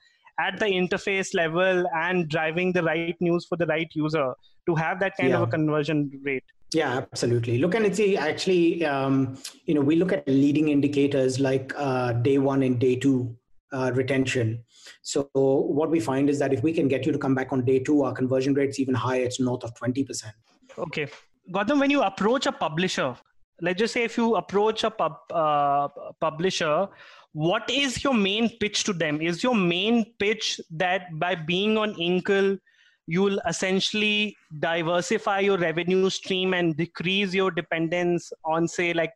at 0.40 0.58
the 0.58 0.66
interface 0.66 1.34
level 1.34 1.84
and 1.94 2.28
driving 2.28 2.72
the 2.72 2.82
right 2.82 3.16
news 3.20 3.46
for 3.46 3.56
the 3.56 3.66
right 3.66 3.90
user 3.94 4.32
to 4.66 4.74
have 4.74 5.00
that 5.00 5.16
kind 5.16 5.30
yeah. 5.30 5.36
of 5.36 5.42
a 5.42 5.46
conversion 5.46 6.10
rate. 6.22 6.44
Yeah 6.72 6.96
absolutely. 6.96 7.58
Look 7.58 7.74
and 7.74 7.84
it's 7.84 8.00
actually 8.18 8.84
um, 8.84 9.36
you 9.66 9.74
know 9.74 9.80
we 9.80 9.96
look 9.96 10.12
at 10.12 10.26
leading 10.26 10.68
indicators 10.68 11.38
like 11.38 11.72
uh, 11.76 12.12
day 12.12 12.38
one 12.38 12.62
and 12.62 12.78
day 12.78 12.96
two 12.96 13.36
uh, 13.72 13.90
retention. 13.94 14.64
So 15.02 15.28
what 15.34 15.90
we 15.90 16.00
find 16.00 16.30
is 16.30 16.38
that 16.38 16.52
if 16.52 16.62
we 16.62 16.72
can 16.72 16.88
get 16.88 17.06
you 17.06 17.12
to 17.12 17.18
come 17.18 17.34
back 17.34 17.52
on 17.52 17.64
day 17.64 17.78
two 17.78 18.02
our 18.04 18.12
conversion 18.12 18.54
rate's 18.54 18.80
even 18.80 18.94
higher. 18.94 19.24
It's 19.24 19.40
north 19.40 19.64
of 19.64 19.74
20% 19.74 20.32
okay. 20.78 21.08
Gautam, 21.50 21.80
when 21.80 21.90
you 21.90 22.02
approach 22.02 22.46
a 22.46 22.52
publisher 22.52 23.16
let's 23.60 23.78
just 23.78 23.94
say 23.94 24.04
if 24.04 24.16
you 24.16 24.34
approach 24.36 24.84
a 24.84 24.90
pub, 24.90 25.16
uh, 25.32 25.88
publisher 26.20 26.88
what 27.32 27.68
is 27.70 28.04
your 28.04 28.12
main 28.12 28.50
pitch 28.58 28.84
to 28.84 28.92
them? 28.92 29.22
Is 29.22 29.42
your 29.42 29.54
main 29.54 30.04
pitch 30.18 30.60
that 30.70 31.18
by 31.18 31.34
being 31.34 31.78
on 31.78 31.94
Inkl 31.94 32.58
you'll 33.06 33.38
essentially 33.48 34.36
diversify 34.60 35.40
your 35.40 35.58
revenue 35.58 36.08
stream 36.08 36.54
and 36.54 36.76
decrease 36.76 37.34
your 37.34 37.50
dependence 37.50 38.32
on 38.44 38.68
say 38.68 38.92
like 38.92 39.12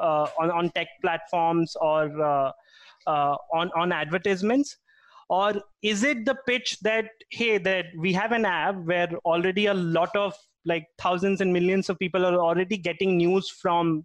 uh, 0.00 0.26
on, 0.40 0.50
on 0.50 0.70
tech 0.70 0.88
platforms 1.02 1.76
or 1.80 2.22
uh, 2.22 2.50
uh, 3.06 3.36
on, 3.52 3.70
on 3.76 3.92
advertisements? 3.92 4.76
Or 5.28 5.54
is 5.82 6.04
it 6.04 6.24
the 6.24 6.36
pitch 6.46 6.78
that 6.80 7.06
hey 7.30 7.56
that 7.58 7.86
we 7.96 8.12
have 8.12 8.32
an 8.32 8.44
app 8.44 8.76
where 8.84 9.08
already 9.24 9.66
a 9.66 9.74
lot 9.74 10.14
of 10.14 10.34
like 10.64 10.86
thousands 10.98 11.40
and 11.40 11.52
millions 11.52 11.88
of 11.88 11.98
people 11.98 12.26
are 12.26 12.36
already 12.36 12.76
getting 12.76 13.16
news 13.16 13.48
from 13.48 14.04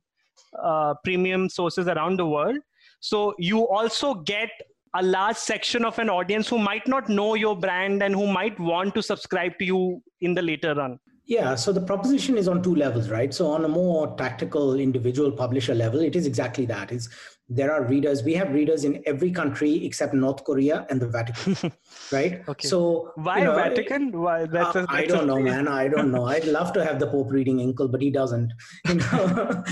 uh, 0.62 0.93
premium 1.04 1.50
sources 1.50 1.88
around 1.88 2.17
the 2.17 2.26
world? 2.26 2.58
So 3.00 3.36
you 3.38 3.67
also 3.67 4.13
get 4.13 4.50
a 4.95 5.04
large 5.04 5.38
section 5.38 5.86
of 5.86 6.00
an 6.00 6.10
audience 6.10 6.47
who 6.47 6.58
might 6.58 6.88
not 6.88 7.10
know 7.10 7.36
your 7.36 7.56
brand 7.56 8.02
and 8.04 8.15
who 8.15 8.28
might 8.28 8.60
want 8.60 8.95
to 8.95 9.02
subscribe 9.02 9.58
to 9.60 9.65
you 9.65 10.02
in 10.21 10.34
the 10.34 10.41
later 10.41 10.73
run 10.73 11.00
yeah, 11.28 11.56
so 11.56 11.73
the 11.73 11.82
proposition 11.82 12.38
is 12.38 12.47
on 12.47 12.63
two 12.63 12.73
levels, 12.73 13.10
right? 13.10 13.33
So 13.33 13.48
on 13.48 13.65
a 13.65 13.67
more 13.67 14.15
tactical 14.15 14.79
individual 14.79 15.29
publisher 15.29 15.75
level, 15.75 16.00
it 16.00 16.15
is 16.15 16.25
exactly 16.25 16.65
that. 16.67 16.94
Is 16.94 17.10
there 17.50 17.71
are 17.73 17.83
readers. 17.83 18.23
We 18.23 18.33
have 18.33 18.52
readers 18.54 18.83
in 18.83 19.02
every 19.06 19.31
country 19.31 19.85
except 19.85 20.13
North 20.13 20.43
Korea 20.43 20.85
and 20.89 21.02
the 21.02 21.08
Vatican, 21.08 21.71
right? 22.12 22.43
Okay. 22.48 22.67
So 22.67 23.13
why 23.15 23.39
you 23.39 23.45
know, 23.45 23.56
Vatican? 23.56 24.12
Why? 24.12 24.45
That's 24.45 24.75
uh, 24.75 24.79
a, 24.79 24.81
that's 24.81 24.91
I 24.91 25.06
don't 25.06 25.27
know, 25.27 25.39
man. 25.39 25.67
I 25.67 25.87
don't 25.87 26.12
know. 26.12 26.25
I'd 26.25 26.45
love 26.45 26.73
to 26.73 26.83
have 26.83 27.00
the 27.00 27.08
Pope 27.08 27.31
reading 27.31 27.58
Inkl, 27.60 27.89
but 27.89 28.02
he 28.02 28.12
doesn't. 28.12 28.52
You 28.87 28.95
know? 28.95 29.63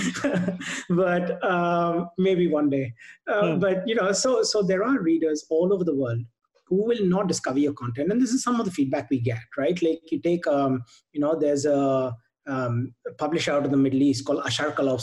but 0.89 1.43
um, 1.43 2.09
maybe 2.17 2.47
one 2.47 2.69
day. 2.69 2.93
Uh, 3.28 3.53
hmm. 3.53 3.59
But 3.59 3.88
you 3.88 3.95
know, 3.95 4.11
so 4.13 4.43
so 4.43 4.63
there 4.63 4.84
are 4.84 4.99
readers 5.01 5.45
all 5.49 5.73
over 5.73 5.84
the 5.84 5.95
world 5.95 6.21
who 6.67 6.84
will 6.84 7.05
not 7.05 7.28
discover 7.28 7.59
your 7.59 7.73
content. 7.73 8.11
And 8.11 8.21
this 8.21 8.32
is 8.32 8.41
some 8.41 8.59
of 8.59 8.65
the 8.65 8.71
feedback 8.71 9.09
we 9.09 9.19
get, 9.19 9.39
right? 9.57 9.80
Like 9.84 9.99
you 10.11 10.19
take, 10.19 10.47
um, 10.47 10.84
you 11.13 11.21
know, 11.21 11.38
there's 11.39 11.65
a, 11.65 12.15
um, 12.47 12.93
publisher 13.17 13.51
out 13.51 13.65
of 13.65 13.71
the 13.71 13.78
Middle 13.78 14.01
East 14.01 14.26
called 14.26 14.43
Asharq 14.43 14.80
Al 14.80 14.97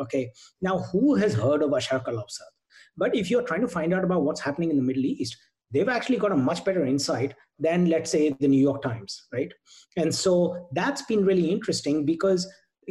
Okay. 0.00 0.32
Now, 0.62 0.78
who 0.78 1.14
has 1.14 1.34
heard 1.34 1.62
of 1.62 1.70
Asharq 1.70 2.08
Al 2.08 2.26
But 2.96 3.14
if 3.14 3.30
you're 3.30 3.42
trying 3.42 3.60
to 3.60 3.68
find 3.68 3.92
out 3.94 4.04
about 4.04 4.22
what's 4.22 4.40
happening 4.40 4.70
in 4.70 4.76
the 4.76 4.82
Middle 4.82 5.04
East, 5.04 5.36
they've 5.70 5.88
actually 5.88 6.16
got 6.16 6.32
a 6.32 6.36
much 6.36 6.64
better 6.64 6.84
insight 6.84 7.34
than, 7.58 7.86
let's 7.86 8.10
say, 8.10 8.34
the 8.40 8.48
New 8.48 8.60
York 8.60 8.82
Times, 8.82 9.26
right? 9.32 9.52
And 9.96 10.14
so 10.14 10.68
that's 10.72 11.02
been 11.02 11.24
really 11.24 11.50
interesting 11.50 12.04
because 12.04 12.50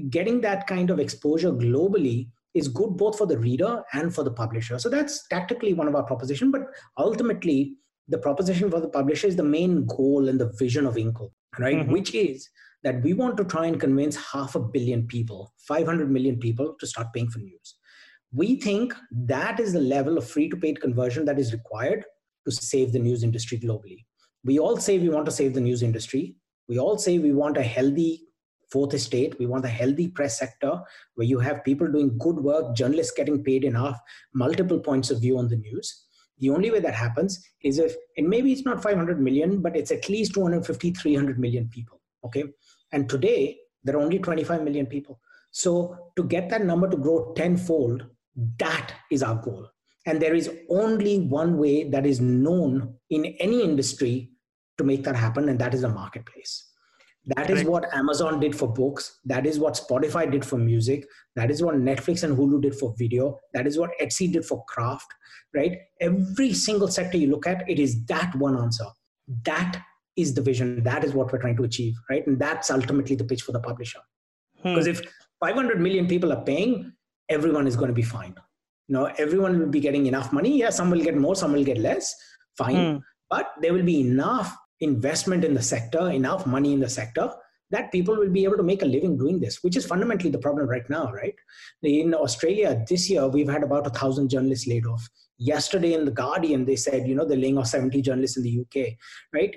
getting 0.10 0.42
that 0.42 0.68
kind 0.68 0.90
of 0.90 1.00
exposure 1.00 1.52
globally 1.52 2.30
is 2.54 2.68
good 2.68 2.98
both 2.98 3.18
for 3.18 3.28
the 3.28 3.38
reader 3.38 3.84
and 3.94 4.14
for 4.14 4.24
the 4.24 4.32
publisher. 4.32 4.80
So 4.80 4.90
that's 4.90 5.28
tactically 5.28 5.74
one 5.74 5.88
of 5.88 5.96
our 5.96 6.04
proposition, 6.04 6.52
but 6.52 6.62
ultimately 6.98 7.76
the 8.08 8.18
proposition 8.18 8.72
for 8.72 8.80
the 8.80 8.90
publisher 8.90 9.28
is 9.28 9.36
the 9.36 9.44
main 9.44 9.86
goal 9.86 10.30
and 10.30 10.40
the 10.40 10.52
vision 10.58 10.86
of 10.86 10.96
Inkl, 10.96 11.32
right? 11.60 11.78
Mm-hmm. 11.78 11.92
Which 11.92 12.16
is 12.16 12.50
that 12.84 13.02
we 13.04 13.14
want 13.14 13.38
to 13.38 13.44
try 13.44 13.66
and 13.66 13.80
convince 13.80 14.16
half 14.16 14.56
a 14.56 14.60
billion 14.60 15.08
people, 15.08 15.54
500 15.68 16.12
million 16.12 16.38
people 16.40 16.76
to 16.80 16.88
start 16.88 17.08
paying 17.14 17.30
for 17.30 17.40
news. 17.40 17.76
We 18.32 18.58
think 18.58 18.94
that 19.12 19.60
is 19.60 19.74
the 19.74 19.82
level 19.82 20.18
of 20.18 20.30
free 20.30 20.50
to 20.50 20.58
paid 20.58 20.82
conversion 20.82 21.26
that 21.26 21.40
is 21.40 21.52
required 21.52 22.06
to 22.46 22.52
save 22.52 22.92
the 22.94 23.00
news 23.00 23.24
industry 23.24 23.60
globally. 23.60 24.06
We 24.44 24.60
all 24.60 24.78
say 24.78 24.98
we 25.00 25.10
want 25.10 25.26
to 25.26 25.32
save 25.32 25.54
the 25.54 25.62
news 25.62 25.84
industry. 25.84 26.36
We 26.68 26.80
all 26.80 26.98
say 26.98 27.18
we 27.18 27.34
want 27.34 27.58
a 27.58 27.64
healthy 27.64 28.28
fourth 28.72 28.94
estate. 28.94 29.38
We 29.40 29.48
want 29.48 29.66
a 29.66 29.70
healthy 29.70 30.08
press 30.08 30.38
sector 30.38 30.80
where 31.16 31.28
you 31.28 31.40
have 31.40 31.64
people 31.64 31.92
doing 31.92 32.18
good 32.18 32.38
work, 32.38 32.76
journalists 32.76 33.14
getting 33.16 33.44
paid 33.44 33.64
enough, 33.64 34.00
multiple 34.34 34.80
points 34.80 35.10
of 35.10 35.22
view 35.22 35.38
on 35.38 35.48
the 35.48 35.58
news. 35.58 36.06
The 36.38 36.52
only 36.52 36.72
way 36.72 36.80
that 36.80 36.94
happens 36.94 37.44
is 37.64 37.80
if, 37.80 37.96
and 38.16 38.30
maybe 38.30 38.52
it's 38.52 38.66
not 38.66 38.82
500 38.82 39.20
million, 39.20 39.62
but 39.62 39.76
it's 39.76 39.92
at 39.92 40.08
least 40.08 40.34
250, 40.36 40.92
300 40.92 41.40
million 41.40 41.68
people. 41.70 41.99
Okay. 42.26 42.44
And 42.92 43.10
today, 43.10 43.58
there 43.84 43.96
are 43.96 44.02
only 44.02 44.20
25 44.20 44.64
million 44.64 44.86
people. 44.86 45.20
So 45.52 46.12
to 46.16 46.24
get 46.24 46.50
that 46.50 46.66
number 46.66 46.90
to 46.90 46.98
grow 46.98 47.34
tenfold, 47.34 48.06
that 48.58 48.94
is 49.12 49.24
our 49.24 49.36
goal. 49.36 49.68
And 50.06 50.22
there 50.22 50.36
is 50.36 50.50
only 50.70 51.20
one 51.20 51.58
way 51.58 51.90
that 51.90 52.06
is 52.06 52.20
known 52.20 52.96
in 53.10 53.26
any 53.40 53.64
industry 53.64 54.32
to 54.78 54.84
make 54.84 55.04
that 55.04 55.16
happen, 55.16 55.50
and 55.50 55.60
that 55.60 55.74
is 55.74 55.82
the 55.82 55.90
marketplace. 55.90 56.66
That 57.26 57.50
is 57.50 57.64
what 57.64 57.94
Amazon 57.94 58.40
did 58.40 58.56
for 58.56 58.72
books. 58.72 59.20
That 59.26 59.46
is 59.46 59.60
what 59.60 59.74
Spotify 59.74 60.32
did 60.32 60.44
for 60.44 60.58
music. 60.58 61.06
That 61.36 61.52
is 61.52 61.62
what 61.62 61.76
Netflix 61.76 62.24
and 62.24 62.36
Hulu 62.36 62.62
did 62.62 62.76
for 62.76 62.96
video. 62.98 63.38
That 63.54 63.68
is 63.68 63.78
what 63.78 63.92
Etsy 64.02 64.32
did 64.32 64.46
for 64.46 64.64
craft, 64.66 65.14
right? 65.54 65.78
Every 66.00 66.54
single 66.54 66.88
sector 66.88 67.18
you 67.18 67.30
look 67.30 67.46
at, 67.46 67.70
it 67.70 67.78
is 67.78 68.04
that 68.06 68.34
one 68.36 68.58
answer. 68.58 68.86
That 69.46 69.84
is 70.20 70.34
the 70.34 70.42
vision. 70.42 70.84
That 70.84 71.04
is 71.04 71.14
what 71.14 71.32
we're 71.32 71.40
trying 71.40 71.58
to 71.58 71.64
achieve, 71.64 71.96
right? 72.10 72.26
And 72.26 72.40
that's 72.40 72.70
ultimately 72.70 73.16
the 73.16 73.24
pitch 73.24 73.42
for 73.42 73.52
the 73.52 73.60
publisher. 73.60 74.00
Because 74.64 74.86
hmm. 74.86 74.92
if 74.92 75.02
500 75.40 75.80
million 75.80 76.08
people 76.08 76.32
are 76.34 76.44
paying, 76.44 76.92
everyone 77.30 77.68
is 77.68 77.76
going 77.76 77.90
to 77.90 77.94
be 77.94 78.02
fine. 78.02 78.36
You 78.88 78.94
know, 78.94 79.06
everyone 79.18 79.60
will 79.60 79.68
be 79.68 79.80
getting 79.80 80.08
enough 80.08 80.34
money. 80.34 80.58
Yeah, 80.58 80.72
some 80.72 80.90
will 80.90 81.02
get 81.02 81.18
more, 81.18 81.36
some 81.36 81.54
will 81.54 81.64
get 81.64 81.78
less. 81.78 82.14
Fine. 82.58 82.76
Hmm. 82.76 82.98
But 83.30 83.52
there 83.62 83.74
will 83.74 83.84
be 83.84 84.02
enough 84.02 84.56
investment 84.82 85.44
in 85.44 85.54
the 85.54 85.62
sector, 85.62 86.10
enough 86.10 86.46
money 86.46 86.74
in 86.74 86.80
the 86.80 86.90
sector 86.90 87.32
that 87.72 87.92
people 87.92 88.16
will 88.16 88.30
be 88.30 88.44
able 88.44 88.58
to 88.58 88.64
make 88.64 88.82
a 88.82 88.86
living 88.86 89.18
doing 89.18 89.40
this, 89.40 89.64
which 89.64 89.78
is 89.78 89.86
fundamentally 89.86 90.32
the 90.32 90.40
problem 90.40 90.68
right 90.68 90.90
now, 90.90 91.12
right? 91.12 91.36
In 91.84 92.14
Australia 92.14 92.84
this 92.90 93.10
year, 93.10 93.28
we've 93.28 93.50
had 93.50 93.64
about 93.64 93.86
a 93.86 93.92
thousand 93.92 94.30
journalists 94.30 94.68
laid 94.68 94.86
off. 94.86 95.08
Yesterday 95.38 95.94
in 95.94 96.06
the 96.06 96.12
Guardian, 96.12 96.66
they 96.66 96.76
said, 96.76 97.08
you 97.08 97.16
know, 97.16 97.26
they're 97.26 97.38
laying 97.38 97.58
off 97.58 97.68
70 97.68 98.02
journalists 98.02 98.38
in 98.38 98.44
the 98.44 98.60
UK, 98.62 98.94
right? 99.34 99.56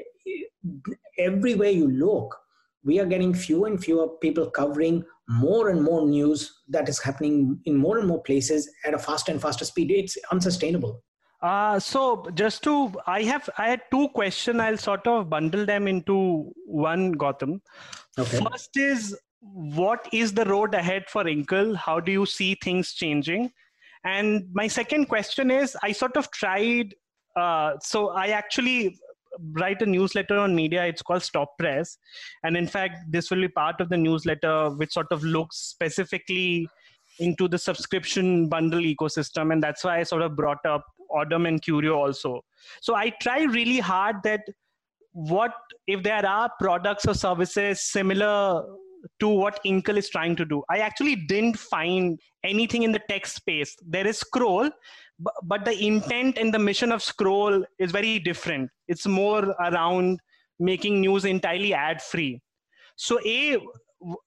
Everywhere 1.18 1.70
you 1.70 1.90
look, 1.90 2.36
we 2.84 2.98
are 3.00 3.06
getting 3.06 3.32
fewer 3.32 3.68
and 3.68 3.82
fewer 3.82 4.08
people 4.20 4.50
covering 4.50 5.04
more 5.28 5.68
and 5.70 5.82
more 5.82 6.06
news 6.06 6.62
that 6.68 6.88
is 6.88 7.00
happening 7.00 7.60
in 7.64 7.76
more 7.76 7.98
and 7.98 8.08
more 8.08 8.22
places 8.22 8.70
at 8.84 8.94
a 8.94 8.98
faster 8.98 9.32
and 9.32 9.40
faster 9.40 9.64
speed. 9.64 9.90
It's 9.90 10.16
unsustainable. 10.30 11.02
Uh, 11.42 11.78
so 11.78 12.26
just 12.34 12.62
to, 12.62 12.92
I 13.06 13.22
have, 13.22 13.48
I 13.58 13.68
had 13.68 13.82
two 13.90 14.08
questions. 14.10 14.60
I'll 14.60 14.78
sort 14.78 15.06
of 15.06 15.28
bundle 15.28 15.66
them 15.66 15.88
into 15.88 16.52
one, 16.66 17.14
Gautam. 17.14 17.60
Okay. 18.18 18.38
First 18.38 18.76
is, 18.76 19.16
what 19.40 20.08
is 20.12 20.32
the 20.32 20.44
road 20.44 20.74
ahead 20.74 21.04
for 21.08 21.24
Inkl? 21.24 21.74
How 21.74 21.98
do 21.98 22.12
you 22.12 22.26
see 22.26 22.56
things 22.62 22.92
changing? 22.92 23.50
And 24.04 24.48
my 24.52 24.68
second 24.68 25.06
question 25.06 25.50
is, 25.50 25.76
I 25.82 25.92
sort 25.92 26.16
of 26.16 26.30
tried. 26.30 26.94
Uh, 27.34 27.72
so 27.80 28.10
I 28.10 28.28
actually 28.28 28.98
write 29.52 29.82
a 29.82 29.86
newsletter 29.86 30.38
on 30.38 30.54
media. 30.54 30.84
It's 30.84 31.02
called 31.02 31.22
Stop 31.22 31.56
Press, 31.58 31.98
and 32.44 32.56
in 32.56 32.66
fact, 32.66 32.98
this 33.10 33.30
will 33.30 33.40
be 33.40 33.48
part 33.48 33.80
of 33.80 33.88
the 33.88 33.96
newsletter, 33.96 34.70
which 34.70 34.92
sort 34.92 35.10
of 35.10 35.22
looks 35.22 35.56
specifically 35.56 36.68
into 37.18 37.48
the 37.48 37.58
subscription 37.58 38.48
bundle 38.48 38.80
ecosystem, 38.80 39.52
and 39.52 39.62
that's 39.62 39.84
why 39.84 40.00
I 40.00 40.02
sort 40.02 40.22
of 40.22 40.36
brought 40.36 40.64
up 40.64 40.84
Audm 41.10 41.46
and 41.46 41.60
Curio 41.62 41.94
also. 41.94 42.42
So 42.80 42.94
I 42.94 43.10
try 43.20 43.42
really 43.42 43.78
hard 43.78 44.16
that 44.24 44.40
what 45.12 45.52
if 45.86 46.02
there 46.02 46.24
are 46.24 46.50
products 46.58 47.06
or 47.06 47.14
services 47.14 47.82
similar 47.82 48.64
to 49.20 49.28
what 49.28 49.60
Inkl 49.64 49.96
is 49.96 50.08
trying 50.08 50.36
to 50.36 50.44
do. 50.44 50.62
I 50.70 50.78
actually 50.78 51.16
didn't 51.16 51.58
find 51.58 52.20
anything 52.44 52.82
in 52.82 52.92
the 52.92 53.00
text 53.08 53.36
space. 53.36 53.76
There 53.84 54.06
is 54.06 54.18
scroll, 54.18 54.70
but 55.44 55.64
the 55.64 55.86
intent 55.86 56.38
and 56.38 56.52
the 56.52 56.58
mission 56.58 56.92
of 56.92 57.02
scroll 57.02 57.64
is 57.78 57.92
very 57.92 58.18
different. 58.18 58.70
It's 58.88 59.06
more 59.06 59.54
around 59.60 60.20
making 60.58 61.00
news 61.00 61.24
entirely 61.24 61.74
ad 61.74 62.00
free. 62.00 62.40
So 62.96 63.18
a 63.26 63.58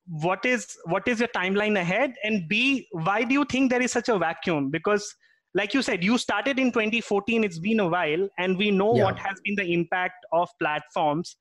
what 0.06 0.46
is 0.46 0.68
what 0.86 1.08
is 1.08 1.20
your 1.20 1.30
timeline 1.30 1.78
ahead 1.80 2.14
and 2.24 2.48
b 2.48 2.88
why 2.92 3.24
do 3.24 3.34
you 3.34 3.46
think 3.46 3.70
there 3.70 3.82
is 3.82 3.92
such 3.92 4.10
a 4.10 4.18
vacuum 4.18 4.70
because 4.70 5.14
like 5.54 5.74
you 5.74 5.82
said 5.82 6.04
you 6.04 6.18
started 6.18 6.58
in 6.60 6.72
2014 6.72 7.44
it's 7.44 7.60
been 7.60 7.82
a 7.82 7.88
while 7.88 8.28
and 8.38 8.58
we 8.58 8.72
know 8.72 8.96
yeah. 8.96 9.04
what 9.04 9.20
has 9.20 9.40
been 9.44 9.56
the 9.56 9.74
impact 9.74 10.26
of 10.32 10.48
platforms 10.62 11.36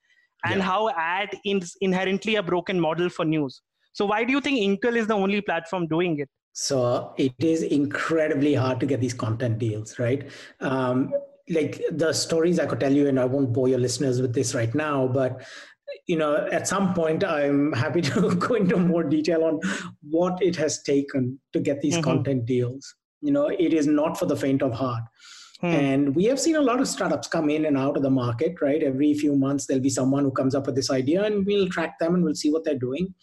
and 0.44 0.58
yeah. 0.58 0.64
how 0.64 0.90
ad 0.90 1.30
is 1.44 1.76
inherently 1.80 2.34
a 2.36 2.42
broken 2.42 2.80
model 2.80 3.08
for 3.08 3.24
news 3.24 3.62
so 3.92 4.04
why 4.04 4.24
do 4.24 4.32
you 4.32 4.40
think 4.40 4.58
Inkl 4.58 4.96
is 4.96 5.06
the 5.06 5.14
only 5.14 5.40
platform 5.40 5.86
doing 5.86 6.18
it 6.18 6.28
so 6.54 7.12
it 7.18 7.34
is 7.40 7.62
incredibly 7.62 8.54
hard 8.54 8.80
to 8.80 8.86
get 8.86 9.00
these 9.00 9.12
content 9.12 9.58
deals 9.58 9.98
right? 9.98 10.30
Um, 10.60 11.12
like 11.50 11.82
the 11.92 12.10
stories 12.12 12.58
i 12.58 12.64
could 12.64 12.80
tell 12.80 12.92
you 12.92 13.06
and 13.06 13.20
i 13.20 13.24
won't 13.26 13.52
bore 13.52 13.68
your 13.68 13.78
listeners 13.78 14.22
with 14.22 14.34
this 14.34 14.54
right 14.54 14.74
now 14.74 15.06
but 15.06 15.42
you 16.06 16.16
know 16.16 16.48
at 16.50 16.66
some 16.66 16.94
point 16.94 17.22
i'm 17.22 17.70
happy 17.72 18.00
to 18.00 18.34
go 18.46 18.54
into 18.54 18.78
more 18.78 19.04
detail 19.04 19.44
on 19.44 19.60
what 20.08 20.40
it 20.42 20.56
has 20.56 20.82
taken 20.82 21.38
to 21.52 21.60
get 21.60 21.80
these 21.80 21.94
mm-hmm. 21.94 22.04
content 22.04 22.46
deals. 22.46 22.94
You 23.20 23.32
know 23.32 23.48
it 23.48 23.72
is 23.72 23.86
not 23.86 24.18
for 24.18 24.26
the 24.26 24.36
faint 24.36 24.62
of 24.62 24.72
heart. 24.72 25.04
Hmm. 25.60 25.66
and 25.66 26.16
we 26.16 26.24
have 26.24 26.40
seen 26.40 26.56
a 26.56 26.60
lot 26.60 26.80
of 26.80 26.88
startups 26.88 27.28
come 27.28 27.48
in 27.48 27.64
and 27.64 27.78
out 27.78 27.96
of 27.96 28.02
the 28.02 28.10
market 28.10 28.56
right? 28.60 28.82
Every 28.82 29.14
few 29.14 29.36
months 29.36 29.66
there'll 29.66 29.82
be 29.82 29.88
someone 29.88 30.24
who 30.24 30.32
comes 30.32 30.54
up 30.54 30.66
with 30.66 30.74
this 30.74 30.90
idea 30.90 31.22
and 31.24 31.46
we'll 31.46 31.68
track 31.68 31.98
them 32.00 32.14
and 32.14 32.24
we'll 32.24 32.34
see 32.34 32.50
what 32.50 32.64
they're 32.64 32.78
doing. 32.78 33.14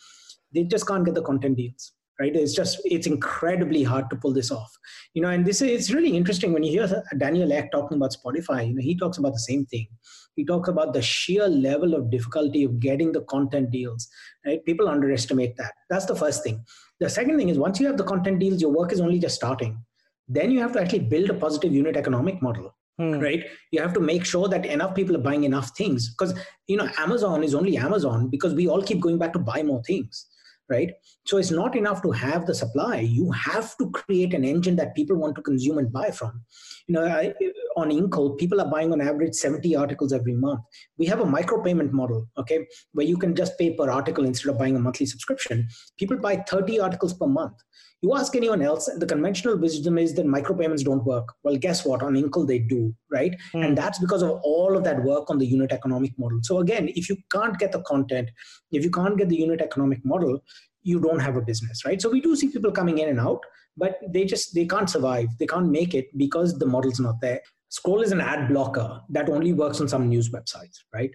They 0.53 0.63
just 0.63 0.87
can't 0.87 1.03
get 1.05 1.13
the 1.13 1.21
content 1.21 1.57
deals 1.57 1.91
right? 2.21 2.35
It's 2.35 2.53
just 2.53 2.81
it's 2.85 3.07
incredibly 3.07 3.83
hard 3.91 4.09
to 4.11 4.15
pull 4.15 4.33
this 4.33 4.51
off. 4.51 4.71
You 5.13 5.21
know 5.23 5.29
and 5.29 5.45
this 5.45 5.61
is 5.61 5.69
it's 5.71 5.91
really 5.91 6.15
interesting 6.15 6.53
when 6.53 6.63
you 6.63 6.71
hear 6.71 7.03
daniel 7.17 7.53
ek 7.59 7.71
talking 7.71 7.97
about 7.97 8.15
spotify 8.17 8.59
you 8.67 8.75
know 8.75 8.85
he 8.89 8.95
talks 9.03 9.17
about 9.17 9.33
the 9.33 9.45
same 9.51 9.65
thing. 9.65 9.87
He 10.35 10.45
talks 10.45 10.69
about 10.69 10.93
the 10.93 11.01
sheer 11.01 11.47
level 11.47 11.93
of 11.93 12.09
difficulty 12.09 12.63
of 12.63 12.79
getting 12.79 13.11
the 13.11 13.21
content 13.31 13.71
deals 13.71 14.07
right? 14.45 14.63
People 14.65 14.87
underestimate 14.87 15.57
that. 15.57 15.73
That's 15.89 16.05
the 16.11 16.15
first 16.15 16.43
thing. 16.43 16.63
The 16.99 17.09
second 17.09 17.37
thing 17.37 17.49
is 17.49 17.57
once 17.57 17.79
you 17.79 17.87
have 17.87 17.97
the 17.97 18.11
content 18.11 18.39
deals 18.39 18.61
your 18.61 18.71
work 18.81 18.93
is 18.93 19.01
only 19.01 19.19
just 19.25 19.35
starting. 19.35 19.83
Then 20.27 20.51
you 20.51 20.61
have 20.61 20.71
to 20.73 20.81
actually 20.81 21.05
build 21.15 21.29
a 21.29 21.39
positive 21.45 21.73
unit 21.73 21.97
economic 21.97 22.41
model 22.41 22.73
hmm. 22.97 23.19
right? 23.19 23.43
You 23.71 23.81
have 23.81 23.93
to 23.99 23.99
make 24.11 24.25
sure 24.25 24.47
that 24.47 24.65
enough 24.65 24.95
people 24.95 25.17
are 25.17 25.25
buying 25.29 25.43
enough 25.43 25.71
things. 25.81 26.09
Because 26.13 26.33
you 26.71 26.77
know 26.77 26.89
amazon 27.05 27.43
is 27.43 27.53
only 27.53 27.77
amazon 27.77 28.29
because 28.29 28.53
we 28.59 28.67
all 28.67 28.81
keep 28.89 29.01
going 29.05 29.17
back 29.17 29.33
to 29.33 29.39
buy 29.51 29.61
more 29.71 29.81
things 29.83 30.25
right? 30.69 30.93
So 31.25 31.37
it's 31.37 31.51
not 31.51 31.75
enough 31.75 32.01
to 32.03 32.11
have 32.11 32.45
the 32.45 32.55
supply. 32.55 32.99
You 32.99 33.31
have 33.31 33.77
to 33.77 33.89
create 33.91 34.33
an 34.33 34.43
engine 34.43 34.75
that 34.77 34.95
people 34.95 35.17
want 35.17 35.35
to 35.35 35.41
consume 35.41 35.77
and 35.77 35.91
buy 35.91 36.11
from. 36.11 36.43
You 36.87 36.95
know 36.95 37.05
I, 37.05 37.33
on 37.81 37.89
Inkl 37.89 38.37
people 38.37 38.61
are 38.61 38.69
buying 38.69 38.91
on 38.93 39.01
average 39.01 39.33
70 39.33 39.75
articles 39.75 40.13
every 40.13 40.35
month 40.35 40.61
we 40.97 41.05
have 41.05 41.19
a 41.19 41.31
micropayment 41.37 41.91
model 41.91 42.25
okay 42.37 42.65
where 42.93 43.05
you 43.05 43.17
can 43.17 43.35
just 43.35 43.57
pay 43.57 43.73
per 43.73 43.89
article 43.89 44.25
instead 44.25 44.51
of 44.51 44.59
buying 44.59 44.75
a 44.75 44.79
monthly 44.79 45.05
subscription 45.05 45.67
people 45.97 46.17
buy 46.17 46.35
30 46.49 46.79
articles 46.79 47.13
per 47.13 47.27
month 47.27 47.57
you 48.01 48.15
ask 48.15 48.35
anyone 48.35 48.63
else, 48.63 48.89
the 48.97 49.05
conventional 49.05 49.57
wisdom 49.57 49.97
is 49.99 50.15
that 50.15 50.25
micropayments 50.25 50.83
don't 50.83 51.05
work. 51.05 51.33
Well, 51.43 51.55
guess 51.55 51.85
what? 51.85 52.01
On 52.01 52.15
Inkl, 52.15 52.47
they 52.47 52.57
do, 52.57 52.95
right? 53.11 53.35
Mm. 53.53 53.65
And 53.65 53.77
that's 53.77 53.99
because 53.99 54.23
of 54.23 54.39
all 54.43 54.75
of 54.75 54.83
that 54.85 55.03
work 55.03 55.29
on 55.29 55.37
the 55.37 55.45
unit 55.45 55.71
economic 55.71 56.11
model. 56.17 56.39
So, 56.41 56.59
again, 56.59 56.89
if 56.95 57.09
you 57.09 57.17
can't 57.31 57.59
get 57.59 57.71
the 57.71 57.81
content, 57.83 58.31
if 58.71 58.83
you 58.83 58.89
can't 58.89 59.17
get 59.17 59.29
the 59.29 59.35
unit 59.35 59.61
economic 59.61 60.03
model, 60.03 60.39
you 60.81 60.99
don't 60.99 61.19
have 61.19 61.35
a 61.35 61.41
business, 61.41 61.85
right? 61.85 62.01
So, 62.01 62.09
we 62.09 62.21
do 62.21 62.35
see 62.35 62.47
people 62.47 62.71
coming 62.71 62.97
in 62.97 63.07
and 63.07 63.19
out, 63.19 63.41
but 63.77 63.99
they 64.09 64.25
just 64.25 64.55
they 64.55 64.65
can't 64.65 64.89
survive. 64.89 65.27
They 65.37 65.45
can't 65.45 65.69
make 65.69 65.93
it 65.93 66.07
because 66.17 66.57
the 66.57 66.65
model's 66.65 66.99
not 66.99 67.21
there. 67.21 67.41
Scroll 67.71 68.01
is 68.01 68.11
an 68.11 68.19
ad 68.19 68.49
blocker 68.49 68.99
that 69.09 69.29
only 69.29 69.53
works 69.53 69.79
on 69.79 69.87
some 69.87 70.09
news 70.09 70.29
websites, 70.29 70.79
right? 70.93 71.11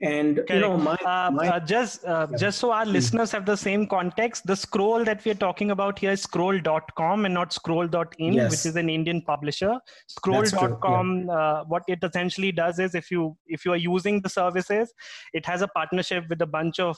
And 0.00 0.36
Correct. 0.36 0.50
you 0.50 0.60
know, 0.60 0.78
my, 0.78 0.94
uh, 0.94 1.30
my 1.30 1.48
uh, 1.48 1.60
just 1.60 2.02
uh, 2.06 2.26
yeah. 2.30 2.36
just 2.38 2.58
so 2.58 2.72
our 2.72 2.86
mm 2.86 2.92
listeners 2.98 3.30
have 3.32 3.44
the 3.44 3.56
same 3.56 3.86
context, 3.86 4.46
the 4.46 4.56
scroll 4.56 5.04
that 5.04 5.22
we 5.22 5.30
are 5.32 5.40
talking 5.42 5.70
about 5.70 5.98
here 5.98 6.12
is 6.12 6.22
scroll.com 6.22 7.26
and 7.26 7.34
not 7.34 7.52
scroll.in, 7.52 8.32
yes. 8.32 8.50
which 8.50 8.64
is 8.64 8.76
an 8.76 8.88
Indian 8.88 9.20
publisher. 9.20 9.78
Scroll.com, 10.08 11.26
yeah. 11.26 11.34
Uh, 11.34 11.64
what 11.64 11.82
it 11.88 11.98
essentially 12.02 12.52
does 12.52 12.78
is 12.78 12.94
if 12.94 13.10
you 13.10 13.36
if 13.46 13.66
you 13.66 13.72
are 13.72 13.82
using 13.92 14.22
the 14.22 14.30
services, 14.30 14.94
it 15.34 15.44
has 15.44 15.60
a 15.60 15.68
partnership 15.68 16.24
with 16.30 16.40
a 16.40 16.46
bunch 16.46 16.80
of 16.80 16.96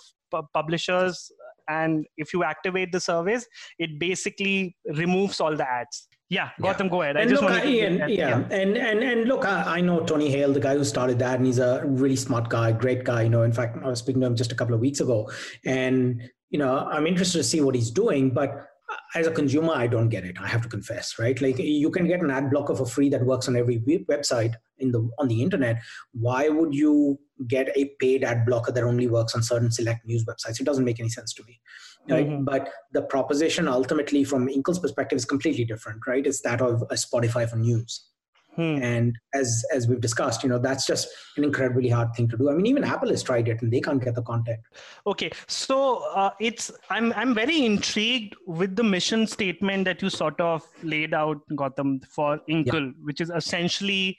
publishers 0.55 1.33
and 1.79 2.07
if 2.17 2.33
you 2.35 2.45
activate 2.53 2.93
the 2.93 3.01
service 3.01 3.47
it 3.79 3.99
basically 3.99 4.77
removes 5.03 5.41
all 5.41 5.57
the 5.57 5.69
ads 5.81 6.09
yeah, 6.33 6.51
Gautam, 6.61 6.85
yeah. 6.85 6.89
go 6.91 7.03
ahead. 7.03 7.17
I 7.17 7.23
and 7.23 7.31
just 7.31 7.43
look, 7.43 7.51
I, 7.51 7.65
and, 7.65 7.99
yeah, 7.99 8.07
yeah, 8.07 8.37
and 8.53 8.77
and 8.79 9.03
and 9.03 9.25
look, 9.25 9.45
I, 9.45 9.79
I, 9.79 9.81
know 9.81 9.99
Tony 9.99 10.31
Haile, 10.31 10.53
the 10.53 10.61
guy 10.61 10.77
who 10.77 10.85
started 10.85 11.19
that, 11.19 11.39
and 11.39 11.45
he's 11.45 11.59
a 11.59 11.83
really 11.85 12.15
smart 12.15 12.49
guy, 12.49 12.71
great 12.71 13.03
guy. 13.03 13.23
You 13.23 13.31
know, 13.31 13.43
in 13.43 13.53
fact, 13.53 13.79
I 13.85 13.89
was 13.89 13.99
speaking 13.99 14.21
to 14.21 14.29
him 14.29 14.37
just 14.37 14.53
a 14.53 14.55
couple 14.55 14.73
of 14.73 14.81
weeks 14.81 15.01
ago, 15.01 15.29
and 15.65 16.23
you 16.51 16.59
know, 16.61 16.87
I'm 16.89 17.09
interested 17.09 17.39
to 17.39 17.43
see 17.43 17.61
what 17.61 17.75
he's 17.75 17.91
doing, 17.91 18.31
but 18.31 18.69
as 19.15 19.27
a 19.27 19.31
consumer, 19.31 19.73
I 19.75 19.87
don't 19.87 20.09
get 20.09 20.25
it. 20.25 20.37
I 20.41 20.47
have 20.47 20.63
to 20.63 20.69
confess, 20.69 21.19
right? 21.19 21.41
Like 21.41 21.59
you 21.59 21.91
can 21.91 22.07
get 22.07 22.21
an 22.21 22.31
ad 22.31 22.51
blocker 22.51 22.75
for 22.75 22.87
free 22.87 23.09
that 23.11 23.25
works 23.25 23.49
on 23.49 23.57
every 23.57 23.79
website 24.09 24.55
in 24.79 24.93
the 24.93 25.09
on 25.19 25.29
the 25.29 25.43
internet. 25.43 25.81
Why 26.13 26.49
would 26.49 26.75
you 26.75 27.19
get 27.49 27.69
a 27.77 27.93
paid 28.01 28.25
ad 28.25 28.47
blocker 28.47 28.73
that 28.73 28.85
only 28.85 29.09
works 29.09 29.35
on 29.35 29.43
certain 29.43 29.71
select 29.71 30.07
news 30.07 30.25
websites? 30.25 30.61
It 30.61 30.65
doesn't 30.65 30.85
make 30.85 31.01
any 31.01 31.09
sense 31.09 31.35
to 31.35 31.45
me 31.45 31.61
right? 32.09 32.27
Mm-hmm. 32.27 32.45
But 32.45 32.71
the 32.93 33.03
proposition 33.03 33.69
ultimately 33.69 34.25
from 34.25 34.49
Inkl's 34.49 34.79
perspective 34.79 35.17
is 35.17 35.25
completely 35.25 35.65
different, 35.65 36.07
right? 36.07 36.27
It's 36.27 36.41
that 36.43 36.61
of 36.61 36.83
a 36.83 36.95
Spotify 36.95 37.49
for 37.49 37.57
news. 37.57 38.10
Hmm. 38.57 38.83
And 38.83 39.17
as 39.33 39.65
as 39.73 39.87
we've 39.87 40.01
discussed, 40.01 40.43
you 40.43 40.49
know, 40.49 40.59
that's 40.59 40.87
just 40.87 41.09
an 41.37 41.45
incredibly 41.45 41.89
hard 41.89 42.15
thing 42.15 42.29
to 42.29 42.37
do. 42.37 42.51
I 42.51 42.55
mean, 42.55 42.67
even 42.67 42.83
Apple 42.83 43.11
has 43.11 43.23
tried 43.23 43.49
it 43.49 43.63
and 43.63 43.73
they 43.73 43.81
can't 43.81 44.03
get 44.03 44.17
the 44.17 44.23
content. 44.23 44.61
Okay, 45.07 45.31
so 45.47 45.99
uh, 46.15 46.31
it's 46.41 46.71
I'm 46.91 47.13
I'm 47.13 47.33
very 47.33 47.65
intrigued 47.65 48.35
with 48.47 48.75
the 48.75 48.83
mission 48.83 49.27
statement 49.27 49.85
that 49.85 50.03
you 50.03 50.11
sort 50.11 50.41
of 50.41 50.67
laid 50.83 51.15
out, 51.15 51.41
Gautam, 51.53 52.05
for 52.07 52.41
Inkl, 52.49 52.87
yeah. 52.87 52.93
which 53.03 53.21
is 53.21 53.31
essentially 53.31 54.19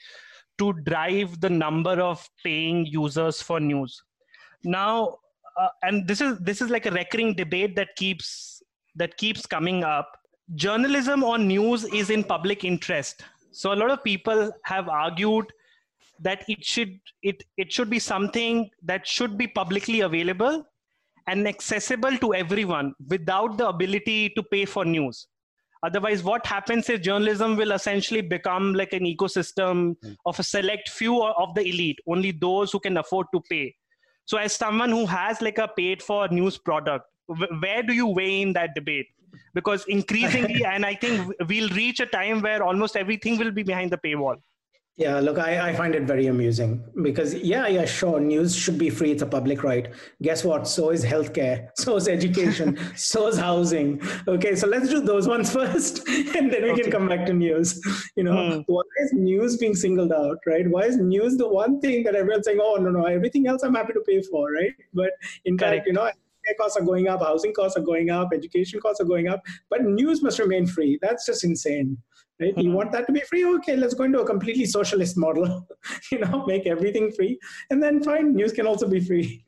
to 0.60 0.74
drive 0.86 1.42
the 1.42 1.50
number 1.50 2.02
of 2.02 2.28
paying 2.44 2.86
users 2.86 3.42
for 3.42 3.60
news. 3.60 4.02
Now, 4.64 5.18
uh, 5.60 5.70
and 5.84 6.08
this 6.08 6.22
is 6.22 6.40
this 6.40 6.62
is 6.62 6.70
like 6.70 6.86
a 6.86 6.92
recurring 6.92 7.34
debate 7.34 7.76
that 7.76 7.96
keeps 7.98 8.64
that 8.96 9.18
keeps 9.18 9.46
coming 9.46 9.84
up 9.84 10.18
journalism 10.56 11.24
on 11.24 11.48
news 11.48 11.86
is 11.86 12.10
in 12.10 12.24
public 12.24 12.64
interest 12.64 13.24
so 13.52 13.74
a 13.74 13.80
lot 13.82 13.92
of 13.92 14.04
people 14.04 14.52
have 14.64 14.90
argued 14.90 15.46
that 16.20 16.44
it 16.48 16.64
should 16.64 17.00
it 17.22 17.44
it 17.58 17.72
should 17.72 17.90
be 17.90 18.00
something 18.00 18.70
that 18.84 19.08
should 19.08 19.38
be 19.38 19.48
publicly 19.48 20.02
available 20.02 20.64
and 21.28 21.48
accessible 21.48 22.18
to 22.18 22.34
everyone 22.34 22.94
without 23.10 23.58
the 23.58 23.68
ability 23.68 24.30
to 24.30 24.44
pay 24.44 24.66
for 24.66 24.86
news 24.86 25.28
otherwise 25.84 26.24
what 26.24 26.46
happens 26.46 26.90
is 26.90 27.00
journalism 27.00 27.56
will 27.56 27.72
essentially 27.72 28.22
become 28.22 28.74
like 28.74 28.94
an 28.94 29.04
ecosystem 29.04 29.96
mm. 30.06 30.16
of 30.26 30.40
a 30.40 30.44
select 30.44 30.90
few 30.90 31.22
of 31.24 31.54
the 31.56 31.68
elite 31.68 32.00
only 32.08 32.32
those 32.32 32.72
who 32.72 32.80
can 32.80 32.98
afford 32.98 33.28
to 33.34 33.42
pay 33.50 33.74
so, 34.26 34.38
as 34.38 34.54
someone 34.54 34.92
who 34.92 35.06
has 35.08 35.42
like 35.42 35.58
a 35.58 35.68
paid 35.68 36.02
for 36.02 36.28
news 36.30 36.58
product, 36.58 37.06
where 37.60 37.84
do 37.84 37.94
you 37.94 38.08
weigh 38.08 38.42
in 38.42 38.54
that 38.54 38.76
debate? 38.76 39.08
Because 39.54 39.86
increasingly, 39.86 40.66
and 40.74 40.86
I 40.86 40.96
think 40.96 41.32
we'll 41.48 41.70
reach 41.70 42.00
a 42.00 42.06
time 42.06 42.42
where 42.42 42.64
almost 42.64 42.96
everything 42.96 43.38
will 43.38 43.52
be 43.52 43.64
behind 43.64 43.92
the 43.92 43.98
paywall. 43.98 44.38
Yeah, 44.98 45.20
look, 45.20 45.40
I, 45.40 45.70
I 45.70 45.74
find 45.74 45.96
it 45.96 46.04
very 46.04 46.28
amusing 46.28 46.84
because, 47.02 47.34
yeah, 47.34 47.66
yeah, 47.66 47.86
sure, 47.86 48.20
news 48.20 48.54
should 48.54 48.78
be 48.78 48.90
free. 48.90 49.12
It's 49.12 49.22
a 49.22 49.26
public 49.26 49.64
right. 49.64 49.88
Guess 50.22 50.44
what? 50.44 50.68
So 50.68 50.90
is 50.90 51.04
healthcare, 51.04 51.70
so 51.76 51.96
is 51.96 52.10
education, 52.10 52.78
so 52.96 53.28
is 53.28 53.38
housing. 53.38 54.02
Okay, 54.28 54.56
so 54.56 54.68
let's 54.68 54.90
do 54.90 55.00
those 55.00 55.28
ones 55.30 55.52
first, 55.52 56.08
and 56.08 56.52
then 56.52 56.64
we 56.64 56.72
okay. 56.72 56.84
can 56.84 56.92
come 56.92 57.08
back 57.08 57.26
to 57.28 57.34
news. 57.34 57.82
You 58.18 58.26
know, 58.26 58.52
hmm. 58.52 58.60
why 58.68 58.84
is 59.04 59.14
news 59.14 59.58
being 59.58 59.76
singled 59.76 60.12
out, 60.12 60.38
right? 60.46 60.70
Why 60.70 60.84
is 60.84 60.98
news 60.98 61.38
the 61.38 61.48
one 61.48 61.80
thing 61.80 62.04
that 62.04 62.14
everyone's 62.14 62.46
saying, 62.46 62.60
oh, 62.62 62.76
no, 62.76 62.92
no, 62.92 63.06
everything 63.06 63.48
else 63.48 63.64
I'm 63.64 63.74
happy 63.74 63.94
to 63.94 64.02
pay 64.02 64.22
for, 64.22 64.52
right? 64.52 64.74
But 64.94 65.12
in 65.46 65.58
fact, 65.58 65.88
you 65.88 65.94
know, 65.94 66.12
costs 66.58 66.78
are 66.78 66.84
going 66.84 67.08
up, 67.08 67.22
housing 67.22 67.54
costs 67.54 67.78
are 67.78 67.82
going 67.82 68.10
up, 68.10 68.30
education 68.34 68.80
costs 68.80 69.02
are 69.02 69.06
going 69.06 69.28
up, 69.28 69.42
but 69.70 69.84
news 69.84 70.22
must 70.22 70.40
remain 70.40 70.66
free. 70.66 71.00
That's 71.02 71.26
just 71.26 71.44
insane 71.44 71.98
right 72.42 72.58
you 72.58 72.64
mm-hmm. 72.64 72.74
want 72.74 72.92
that 72.92 73.06
to 73.08 73.14
be 73.14 73.22
free 73.22 73.46
okay 73.46 73.76
let's 73.76 73.94
go 73.94 74.04
into 74.04 74.20
a 74.20 74.26
completely 74.26 74.66
socialist 74.66 75.18
model 75.18 75.68
you 76.12 76.20
know 76.20 76.46
make 76.48 76.66
everything 76.66 77.12
free 77.12 77.40
and 77.70 77.82
then 77.82 78.04
fine 78.04 78.34
news 78.34 78.52
can 78.52 78.68
also 78.68 78.88
be 78.88 79.00
free 79.00 79.46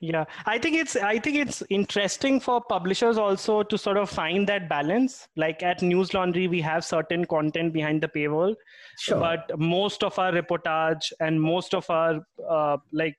yeah 0.00 0.24
i 0.44 0.58
think 0.58 0.76
it's 0.76 0.94
i 0.96 1.18
think 1.18 1.36
it's 1.36 1.62
interesting 1.70 2.38
for 2.38 2.60
publishers 2.60 3.16
also 3.16 3.62
to 3.62 3.78
sort 3.78 3.96
of 3.96 4.10
find 4.10 4.46
that 4.46 4.68
balance 4.68 5.28
like 5.36 5.62
at 5.62 5.80
Newslaundry 5.80 6.48
we 6.50 6.60
have 6.60 6.84
certain 6.84 7.24
content 7.24 7.72
behind 7.72 8.02
the 8.02 8.08
paywall 8.08 8.54
sure. 8.98 9.18
but 9.18 9.58
most 9.58 10.04
of 10.04 10.18
our 10.18 10.32
reportage 10.32 11.12
and 11.20 11.40
most 11.40 11.74
of 11.74 11.88
our 11.88 12.20
uh, 12.48 12.76
like 12.92 13.16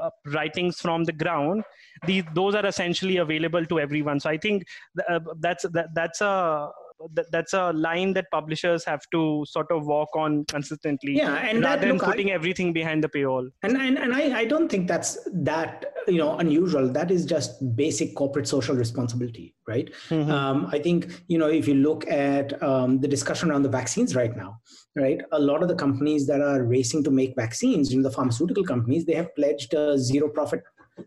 uh, 0.00 0.10
writings 0.26 0.80
from 0.80 1.04
the 1.04 1.12
ground 1.12 1.62
these 2.06 2.24
those 2.34 2.54
are 2.54 2.66
essentially 2.66 3.16
available 3.18 3.64
to 3.66 3.80
everyone. 3.80 4.20
So 4.20 4.30
i 4.30 4.36
think 4.36 4.66
th- 4.96 5.06
uh, 5.08 5.20
that's 5.40 5.64
that, 5.72 5.88
that's 5.94 6.20
a 6.20 6.70
th- 7.14 7.28
that's 7.30 7.52
a 7.52 7.72
line 7.72 8.12
that 8.14 8.26
publishers 8.30 8.84
have 8.84 9.00
to 9.12 9.44
sort 9.48 9.70
of 9.70 9.86
walk 9.86 10.08
on 10.14 10.44
consistently 10.46 11.16
yeah 11.16 11.34
and 11.34 11.62
rather 11.62 11.80
that, 11.80 11.86
than 11.86 11.96
look, 11.96 12.04
putting 12.04 12.30
I, 12.30 12.34
everything 12.34 12.72
behind 12.72 13.02
the 13.02 13.08
paywall. 13.08 13.48
And 13.62 13.76
and, 13.76 13.98
and 13.98 14.14
I, 14.14 14.40
I 14.40 14.44
don't 14.44 14.68
think 14.68 14.88
that's 14.88 15.18
that 15.32 15.84
you 16.08 16.18
know 16.18 16.36
unusual. 16.38 16.88
That 16.88 17.10
is 17.10 17.24
just 17.24 17.76
basic 17.76 18.14
corporate 18.14 18.48
social 18.48 18.74
responsibility 18.74 19.54
right? 19.66 19.90
Mm-hmm. 20.08 20.30
um, 20.30 20.68
i 20.72 20.78
think 20.78 21.22
you 21.28 21.38
know 21.38 21.48
if 21.48 21.66
you 21.66 21.74
look 21.74 22.06
at 22.08 22.62
um, 22.62 23.00
the 23.00 23.08
discussion 23.08 23.50
around 23.50 23.62
the 23.62 23.68
vaccines 23.68 24.14
right 24.14 24.36
now 24.36 24.60
right 24.96 25.20
a 25.32 25.38
lot 25.38 25.62
of 25.62 25.68
the 25.68 25.74
companies 25.74 26.26
that 26.26 26.40
are 26.40 26.62
racing 26.62 27.02
to 27.04 27.10
make 27.10 27.34
vaccines 27.36 27.92
you 27.92 27.98
know 27.98 28.08
the 28.08 28.14
pharmaceutical 28.14 28.64
companies 28.64 29.04
they 29.04 29.14
have 29.14 29.34
pledged 29.34 29.74
a 29.74 29.98
zero 29.98 30.28
profit 30.28 30.62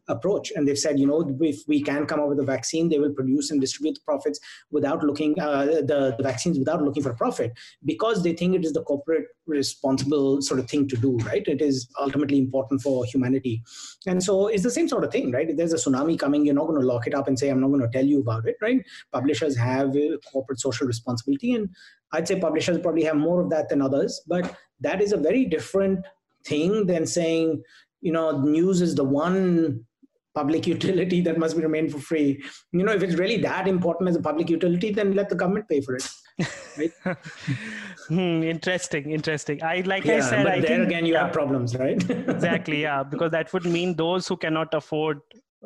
approach. 0.07 0.51
And 0.55 0.67
they've 0.67 0.77
said, 0.77 0.99
you 0.99 1.07
know, 1.07 1.37
if 1.41 1.67
we 1.67 1.81
can 1.81 2.05
come 2.05 2.19
up 2.19 2.29
with 2.29 2.39
a 2.39 2.43
vaccine, 2.43 2.89
they 2.89 2.99
will 2.99 3.13
produce 3.13 3.51
and 3.51 3.61
distribute 3.61 3.95
the 3.95 4.01
profits 4.01 4.39
without 4.71 5.03
looking 5.03 5.39
uh, 5.39 5.65
the, 5.65 6.15
the 6.17 6.23
vaccines 6.23 6.59
without 6.59 6.81
looking 6.81 7.03
for 7.03 7.13
profit 7.13 7.53
because 7.85 8.23
they 8.23 8.33
think 8.33 8.55
it 8.55 8.65
is 8.65 8.73
the 8.73 8.83
corporate 8.83 9.25
responsible 9.45 10.41
sort 10.41 10.59
of 10.59 10.69
thing 10.69 10.87
to 10.89 10.97
do, 10.97 11.17
right? 11.17 11.47
It 11.47 11.61
is 11.61 11.87
ultimately 11.99 12.37
important 12.37 12.81
for 12.81 13.05
humanity. 13.05 13.63
And 14.05 14.21
so 14.21 14.47
it's 14.47 14.63
the 14.63 14.71
same 14.71 14.87
sort 14.87 15.03
of 15.03 15.11
thing, 15.11 15.31
right? 15.31 15.49
If 15.49 15.57
there's 15.57 15.73
a 15.73 15.77
tsunami 15.77 16.19
coming, 16.19 16.45
you're 16.45 16.55
not 16.55 16.67
going 16.67 16.81
to 16.81 16.87
lock 16.87 17.07
it 17.07 17.13
up 17.13 17.27
and 17.27 17.37
say, 17.37 17.49
I'm 17.49 17.61
not 17.61 17.69
going 17.69 17.81
to 17.81 17.89
tell 17.89 18.05
you 18.05 18.19
about 18.19 18.47
it, 18.47 18.57
right? 18.61 18.83
Publishers 19.11 19.55
have 19.57 19.95
corporate 20.31 20.59
social 20.59 20.87
responsibility. 20.87 21.53
And 21.53 21.69
I'd 22.11 22.27
say 22.27 22.39
publishers 22.39 22.79
probably 22.79 23.03
have 23.03 23.15
more 23.15 23.41
of 23.41 23.49
that 23.49 23.69
than 23.69 23.81
others, 23.81 24.21
but 24.27 24.55
that 24.81 25.01
is 25.01 25.11
a 25.11 25.17
very 25.17 25.45
different 25.45 26.05
thing 26.45 26.85
than 26.85 27.05
saying 27.05 27.61
you 28.01 28.11
know 28.11 28.41
news 28.41 28.81
is 28.81 28.95
the 28.95 29.03
one 29.03 29.85
public 30.35 30.67
utility 30.75 31.21
that 31.21 31.37
must 31.37 31.55
be 31.55 31.63
remained 31.63 31.91
for 31.91 31.99
free. 31.99 32.43
You 32.71 32.83
know 32.83 32.93
if 32.93 33.03
it's 33.03 33.15
really 33.15 33.37
that 33.41 33.67
important 33.67 34.09
as 34.09 34.15
a 34.15 34.21
public 34.21 34.49
utility 34.49 34.91
then 34.91 35.13
let 35.13 35.29
the 35.29 35.35
government 35.35 35.67
pay 35.69 35.81
for 35.81 35.95
it 35.95 36.07
right? 36.77 36.91
Hmm, 38.07 38.41
interesting 38.41 39.11
interesting. 39.11 39.61
I 39.61 39.81
like 39.81 40.05
yeah, 40.05 40.17
i 40.17 40.19
said 40.21 40.43
but 40.43 40.53
I 40.53 40.59
there 40.61 40.69
think, 40.69 40.87
again 40.87 41.05
you 41.05 41.13
yeah, 41.13 41.25
have 41.25 41.33
problems 41.33 41.75
right? 41.75 42.01
Exactly 42.09 42.81
yeah 42.81 43.03
because 43.03 43.31
that 43.31 43.51
would 43.53 43.65
mean 43.65 43.95
those 43.95 44.27
who 44.27 44.37
cannot 44.37 44.73
afford 44.73 45.19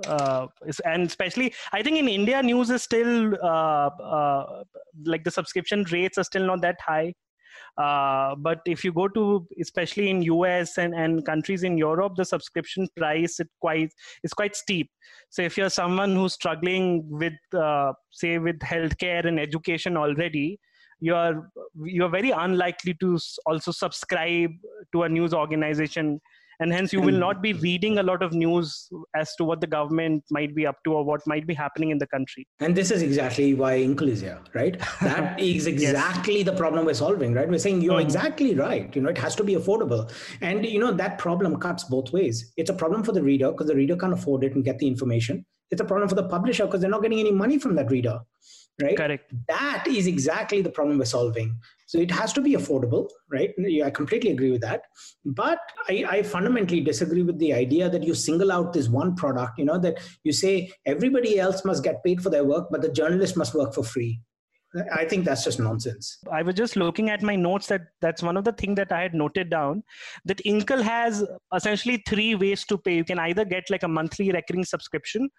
uh, 0.07 0.47
and 0.85 1.05
especially 1.05 1.53
i 1.73 1.83
think 1.83 1.97
in 1.97 2.07
india 2.07 2.41
news 2.41 2.69
is 2.69 2.81
still 2.81 3.35
uh, 3.43 3.89
uh, 4.17 4.63
like 5.05 5.23
the 5.23 5.31
subscription 5.31 5.83
rates 5.91 6.17
are 6.17 6.23
still 6.23 6.45
not 6.45 6.61
that 6.61 6.77
high 6.81 7.13
uh, 7.77 8.35
but 8.35 8.59
if 8.65 8.83
you 8.83 8.91
go 8.91 9.07
to 9.07 9.47
especially 9.59 10.09
in 10.09 10.21
US 10.23 10.77
and, 10.77 10.93
and 10.93 11.25
countries 11.25 11.63
in 11.63 11.77
Europe, 11.77 12.13
the 12.15 12.25
subscription 12.25 12.87
price 12.97 13.39
it 13.39 13.49
quite 13.59 13.93
is 14.23 14.33
quite 14.33 14.55
steep. 14.55 14.89
So 15.29 15.41
if 15.41 15.57
you're 15.57 15.69
someone 15.69 16.15
who's 16.15 16.33
struggling 16.33 17.05
with 17.09 17.33
uh, 17.53 17.93
say 18.11 18.37
with 18.37 18.59
healthcare 18.59 19.25
and 19.25 19.39
education 19.39 19.95
already, 19.95 20.59
you're 20.99 21.49
you're 21.83 22.09
very 22.09 22.31
unlikely 22.31 22.95
to 22.99 23.17
also 23.45 23.71
subscribe 23.71 24.51
to 24.91 25.03
a 25.03 25.09
news 25.09 25.33
organization 25.33 26.19
and 26.61 26.71
hence 26.71 26.93
you 26.93 27.01
will 27.01 27.17
not 27.17 27.41
be 27.41 27.53
reading 27.53 27.97
a 27.97 28.03
lot 28.03 28.21
of 28.21 28.33
news 28.33 28.89
as 29.15 29.35
to 29.35 29.43
what 29.43 29.59
the 29.59 29.67
government 29.67 30.23
might 30.29 30.55
be 30.55 30.65
up 30.65 30.77
to 30.85 30.93
or 30.93 31.03
what 31.03 31.25
might 31.25 31.47
be 31.47 31.53
happening 31.53 31.89
in 31.89 31.97
the 31.97 32.07
country. 32.07 32.47
And 32.59 32.75
this 32.75 32.91
is 32.91 33.01
exactly 33.01 33.53
why 33.55 33.79
Inkl 33.79 34.07
is 34.07 34.21
here 34.21 34.39
right? 34.53 34.79
That 35.01 35.39
is 35.39 35.67
exactly 35.67 36.37
yes. 36.37 36.45
the 36.45 36.53
problem 36.53 36.85
we're 36.85 36.93
solving 36.93 37.33
right? 37.33 37.49
We're 37.49 37.57
saying 37.57 37.81
you're 37.81 37.93
mm-hmm. 37.93 38.05
exactly 38.05 38.55
right. 38.55 38.95
You 38.95 39.01
know 39.01 39.09
it 39.09 39.17
has 39.17 39.35
to 39.35 39.43
be 39.43 39.55
affordable. 39.55 40.11
And 40.41 40.65
you 40.65 40.79
know 40.79 40.91
that 40.91 41.17
problem 41.17 41.59
cuts 41.59 41.83
both 41.83 42.13
ways. 42.13 42.53
It's 42.57 42.69
a 42.69 42.73
problem 42.73 43.03
for 43.03 43.11
the 43.11 43.23
reader 43.23 43.51
because 43.51 43.67
the 43.67 43.75
reader 43.75 43.97
can't 43.97 44.13
afford 44.13 44.43
it 44.43 44.55
and 44.55 44.63
get 44.63 44.77
the 44.77 44.87
information. 44.87 45.45
It's 45.71 45.81
a 45.81 45.85
problem 45.85 46.09
for 46.09 46.15
the 46.15 46.27
publisher 46.27 46.65
because 46.65 46.81
they're 46.81 46.89
not 46.89 47.01
getting 47.01 47.19
any 47.19 47.31
money 47.31 47.57
from 47.57 47.75
that 47.75 47.89
reader 47.89 48.19
right? 48.81 48.97
Correct. 48.97 49.33
That 49.47 49.85
is 49.87 50.07
exactly 50.07 50.61
the 50.61 50.69
problem 50.69 50.97
we're 50.97 51.05
solving 51.05 51.59
So 51.91 51.97
it 51.97 52.09
has 52.11 52.31
to 52.33 52.41
be 52.41 52.53
affordable, 52.53 53.09
right? 53.29 53.49
I 53.83 53.89
completely 53.89 54.31
agree 54.31 54.49
with 54.49 54.61
that. 54.61 54.83
But 55.25 55.59
I, 55.89 56.05
I 56.07 56.23
fundamentally 56.23 56.79
disagree 56.79 57.21
with 57.21 57.37
the 57.37 57.53
idea 57.53 57.89
that 57.89 58.01
you 58.01 58.13
single 58.13 58.49
out 58.49 58.71
this 58.71 58.87
one 58.87 59.13
product, 59.13 59.59
you 59.59 59.65
know, 59.65 59.77
that 59.79 59.97
you 60.23 60.31
say 60.31 60.71
everybody 60.85 61.37
else 61.37 61.65
must 61.65 61.83
get 61.83 62.01
paid 62.01 62.21
for 62.23 62.29
their 62.29 62.45
work, 62.45 62.67
but 62.71 62.81
the 62.81 62.87
journalist 62.87 63.35
must 63.35 63.53
work 63.53 63.73
for 63.73 63.83
free. 63.83 64.21
I 64.93 65.03
think 65.03 65.25
that's 65.25 65.43
just 65.43 65.59
nonsense. 65.59 66.17
I 66.31 66.43
was 66.43 66.55
just 66.55 66.77
looking 66.77 67.09
at 67.09 67.23
my 67.23 67.35
notes 67.35 67.67
that 67.67 67.81
that's 67.99 68.23
one 68.23 68.37
of 68.37 68.45
the 68.45 68.53
things 68.53 68.77
that 68.77 68.93
I 68.93 69.01
had 69.01 69.13
noted 69.13 69.49
down 69.49 69.83
that 70.23 70.37
Inkl 70.45 70.81
has 70.81 71.25
essentially 71.53 72.01
three 72.07 72.35
ways 72.35 72.63
to 72.67 72.77
pay. 72.77 72.95
You 72.95 73.03
can 73.03 73.19
either 73.19 73.43
get 73.43 73.69
like 73.69 73.83
a 73.83 73.89
monthly 73.89 74.31
recurring 74.31 74.63
subscription, 74.63 75.29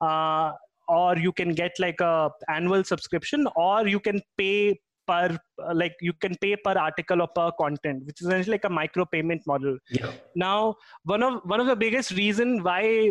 uh, 0.00 0.52
or 0.88 1.18
you 1.18 1.32
can 1.32 1.52
get 1.52 1.72
like 1.78 2.00
a 2.00 2.30
annual 2.48 2.82
subscription, 2.82 3.46
or 3.56 3.86
you 3.86 4.00
can 4.00 4.22
pay 4.38 4.80
per 5.08 5.38
like 5.74 5.94
you 6.00 6.12
can 6.24 6.34
pay 6.42 6.54
per 6.56 6.72
article 6.72 7.22
or 7.22 7.28
per 7.28 7.50
content, 7.60 8.04
which 8.04 8.20
is 8.20 8.26
essentially 8.26 8.54
like 8.54 8.64
a 8.64 8.74
micro 8.80 9.04
payment 9.04 9.42
model. 9.46 9.78
Yeah. 9.90 10.12
Now, 10.34 10.76
one 11.04 11.22
of 11.22 11.40
one 11.44 11.60
of 11.60 11.66
the 11.66 11.76
biggest 11.76 12.12
reason 12.12 12.62
why 12.62 13.10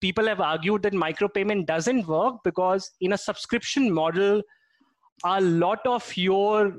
people 0.00 0.26
have 0.26 0.40
argued 0.40 0.82
that 0.82 0.92
micro 0.92 1.28
payment 1.28 1.66
doesn't 1.66 2.06
work 2.06 2.36
because 2.44 2.90
in 3.00 3.12
a 3.12 3.18
subscription 3.18 3.90
model 3.90 4.42
a 5.24 5.40
lot 5.40 5.86
of 5.86 6.16
your 6.16 6.74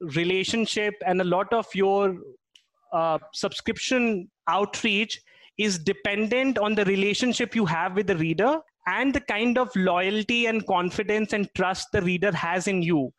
relationship 0.00 0.94
and 1.06 1.20
a 1.20 1.24
lot 1.24 1.52
of 1.52 1.66
your 1.74 2.16
uh, 2.92 3.18
subscription 3.32 4.30
outreach 4.48 5.20
is 5.58 5.78
dependent 5.78 6.58
on 6.58 6.74
the 6.74 6.84
relationship 6.84 7.54
you 7.54 7.64
have 7.64 7.94
with 7.96 8.06
the 8.06 8.16
reader 8.16 8.58
and 8.86 9.14
the 9.14 9.20
kind 9.20 9.58
of 9.58 9.74
loyalty 9.74 10.46
and 10.46 10.66
confidence 10.66 11.32
and 11.32 11.48
trust 11.54 11.88
the 11.92 12.02
reader 12.02 12.32
has 12.32 12.68
in 12.68 12.82
you 12.82 13.12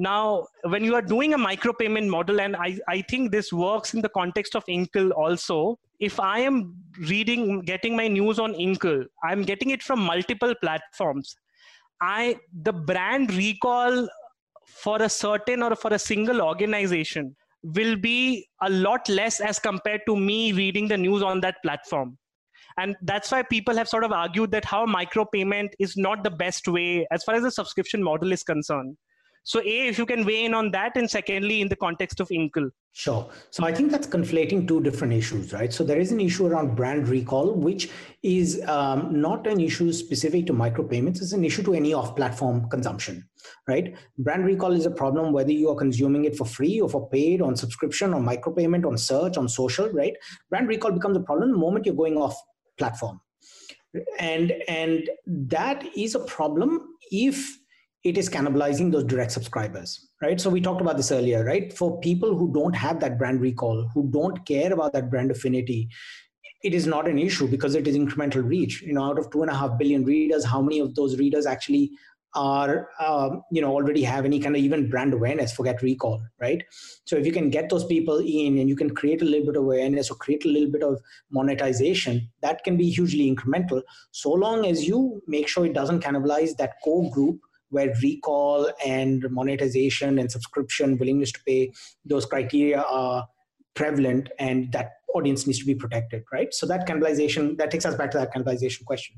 now 0.00 0.46
when 0.64 0.82
you 0.82 0.94
are 0.94 1.02
doing 1.02 1.34
a 1.34 1.38
micropayment 1.38 2.08
model 2.08 2.40
and 2.40 2.56
I, 2.56 2.78
I 2.88 3.02
think 3.02 3.30
this 3.30 3.52
works 3.52 3.92
in 3.92 4.00
the 4.00 4.08
context 4.08 4.56
of 4.56 4.64
Inkl 4.66 5.10
also 5.12 5.78
if 5.98 6.18
i 6.18 6.38
am 6.38 6.74
reading 7.08 7.60
getting 7.60 7.94
my 7.94 8.08
news 8.08 8.38
on 8.38 8.54
Inkl 8.54 9.04
i'm 9.22 9.42
getting 9.42 9.70
it 9.70 9.82
from 9.82 10.00
multiple 10.00 10.54
platforms. 10.62 11.36
I 12.02 12.36
the 12.62 12.72
brand 12.72 13.34
recall 13.34 14.08
for 14.64 15.02
a 15.02 15.08
certain 15.08 15.62
or 15.62 15.76
for 15.76 15.92
a 15.92 15.98
single 15.98 16.40
organization 16.40 17.36
will 17.62 17.96
be 17.96 18.46
a 18.62 18.70
lot 18.70 19.06
less 19.10 19.40
as 19.40 19.58
compared 19.58 20.00
to 20.06 20.16
me 20.16 20.52
reading 20.52 20.88
the 20.88 20.96
news 20.96 21.22
on 21.22 21.42
that 21.42 21.56
platform. 21.62 22.16
And 22.78 22.96
that's 23.02 23.30
why 23.30 23.42
people 23.42 23.76
have 23.76 23.88
sort 23.88 24.04
of 24.04 24.12
argued 24.12 24.50
that 24.52 24.64
how 24.64 24.86
micropayment 24.86 25.72
is 25.78 25.98
not 25.98 26.24
the 26.24 26.30
best 26.30 26.68
way 26.68 27.06
as 27.10 27.22
far 27.22 27.34
as 27.34 27.42
the 27.42 27.50
subscription 27.50 28.02
model 28.02 28.32
is 28.32 28.42
concerned 28.42 28.96
so, 29.42 29.60
A, 29.60 29.88
if 29.88 29.98
you 29.98 30.04
can 30.04 30.24
weigh 30.24 30.44
in 30.44 30.54
on 30.54 30.70
that, 30.72 30.96
and 30.96 31.10
secondly, 31.10 31.60
in 31.60 31.68
the 31.68 31.76
context 31.76 32.20
of 32.20 32.28
Inkl. 32.28 32.70
Sure. 32.92 33.28
So, 33.50 33.64
I 33.64 33.72
think 33.72 33.90
that's 33.90 34.06
conflating 34.06 34.68
two 34.68 34.80
different 34.82 35.14
issues, 35.14 35.52
right? 35.52 35.72
So, 35.72 35.82
there 35.82 35.98
is 35.98 36.12
an 36.12 36.20
issue 36.20 36.46
around 36.46 36.76
brand 36.76 37.08
recall, 37.08 37.54
which 37.54 37.90
is 38.22 38.62
um, 38.68 39.20
not 39.20 39.46
an 39.46 39.60
issue 39.60 39.92
specific 39.92 40.46
to 40.46 40.52
micropayments, 40.52 41.22
it's 41.22 41.32
an 41.32 41.44
issue 41.44 41.62
to 41.62 41.74
any 41.74 41.94
off 41.94 42.14
platform 42.16 42.68
consumption, 42.68 43.26
right? 43.66 43.94
Brand 44.18 44.44
recall 44.44 44.72
is 44.72 44.84
a 44.84 44.90
problem 44.90 45.32
whether 45.32 45.52
you 45.52 45.70
are 45.70 45.76
consuming 45.76 46.26
it 46.26 46.36
for 46.36 46.44
free 46.44 46.80
or 46.80 46.88
for 46.88 47.08
paid, 47.08 47.40
on 47.40 47.56
subscription, 47.56 48.12
on 48.12 48.24
micropayment, 48.24 48.84
on 48.84 48.98
search, 48.98 49.38
on 49.38 49.48
social, 49.48 49.88
right? 49.88 50.14
Brand 50.50 50.68
recall 50.68 50.92
becomes 50.92 51.16
a 51.16 51.20
problem 51.20 51.52
the 51.52 51.58
moment 51.58 51.86
you're 51.86 51.94
going 51.94 52.18
off 52.18 52.36
platform. 52.76 53.20
And 54.20 54.52
and 54.68 55.08
that 55.26 55.84
is 55.96 56.14
a 56.14 56.20
problem 56.20 56.94
if 57.10 57.59
it 58.02 58.16
is 58.16 58.30
cannibalizing 58.30 58.90
those 58.90 59.04
direct 59.04 59.32
subscribers 59.32 60.08
right? 60.22 60.40
So 60.40 60.50
we 60.50 60.60
talked 60.60 60.80
about 60.80 60.96
this 60.96 61.12
earlier 61.12 61.44
right? 61.44 61.72
For 61.72 61.98
people 62.00 62.36
who 62.36 62.52
don't 62.52 62.74
have 62.74 63.00
that 63.00 63.18
brand 63.18 63.40
recall 63.40 63.88
who 63.94 64.08
don't 64.10 64.44
care 64.46 64.72
about 64.72 64.92
that 64.92 65.10
brand 65.10 65.30
affinity 65.30 65.88
it 66.62 66.74
is 66.74 66.86
not 66.86 67.08
an 67.08 67.18
issue 67.18 67.48
because 67.48 67.74
it 67.74 67.88
is 67.88 67.96
incremental 67.96 68.46
reach. 68.46 68.82
You 68.82 68.92
know 68.92 69.04
out 69.04 69.18
of 69.18 69.30
two 69.30 69.42
and 69.42 69.50
a 69.50 69.54
half 69.54 69.78
billion 69.78 70.04
readers 70.04 70.44
how 70.44 70.62
many 70.62 70.78
of 70.80 70.94
those 70.94 71.18
readers 71.18 71.46
actually 71.46 71.90
are 72.34 72.88
um, 73.04 73.42
you 73.50 73.60
know 73.60 73.72
already 73.72 74.02
have 74.02 74.24
any 74.24 74.38
kind 74.38 74.54
of 74.54 74.62
even 74.62 74.88
brand 74.88 75.12
awareness 75.12 75.52
forget 75.52 75.82
recall 75.82 76.22
right? 76.40 76.62
So 77.04 77.16
if 77.16 77.26
you 77.26 77.32
can 77.32 77.50
get 77.50 77.68
those 77.70 77.84
people 77.84 78.18
in 78.18 78.58
and 78.58 78.68
you 78.68 78.76
can 78.76 78.94
create 78.94 79.22
a 79.22 79.24
little 79.24 79.46
bit 79.46 79.56
of 79.56 79.64
awareness 79.64 80.10
or 80.10 80.14
create 80.14 80.44
a 80.44 80.48
little 80.48 80.70
bit 80.70 80.82
of 80.82 81.00
monetization 81.30 82.30
that 82.42 82.62
can 82.62 82.76
be 82.76 82.88
hugely 82.90 83.34
incremental. 83.34 83.82
So 84.12 84.30
long 84.32 84.66
as 84.66 84.86
you 84.86 85.22
make 85.26 85.48
sure 85.48 85.66
it 85.66 85.72
doesn't 85.72 86.02
cannibalize 86.04 86.56
that 86.56 86.80
core 86.84 87.10
group 87.10 87.40
where 87.70 87.92
recall 88.02 88.70
and 88.86 89.24
monetization 89.30 90.18
and 90.18 90.30
subscription 90.30 90.98
willingness 90.98 91.32
to 91.32 91.40
pay 91.46 91.72
those 92.04 92.26
criteria 92.26 92.80
are 92.82 93.26
prevalent 93.74 94.28
and 94.38 94.72
that 94.72 94.92
audience 95.14 95.46
needs 95.46 95.58
to 95.58 95.66
be 95.66 95.74
protected 95.74 96.22
right? 96.32 96.52
So 96.54 96.66
that 96.66 96.86
cannibalization 96.86 97.56
that 97.58 97.70
takes 97.70 97.84
us 97.84 97.94
back 97.94 98.10
to 98.12 98.18
that 98.18 98.32
cannibalization 98.34 98.84
question. 98.84 99.16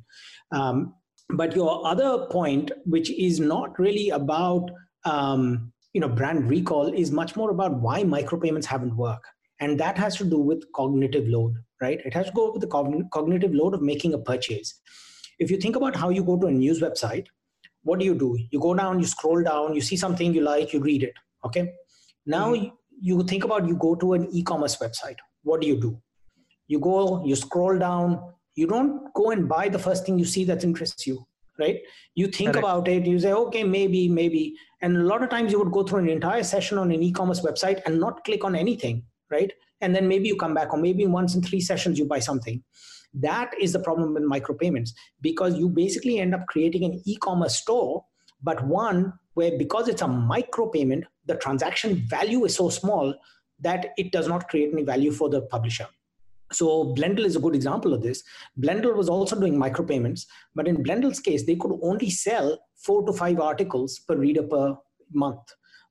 Um, 0.52 0.94
but 1.30 1.54
your 1.56 1.86
other 1.86 2.26
point 2.30 2.70
which 2.84 3.10
is 3.10 3.40
not 3.40 3.78
really 3.78 4.10
about 4.10 4.70
um, 5.04 5.72
you 5.92 6.00
know 6.00 6.08
brand 6.08 6.48
recall 6.48 6.92
is 6.92 7.10
much 7.10 7.36
more 7.36 7.50
about 7.50 7.80
why 7.80 8.02
micropayments 8.02 8.64
haven't 8.64 8.96
worked. 8.96 9.26
And 9.60 9.78
that 9.78 9.96
has 9.96 10.16
to 10.16 10.24
do 10.24 10.38
with 10.38 10.64
cognitive 10.74 11.28
load 11.28 11.54
right? 11.82 12.00
It 12.06 12.14
has 12.14 12.26
to 12.26 12.32
go 12.32 12.52
with 12.52 12.62
the 12.62 12.68
cogn- 12.68 13.10
cognitive 13.10 13.52
load 13.52 13.74
of 13.74 13.82
making 13.82 14.14
a 14.14 14.18
purchase. 14.18 14.80
If 15.38 15.50
you 15.50 15.56
think 15.58 15.76
about 15.76 15.96
how 15.96 16.08
you 16.08 16.22
go 16.24 16.38
to 16.38 16.46
a 16.46 16.50
news 16.50 16.80
website 16.80 17.26
what 17.82 17.98
do 17.98 18.04
you 18.04 18.14
do? 18.14 18.38
You 18.50 18.60
go 18.60 18.74
down 18.74 19.00
you 19.00 19.06
scroll 19.06 19.42
down 19.42 19.74
you 19.74 19.80
see 19.80 19.96
something 19.96 20.34
you 20.34 20.42
like 20.42 20.72
you 20.72 20.80
read 20.80 21.02
it 21.02 21.14
okay? 21.44 21.72
Now 22.26 22.52
mm-hmm. 22.52 22.74
you, 23.00 23.22
think 23.24 23.44
about 23.44 23.66
you 23.66 23.76
go 23.76 23.94
to 23.96 24.12
an 24.14 24.28
e-commerce 24.32 24.76
website. 24.76 25.16
What 25.42 25.60
do 25.60 25.66
you 25.66 25.80
do? 25.80 26.00
You 26.68 26.78
go 26.78 27.24
you 27.24 27.36
scroll 27.36 27.78
down. 27.78 28.20
You 28.54 28.66
don't 28.66 29.12
go 29.14 29.30
and 29.30 29.48
buy 29.48 29.68
the 29.68 29.78
first 29.78 30.04
thing 30.04 30.18
you 30.18 30.24
see 30.24 30.44
that 30.44 30.64
interests 30.64 31.06
you 31.06 31.26
right? 31.58 31.80
You 32.14 32.28
think 32.28 32.52
Correct. 32.52 32.64
about 32.64 32.88
it. 32.88 33.04
You 33.06 33.18
say 33.18 33.32
okay 33.32 33.64
maybe 33.64 34.08
maybe. 34.08 34.54
And 34.80 34.96
a 34.96 35.02
lot 35.02 35.22
of 35.22 35.30
times 35.30 35.52
you 35.52 35.58
would 35.58 35.72
go 35.72 35.82
through 35.82 36.00
an 36.00 36.08
entire 36.08 36.42
session 36.42 36.78
on 36.78 36.90
an 36.90 37.02
e-commerce 37.02 37.40
website 37.40 37.80
and 37.86 38.00
not 38.00 38.24
click 38.24 38.44
on 38.44 38.56
anything 38.56 39.04
right? 39.32 39.52
And 39.80 39.96
then 39.96 40.06
maybe 40.06 40.28
you 40.28 40.36
come 40.36 40.54
back 40.54 40.72
or 40.72 40.78
maybe 40.78 41.06
once 41.06 41.34
in 41.34 41.42
three 41.42 41.60
sessions 41.60 41.98
you 41.98 42.04
buy 42.04 42.20
something 42.20 42.62
that 43.14 43.52
is 43.60 43.72
the 43.72 43.80
problem 43.80 44.14
with 44.14 44.22
micropayments 44.22 44.90
because 45.20 45.58
you 45.58 45.68
basically 45.68 46.18
end 46.18 46.34
up 46.34 46.46
creating 46.46 46.84
an 46.84 47.02
e-commerce 47.04 47.56
store, 47.56 48.04
but 48.42 48.64
one 48.66 49.12
where 49.34 49.56
because 49.58 49.88
it's 49.88 50.02
a 50.02 50.06
micropayment, 50.06 51.04
the 51.26 51.36
transaction 51.36 51.96
value 52.08 52.44
is 52.44 52.54
so 52.54 52.68
small 52.68 53.14
that 53.60 53.92
it 53.96 54.12
does 54.12 54.28
not 54.28 54.48
create 54.48 54.72
any 54.72 54.82
value 54.82 55.12
for 55.12 55.28
the 55.28 55.42
publisher. 55.42 55.86
So 56.52 56.94
Blendle 56.94 57.24
is 57.24 57.36
a 57.36 57.40
good 57.40 57.54
example 57.54 57.94
of 57.94 58.02
this. 58.02 58.22
Blendle 58.60 58.94
was 58.94 59.08
also 59.08 59.38
doing 59.38 59.56
micropayments, 59.56 60.26
but 60.54 60.68
in 60.68 60.84
Blendle's 60.84 61.20
case, 61.20 61.46
they 61.46 61.56
could 61.56 61.78
only 61.82 62.10
sell 62.10 62.58
four 62.76 63.06
to 63.06 63.12
five 63.12 63.40
articles 63.40 64.00
per 64.00 64.16
reader 64.16 64.42
per 64.42 64.76
month. 65.12 65.40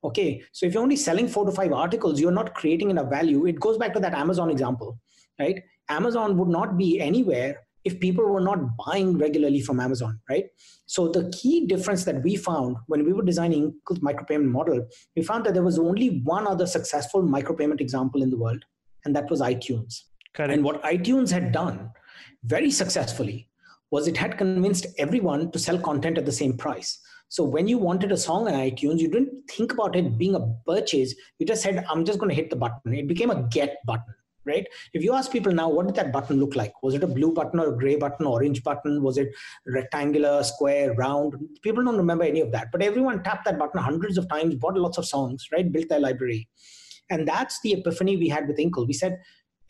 Okay, 0.03 0.43
so 0.51 0.65
if 0.65 0.73
you're 0.73 0.83
only 0.83 0.95
selling 0.95 1.27
four 1.27 1.45
to 1.45 1.51
five 1.51 1.71
articles, 1.71 2.19
you're 2.19 2.31
not 2.31 2.55
creating 2.55 2.89
enough 2.89 3.09
value. 3.09 3.45
It 3.45 3.59
goes 3.59 3.77
back 3.77 3.93
to 3.93 3.99
that 3.99 4.13
Amazon 4.13 4.49
example, 4.49 4.99
right? 5.39 5.61
Amazon 5.91 6.37
would 6.37 6.47
not 6.47 6.77
be 6.77 6.99
anywhere 6.99 7.59
if 7.83 7.99
people 7.99 8.25
were 8.25 8.41
not 8.41 8.59
buying 8.85 9.17
regularly 9.17 9.61
from 9.61 9.79
Amazon, 9.79 10.19
right? 10.29 10.45
So 10.85 11.07
the 11.07 11.29
key 11.31 11.65
difference 11.65 12.03
that 12.05 12.21
we 12.23 12.35
found 12.35 12.77
when 12.87 13.03
we 13.05 13.13
were 13.13 13.23
designing 13.23 13.73
micropayment 13.89 14.51
model, 14.51 14.87
we 15.15 15.23
found 15.23 15.45
that 15.45 15.53
there 15.53 15.63
was 15.63 15.79
only 15.79 16.21
one 16.23 16.47
other 16.47 16.67
successful 16.67 17.23
micropayment 17.23 17.81
example 17.81 18.21
in 18.21 18.29
the 18.29 18.37
world, 18.37 18.63
and 19.05 19.15
that 19.15 19.29
was 19.29 19.41
iTunes. 19.41 20.01
Correct. 20.33 20.53
And 20.53 20.63
what 20.63 20.83
iTunes 20.83 21.31
had 21.31 21.51
done 21.51 21.89
very 22.43 22.71
successfully 22.71 23.49
was 23.89 24.07
it 24.07 24.17
had 24.17 24.37
convinced 24.37 24.85
everyone 24.97 25.51
to 25.51 25.59
sell 25.59 25.77
content 25.77 26.17
at 26.17 26.25
the 26.25 26.31
same 26.31 26.55
price. 26.57 26.99
So 27.27 27.43
when 27.43 27.67
you 27.67 27.77
wanted 27.77 28.11
a 28.11 28.17
song 28.17 28.47
on 28.47 28.53
iTunes, 28.53 28.99
you 28.99 29.09
didn't 29.09 29.49
think 29.49 29.73
about 29.73 29.95
it 29.95 30.17
being 30.17 30.35
a 30.35 30.47
purchase. 30.65 31.15
You 31.39 31.45
just 31.45 31.63
said, 31.63 31.83
I'm 31.89 32.05
just 32.05 32.19
going 32.19 32.29
to 32.29 32.35
hit 32.35 32.49
the 32.49 32.55
button. 32.55 32.93
It 32.93 33.07
became 33.07 33.31
a 33.31 33.43
get 33.43 33.77
button 33.85 34.13
right? 34.45 34.65
If 34.93 35.03
you 35.03 35.13
ask 35.13 35.31
people 35.31 35.51
now, 35.51 35.69
what 35.69 35.87
did 35.87 35.95
that 35.95 36.11
button 36.11 36.39
look 36.39 36.55
like? 36.55 36.73
Was 36.83 36.93
it 36.93 37.03
a 37.03 37.07
blue 37.07 37.33
button 37.33 37.59
or 37.59 37.73
a 37.73 37.77
gray 37.77 37.95
button, 37.95 38.25
orange 38.25 38.63
button? 38.63 39.01
Was 39.03 39.17
it 39.17 39.29
rectangular, 39.65 40.43
square, 40.43 40.93
round? 40.93 41.35
People 41.61 41.83
don't 41.83 41.97
remember 41.97 42.23
any 42.23 42.41
of 42.41 42.51
that. 42.51 42.71
But 42.71 42.81
everyone 42.81 43.23
tapped 43.23 43.45
that 43.45 43.59
button 43.59 43.79
hundreds 43.81 44.17
of 44.17 44.27
times, 44.29 44.55
bought 44.55 44.77
lots 44.77 44.97
of 44.97 45.05
songs, 45.05 45.47
right? 45.51 45.71
Built 45.71 45.89
their 45.89 45.99
library. 45.99 46.47
And 47.09 47.27
that's 47.27 47.59
the 47.61 47.73
epiphany 47.73 48.17
we 48.17 48.29
had 48.29 48.47
with 48.47 48.57
Inkl. 48.57 48.87
We 48.87 48.93
said, 48.93 49.19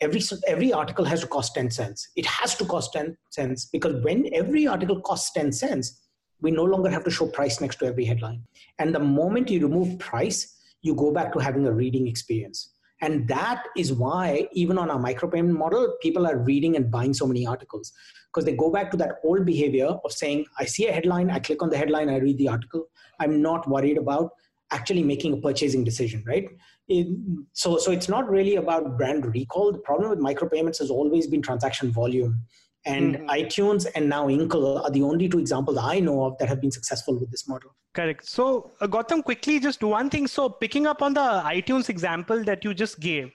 every 0.02 0.20
every 0.48 0.72
article 0.72 1.04
has 1.04 1.20
to 1.20 1.26
cost 1.28 1.54
10 1.54 1.70
cents 1.70 2.08
it 2.16 2.26
has 2.26 2.56
to 2.56 2.64
cost 2.64 2.92
10 2.92 3.16
cents 3.30 3.66
because 3.66 4.02
when 4.04 4.28
every 4.34 4.66
article 4.66 5.00
costs 5.00 5.32
10 5.32 5.52
cents 5.52 6.00
we 6.40 6.50
no 6.50 6.64
longer 6.64 6.90
have 6.90 7.04
to 7.04 7.10
show 7.10 7.26
price 7.26 7.60
next 7.60 7.76
to 7.76 7.86
every 7.86 8.04
headline 8.04 8.42
and 8.80 8.94
the 8.94 8.98
moment 8.98 9.50
you 9.50 9.60
remove 9.60 9.98
price 10.00 10.40
you 10.82 10.94
go 10.94 11.12
back 11.12 11.32
to 11.32 11.38
having 11.38 11.66
a 11.66 11.72
reading 11.72 12.08
experience 12.08 12.71
and 13.02 13.26
that 13.26 13.64
is 13.76 13.92
why, 13.92 14.48
even 14.52 14.78
on 14.78 14.88
our 14.88 14.98
micropayment 14.98 15.50
model, 15.50 15.96
people 16.00 16.24
are 16.24 16.38
reading 16.38 16.76
and 16.76 16.90
buying 16.90 17.12
so 17.12 17.26
many 17.26 17.44
articles 17.46 17.92
because 18.28 18.46
they 18.46 18.54
go 18.56 18.70
back 18.70 18.92
to 18.92 18.96
that 18.96 19.16
old 19.24 19.44
behavior 19.44 19.88
of 20.04 20.12
saying, 20.12 20.46
I 20.58 20.64
see 20.64 20.86
a 20.86 20.92
headline, 20.92 21.28
I 21.28 21.40
click 21.40 21.62
on 21.62 21.68
the 21.68 21.76
headline, 21.76 22.08
I 22.08 22.18
read 22.18 22.38
the 22.38 22.48
article. 22.48 22.86
I'm 23.18 23.42
not 23.42 23.68
worried 23.68 23.98
about 23.98 24.30
actually 24.70 25.02
making 25.02 25.34
a 25.34 25.36
purchasing 25.36 25.82
decision, 25.84 26.24
right? 26.26 26.48
It, 26.88 27.08
so, 27.52 27.76
so 27.76 27.90
it's 27.90 28.08
not 28.08 28.30
really 28.30 28.56
about 28.56 28.96
brand 28.96 29.26
recall. 29.34 29.72
The 29.72 29.78
problem 29.78 30.10
with 30.10 30.20
micropayments 30.20 30.78
has 30.78 30.90
always 30.90 31.26
been 31.26 31.42
transaction 31.42 31.92
volume. 31.92 32.40
And 32.84 33.16
mm-hmm. 33.16 33.28
iTunes 33.30 33.86
and 33.94 34.08
now 34.08 34.26
Inkl 34.26 34.82
are 34.84 34.90
the 34.90 35.02
only 35.02 35.28
two 35.28 35.38
examples 35.38 35.78
I 35.78 36.00
know 36.00 36.24
of 36.24 36.36
that 36.38 36.48
have 36.48 36.60
been 36.60 36.72
successful 36.72 37.18
with 37.18 37.30
this 37.30 37.48
model. 37.48 37.74
Correct. 37.94 38.26
So, 38.26 38.72
uh, 38.80 38.88
Gautam, 38.88 39.22
quickly, 39.22 39.60
just 39.60 39.84
one 39.84 40.10
thing. 40.10 40.26
So, 40.26 40.48
picking 40.48 40.86
up 40.86 41.00
on 41.00 41.14
the 41.14 41.20
iTunes 41.20 41.88
example 41.88 42.42
that 42.44 42.64
you 42.64 42.74
just 42.74 42.98
gave, 42.98 43.30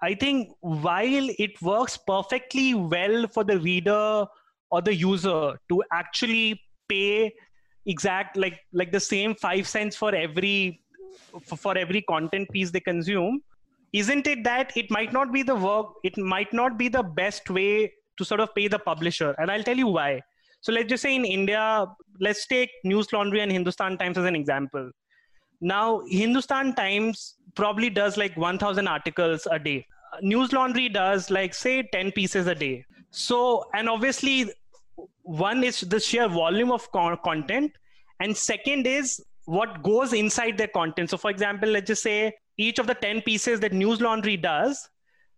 I 0.00 0.14
think 0.14 0.52
while 0.60 1.28
it 1.38 1.60
works 1.62 1.96
perfectly 1.96 2.74
well 2.74 3.26
for 3.26 3.42
the 3.42 3.58
reader 3.58 4.26
or 4.70 4.82
the 4.82 4.94
user 4.94 5.58
to 5.70 5.82
actually 5.92 6.60
pay 6.88 7.32
exact 7.86 8.36
like 8.36 8.60
like 8.72 8.92
the 8.92 9.00
same 9.00 9.34
five 9.34 9.66
cents 9.68 9.96
for 9.96 10.14
every 10.14 10.82
for, 11.42 11.56
for 11.56 11.78
every 11.78 12.02
content 12.02 12.48
piece 12.50 12.70
they 12.70 12.80
consume 12.80 13.40
isn't 13.92 14.26
it 14.26 14.42
that 14.42 14.76
it 14.76 14.90
might 14.90 15.12
not 15.12 15.32
be 15.32 15.42
the 15.42 15.54
work 15.54 15.86
it 16.02 16.16
might 16.16 16.52
not 16.52 16.78
be 16.78 16.88
the 16.88 17.02
best 17.02 17.50
way 17.50 17.92
to 18.16 18.24
sort 18.24 18.40
of 18.40 18.54
pay 18.54 18.68
the 18.68 18.78
publisher. 18.78 19.34
And 19.38 19.50
i'll 19.50 19.62
tell 19.62 19.76
you 19.76 19.88
why. 19.88 20.22
So 20.60 20.72
let's 20.72 20.88
just 20.88 21.02
say 21.02 21.14
in 21.14 21.24
india 21.24 21.86
let's 22.20 22.46
take 22.46 22.70
Newslaundry 22.86 23.42
and 23.42 23.52
hindustan 23.52 23.98
times 23.98 24.18
as 24.18 24.24
an 24.24 24.36
example. 24.36 24.90
Now 25.60 26.02
hindustan 26.08 26.74
times 26.74 27.36
probably 27.54 27.90
does 27.90 28.16
like 28.16 28.36
1000 28.36 28.88
articles 28.88 29.46
a 29.50 29.58
day. 29.58 29.86
Newslaundry 30.22 30.92
does 30.92 31.30
like 31.30 31.54
say 31.54 31.82
10 31.92 32.12
pieces 32.12 32.46
a 32.46 32.54
day. 32.54 32.84
So 33.10 33.64
and 33.74 33.88
obviously 33.88 34.50
one 35.22 35.64
is 35.64 35.80
the 35.80 36.00
sheer 36.00 36.28
volume 36.28 36.70
of 36.70 36.90
co- 36.92 37.16
content. 37.16 37.72
And 38.20 38.36
second 38.36 38.86
is 38.86 39.22
what 39.46 39.82
goes 39.82 40.12
inside 40.12 40.56
their 40.56 40.68
content. 40.68 41.10
So 41.10 41.16
for 41.16 41.30
example 41.30 41.68
let's 41.68 41.88
just 41.88 42.02
say 42.02 42.32
each 42.56 42.78
of 42.78 42.86
the 42.86 42.94
10 42.94 43.22
pieces 43.22 43.60
that 43.60 43.72
Newslaundry 43.72 44.40
does 44.40 44.88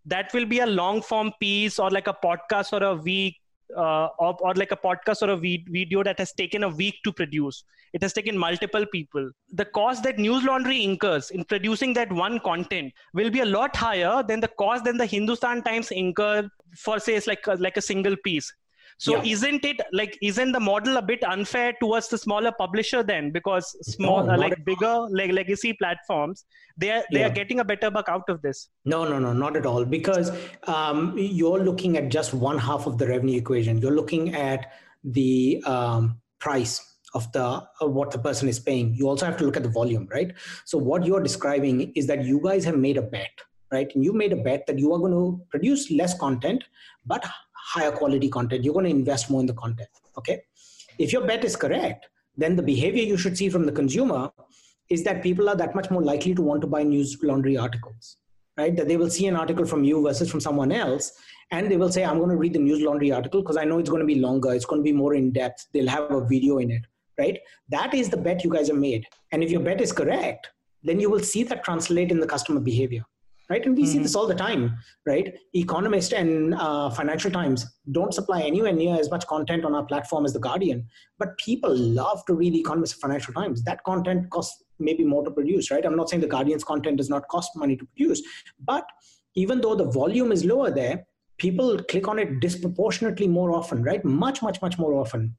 that 0.07 0.33
will 0.33 0.47
be 0.47 0.61
a 0.61 0.67
long 0.67 1.03
form 1.03 1.33
piece 1.41 1.79
or 1.79 1.91
like 1.91 2.07
a 2.07 2.17
podcast 2.25 2.73
or 2.73 2.85
a 2.85 2.95
week 2.95 3.37
uh, 3.77 4.09
or, 4.19 4.37
or, 4.41 4.55
like 4.55 4.71
a 4.71 4.77
podcast 4.77 5.23
or 5.23 5.31
a 5.31 5.37
video 5.37 6.03
that 6.03 6.19
has 6.19 6.33
taken 6.33 6.63
a 6.63 6.69
week 6.69 6.95
to 7.05 7.13
produce. 7.13 7.65
It 7.93 8.03
has 8.03 8.13
taken 8.13 8.39
multiple 8.39 8.87
people. 8.87 9.31
The 9.53 9.65
cost 9.65 10.03
that 10.05 10.19
Newslaundry 10.19 10.85
incurs 10.85 11.31
in 11.31 11.45
producing 11.45 11.93
that 11.95 12.13
one 12.13 12.39
content 12.41 12.93
will 13.15 13.31
be 13.31 13.41
a 13.41 13.45
lot 13.45 13.75
higher 13.75 14.23
than 14.23 14.41
the 14.41 14.49
cost 14.49 14.85
than 14.85 14.97
the 14.97 15.07
Hindustan 15.07 15.63
Times 15.63 15.91
incur 15.91 16.49
for 16.77 16.99
say 16.99 17.21
like 17.27 17.47
a, 17.47 17.55
like 17.55 17.77
a 17.77 17.83
single 17.83 18.17
piece. 18.25 18.53
So 18.99 19.17
yeah. 19.17 19.33
isn't 19.33 19.65
it 19.65 19.81
like 19.93 20.19
isn't 20.23 20.53
the 20.53 20.61
model 20.61 20.97
a 20.97 21.03
bit 21.03 21.23
unfair 21.23 21.75
towards 21.81 22.09
the 22.09 22.17
smaller 22.17 22.53
publisher 22.53 23.03
then? 23.03 23.31
Because 23.31 23.77
small 23.83 24.25
no, 24.25 24.35
like 24.37 24.65
bigger 24.65 25.07
like 25.11 25.33
legacy 25.33 25.75
platforms, 25.75 26.47
they 26.79 26.91
are 26.91 27.05
they 27.13 27.21
yeah. 27.21 27.27
are 27.27 27.31
getting 27.31 27.61
a 27.61 27.65
better 27.65 27.91
buck 27.91 28.09
out 28.09 28.29
of 28.29 28.41
this. 28.41 28.69
No, 28.85 29.05
no, 29.07 29.19
no, 29.19 29.33
not 29.33 29.57
at 29.57 29.67
all. 29.67 29.85
Because 29.85 30.31
um, 30.65 31.15
you're 31.17 31.63
looking 31.63 31.97
at 31.97 32.09
just 32.09 32.33
one 32.33 32.59
half 32.59 32.87
of 32.87 32.97
the 32.97 33.07
revenue 33.07 33.39
equation. 33.39 33.79
You're 33.79 33.95
looking 33.95 34.35
at 34.35 34.73
the 35.05 35.63
um, 35.67 36.21
price 36.39 36.95
of 37.13 37.31
the 37.33 37.45
uh, 37.45 37.87
what 37.87 38.11
the 38.13 38.19
person 38.19 38.49
is 38.49 38.59
paying. 38.59 38.95
You 38.95 39.09
also 39.09 39.27
have 39.27 39.37
to 39.39 39.45
look 39.45 39.59
at 39.59 39.63
the 39.63 39.69
volume, 39.69 40.09
right? 40.11 40.33
So 40.65 40.79
what 40.79 41.05
you're 41.05 41.23
describing 41.23 41.93
is 41.95 42.07
that 42.07 42.25
you 42.25 42.41
guys 42.43 42.65
have 42.65 42.79
made 42.79 42.97
a 42.97 43.03
bet 43.03 43.31
right? 43.73 43.91
And 43.95 44.05
you 44.05 44.13
made 44.13 44.33
a 44.33 44.37
bet 44.37 44.67
that 44.67 44.79
you 44.79 44.93
are 44.93 44.99
going 44.99 45.13
to 45.13 45.41
produce 45.51 45.91
less 45.91 46.17
content, 46.17 46.65
but 47.05 47.25
higher 47.67 47.91
quality 47.91 48.29
content. 48.29 48.65
You're 48.65 48.75
going 48.75 48.85
to 48.85 48.91
invest 48.91 49.31
more 49.31 49.41
in 49.41 49.47
the 49.47 49.55
content. 49.55 49.89
Okay. 50.17 50.43
If 50.99 51.13
your 51.13 51.27
bet 51.27 51.45
is 51.45 51.57
correct, 51.57 52.07
then 52.37 52.57
the 52.57 52.63
behavior 52.63 53.03
you 53.03 53.17
should 53.17 53.37
see 53.37 53.49
from 53.49 53.65
the 53.67 53.73
consumer 53.73 54.31
is 54.89 55.03
that 55.05 55.23
people 55.23 55.49
are 55.49 55.57
that 55.57 55.75
much 55.75 55.91
more 55.91 56.03
likely 56.03 56.35
to 56.35 56.43
want 56.43 56.61
to 56.61 56.67
buy 56.67 56.85
Newslaundry 56.85 57.61
articles, 57.61 58.19
right? 58.57 58.77
That 58.77 58.87
they 58.87 58.97
will 58.97 59.11
see 59.11 59.27
an 59.27 59.37
article 59.37 59.67
from 59.67 59.83
you 59.83 60.03
versus 60.03 60.31
from 60.31 60.41
someone 60.41 60.71
else, 60.71 61.13
and 61.51 61.71
they 61.71 61.77
will 61.77 61.91
say, 61.91 62.05
I'm 62.05 62.19
going 62.19 62.31
to 62.31 62.37
read 62.37 62.53
the 62.53 62.61
Newslaundry 62.61 63.15
article 63.15 63.43
because 63.43 63.57
I 63.57 63.65
know 63.65 63.79
it's 63.79 63.91
going 63.91 64.01
to 64.01 64.07
be 64.07 64.21
longer, 64.21 64.55
it's 64.55 64.65
going 64.65 64.81
to 64.81 64.85
be 64.85 64.93
more 64.93 65.15
in 65.15 65.33
depth, 65.33 65.67
they'll 65.73 65.89
have 65.89 66.13
a 66.13 66.25
video 66.25 66.59
in 66.59 66.71
it, 66.71 66.83
right? 67.19 67.39
That 67.69 67.95
is 67.95 68.11
the 68.11 68.17
bet 68.17 68.45
you 68.45 68.51
guys 68.51 68.69
have 68.69 68.77
made. 68.77 69.07
And 69.33 69.43
if 69.43 69.51
your 69.51 69.61
bet 69.61 69.81
is 69.81 69.93
correct, 69.93 70.51
then 70.85 71.01
you 71.01 71.11
will 71.11 71.21
see 71.21 71.43
that 71.45 71.65
translate 71.65 72.13
in 72.13 72.21
the 72.21 72.27
customer 72.27 72.61
behavior 72.61 73.05
right? 73.49 73.65
And 73.65 73.77
we 73.77 73.83
mm-hmm. 73.83 73.93
see 73.93 73.99
this 73.99 74.15
all 74.15 74.27
the 74.27 74.35
time, 74.35 74.77
right? 75.07 75.35
Economist 75.55 76.13
and 76.13 76.55
uh, 76.55 76.91
Financial 76.91 77.31
Times 77.31 77.67
don't 77.93 78.13
supply 78.13 78.43
anywhere 78.43 78.73
near 78.73 78.99
as 78.99 79.11
much 79.11 79.27
content 79.27 79.65
on 79.65 79.75
our 79.75 79.85
platform 79.85 80.25
as 80.25 80.33
The 80.33 80.41
Guardian, 80.41 80.87
but 81.19 81.37
people 81.39 81.75
love 81.77 82.25
to 82.27 82.35
read 82.35 82.55
Economist 82.55 82.95
and 82.95 83.03
Financial 83.03 83.35
Times. 83.35 83.63
That 83.65 83.83
content 83.85 84.31
costs 84.31 84.63
maybe 84.79 85.05
more 85.05 85.25
to 85.25 85.31
produce, 85.31 85.71
right? 85.71 85.85
I'm 85.85 85.97
not 85.97 86.11
saying 86.11 86.21
The 86.21 86.29
Guardian's 86.29 86.65
content 86.65 86.97
does 86.97 87.09
not 87.09 87.29
cost 87.29 87.51
money 87.57 87.77
to 87.77 87.85
produce, 87.85 88.23
but 88.65 88.87
even 89.35 89.61
though 89.61 89.75
the 89.75 89.85
volume 89.85 90.33
is 90.33 90.45
lower 90.45 90.71
there, 90.71 91.07
people 91.39 91.79
click 91.85 92.09
on 92.09 92.19
it 92.19 92.41
disproportionately 92.41 93.29
more 93.29 93.55
often, 93.55 93.83
right? 93.83 94.05
Much, 94.05 94.43
much, 94.43 94.61
much 94.63 94.79
more 94.79 94.95
often. 94.95 95.37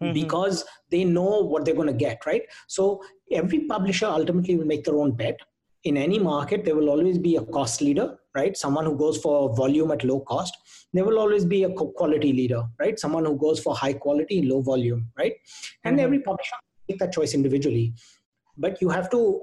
Mm-hmm. 0.00 0.12
Because 0.12 0.64
they 0.90 1.04
know 1.04 1.40
what 1.40 1.64
they're 1.64 1.74
going 1.74 1.86
to 1.86 1.92
get, 1.92 2.26
right? 2.26 2.42
So 2.66 3.00
every 3.30 3.60
publisher 3.60 4.06
ultimately 4.06 4.56
will 4.56 4.66
make 4.66 4.82
their 4.82 4.96
own 4.96 5.12
bet 5.12 5.38
in 5.84 5.98
any 5.98 6.18
market, 6.18 6.64
there 6.64 6.74
will 6.74 6.88
always 6.88 7.18
be 7.18 7.36
a 7.36 7.44
cost 7.44 7.82
leader, 7.82 8.18
right? 8.34 8.56
Someone 8.56 8.86
who 8.86 8.96
goes 8.96 9.18
for 9.18 9.54
volume 9.54 9.90
at 9.90 10.02
low 10.02 10.20
cost. 10.20 10.56
There 10.92 11.04
will 11.04 11.18
always 11.18 11.44
be 11.44 11.64
a 11.64 11.70
quality 11.70 12.32
leader, 12.32 12.64
right? 12.78 12.98
Someone 12.98 13.26
who 13.26 13.36
goes 13.36 13.60
for 13.60 13.74
high 13.74 13.92
quality, 13.92 14.42
low 14.42 14.62
volume, 14.62 15.10
right? 15.18 15.34
And 15.84 15.96
mm-hmm. 15.96 16.04
every 16.04 16.20
publisher 16.20 16.56
make 16.88 16.98
that 16.98 17.12
choice 17.12 17.34
individually. 17.34 17.94
But 18.56 18.80
you 18.80 18.88
have 18.88 19.10
to 19.10 19.42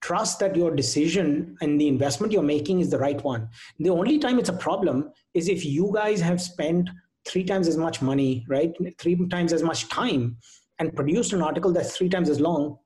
trust 0.00 0.38
that 0.40 0.54
your 0.54 0.74
decision 0.74 1.56
and 1.60 1.80
the 1.80 1.88
investment 1.88 2.32
you're 2.32 2.42
making 2.42 2.80
is 2.80 2.90
the 2.90 2.98
right 2.98 3.22
one. 3.24 3.48
The 3.78 3.90
only 3.90 4.18
time 4.18 4.38
it's 4.38 4.48
a 4.48 4.54
problem 4.54 5.10
is 5.34 5.48
if 5.48 5.64
you 5.64 5.90
guys 5.94 6.20
have 6.20 6.40
spent 6.40 6.90
three 7.26 7.44
times 7.44 7.66
as 7.66 7.76
much 7.76 8.00
money, 8.02 8.44
right? 8.48 8.72
Three 8.98 9.16
times 9.28 9.52
as 9.52 9.62
much 9.62 9.88
time 9.88 10.36
and 10.78 10.94
produced 10.94 11.32
an 11.32 11.42
article 11.42 11.72
that's 11.72 11.96
three 11.96 12.08
times 12.08 12.30
as 12.30 12.40
long 12.40 12.78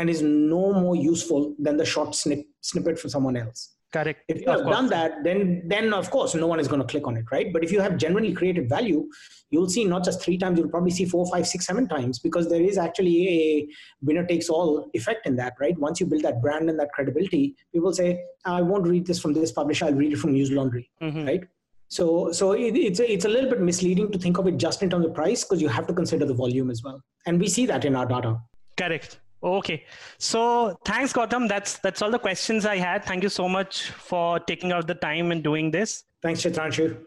and 0.00 0.08
is 0.08 0.22
no 0.22 0.72
more 0.72 0.96
useful 0.96 1.54
than 1.58 1.76
the 1.76 1.84
short 1.84 2.14
snip, 2.14 2.46
snippet 2.62 2.98
from 2.98 3.10
someone 3.10 3.36
else. 3.36 3.74
Correct. 3.92 4.22
If 4.28 4.40
you 4.40 4.48
have 4.48 4.64
done 4.64 4.88
that, 4.90 5.24
then 5.24 5.62
then 5.66 5.92
of 5.92 6.10
course 6.10 6.34
no 6.34 6.46
one 6.46 6.60
is 6.60 6.68
going 6.68 6.80
to 6.80 6.86
click 6.86 7.06
on 7.08 7.16
it, 7.16 7.26
right? 7.32 7.52
But 7.52 7.64
if 7.64 7.72
you 7.72 7.80
have 7.80 7.96
genuinely 7.96 8.32
created 8.32 8.68
value, 8.68 9.08
you'll 9.50 9.68
see 9.68 9.84
not 9.84 10.04
just 10.04 10.22
three 10.22 10.38
times, 10.38 10.58
you'll 10.58 10.68
probably 10.68 10.92
see 10.92 11.04
four, 11.04 11.26
five, 11.30 11.46
six, 11.46 11.66
seven 11.66 11.88
times 11.88 12.20
because 12.20 12.48
there 12.48 12.62
is 12.62 12.78
actually 12.78 13.16
a 13.28 13.68
winner 14.00 14.24
takes 14.24 14.48
all 14.48 14.88
effect 14.94 15.26
in 15.26 15.34
that, 15.36 15.54
right? 15.60 15.76
Once 15.86 16.00
you 16.00 16.06
build 16.06 16.22
that 16.22 16.40
brand 16.40 16.70
and 16.70 16.78
that 16.78 16.92
credibility, 16.92 17.56
people 17.72 17.92
say, 17.92 18.22
I 18.44 18.62
won't 18.62 18.86
read 18.86 19.06
this 19.06 19.20
from 19.20 19.32
this 19.32 19.52
publisher, 19.52 19.86
I'll 19.86 20.00
read 20.02 20.12
it 20.12 20.18
from 20.18 20.34
Newslaundry, 20.34 20.86
mm-hmm. 21.02 21.26
right? 21.26 21.44
So, 21.88 22.30
so 22.30 22.52
it, 22.52 22.76
it's 22.76 23.00
a, 23.00 23.12
it's 23.12 23.24
a 23.24 23.28
little 23.28 23.50
bit 23.50 23.60
misleading 23.60 24.12
to 24.12 24.18
think 24.18 24.38
of 24.38 24.46
it 24.46 24.56
just 24.56 24.84
in 24.84 24.90
terms 24.90 25.04
of 25.04 25.14
price 25.14 25.42
because 25.42 25.60
you 25.60 25.68
have 25.68 25.88
to 25.88 25.92
consider 25.92 26.24
the 26.24 26.34
volume 26.34 26.70
as 26.70 26.84
well, 26.84 27.02
and 27.26 27.40
we 27.40 27.48
see 27.48 27.66
that 27.66 27.84
in 27.84 27.96
our 27.96 28.06
data. 28.06 28.38
Correct. 28.76 29.18
Okay. 29.42 29.84
So 30.18 30.78
thanks, 30.84 31.12
Gautam. 31.12 31.48
That's 31.48 31.78
that's 31.78 32.02
all 32.02 32.10
the 32.10 32.18
questions 32.18 32.66
I 32.66 32.76
had. 32.76 33.04
Thank 33.04 33.22
you 33.22 33.28
so 33.28 33.48
much 33.48 33.90
for 33.90 34.38
taking 34.40 34.72
out 34.72 34.86
the 34.86 34.94
time 34.94 35.32
and 35.32 35.42
doing 35.42 35.70
this. 35.70 36.04
Thanks, 36.22 36.42
Chitranshu. 36.42 36.98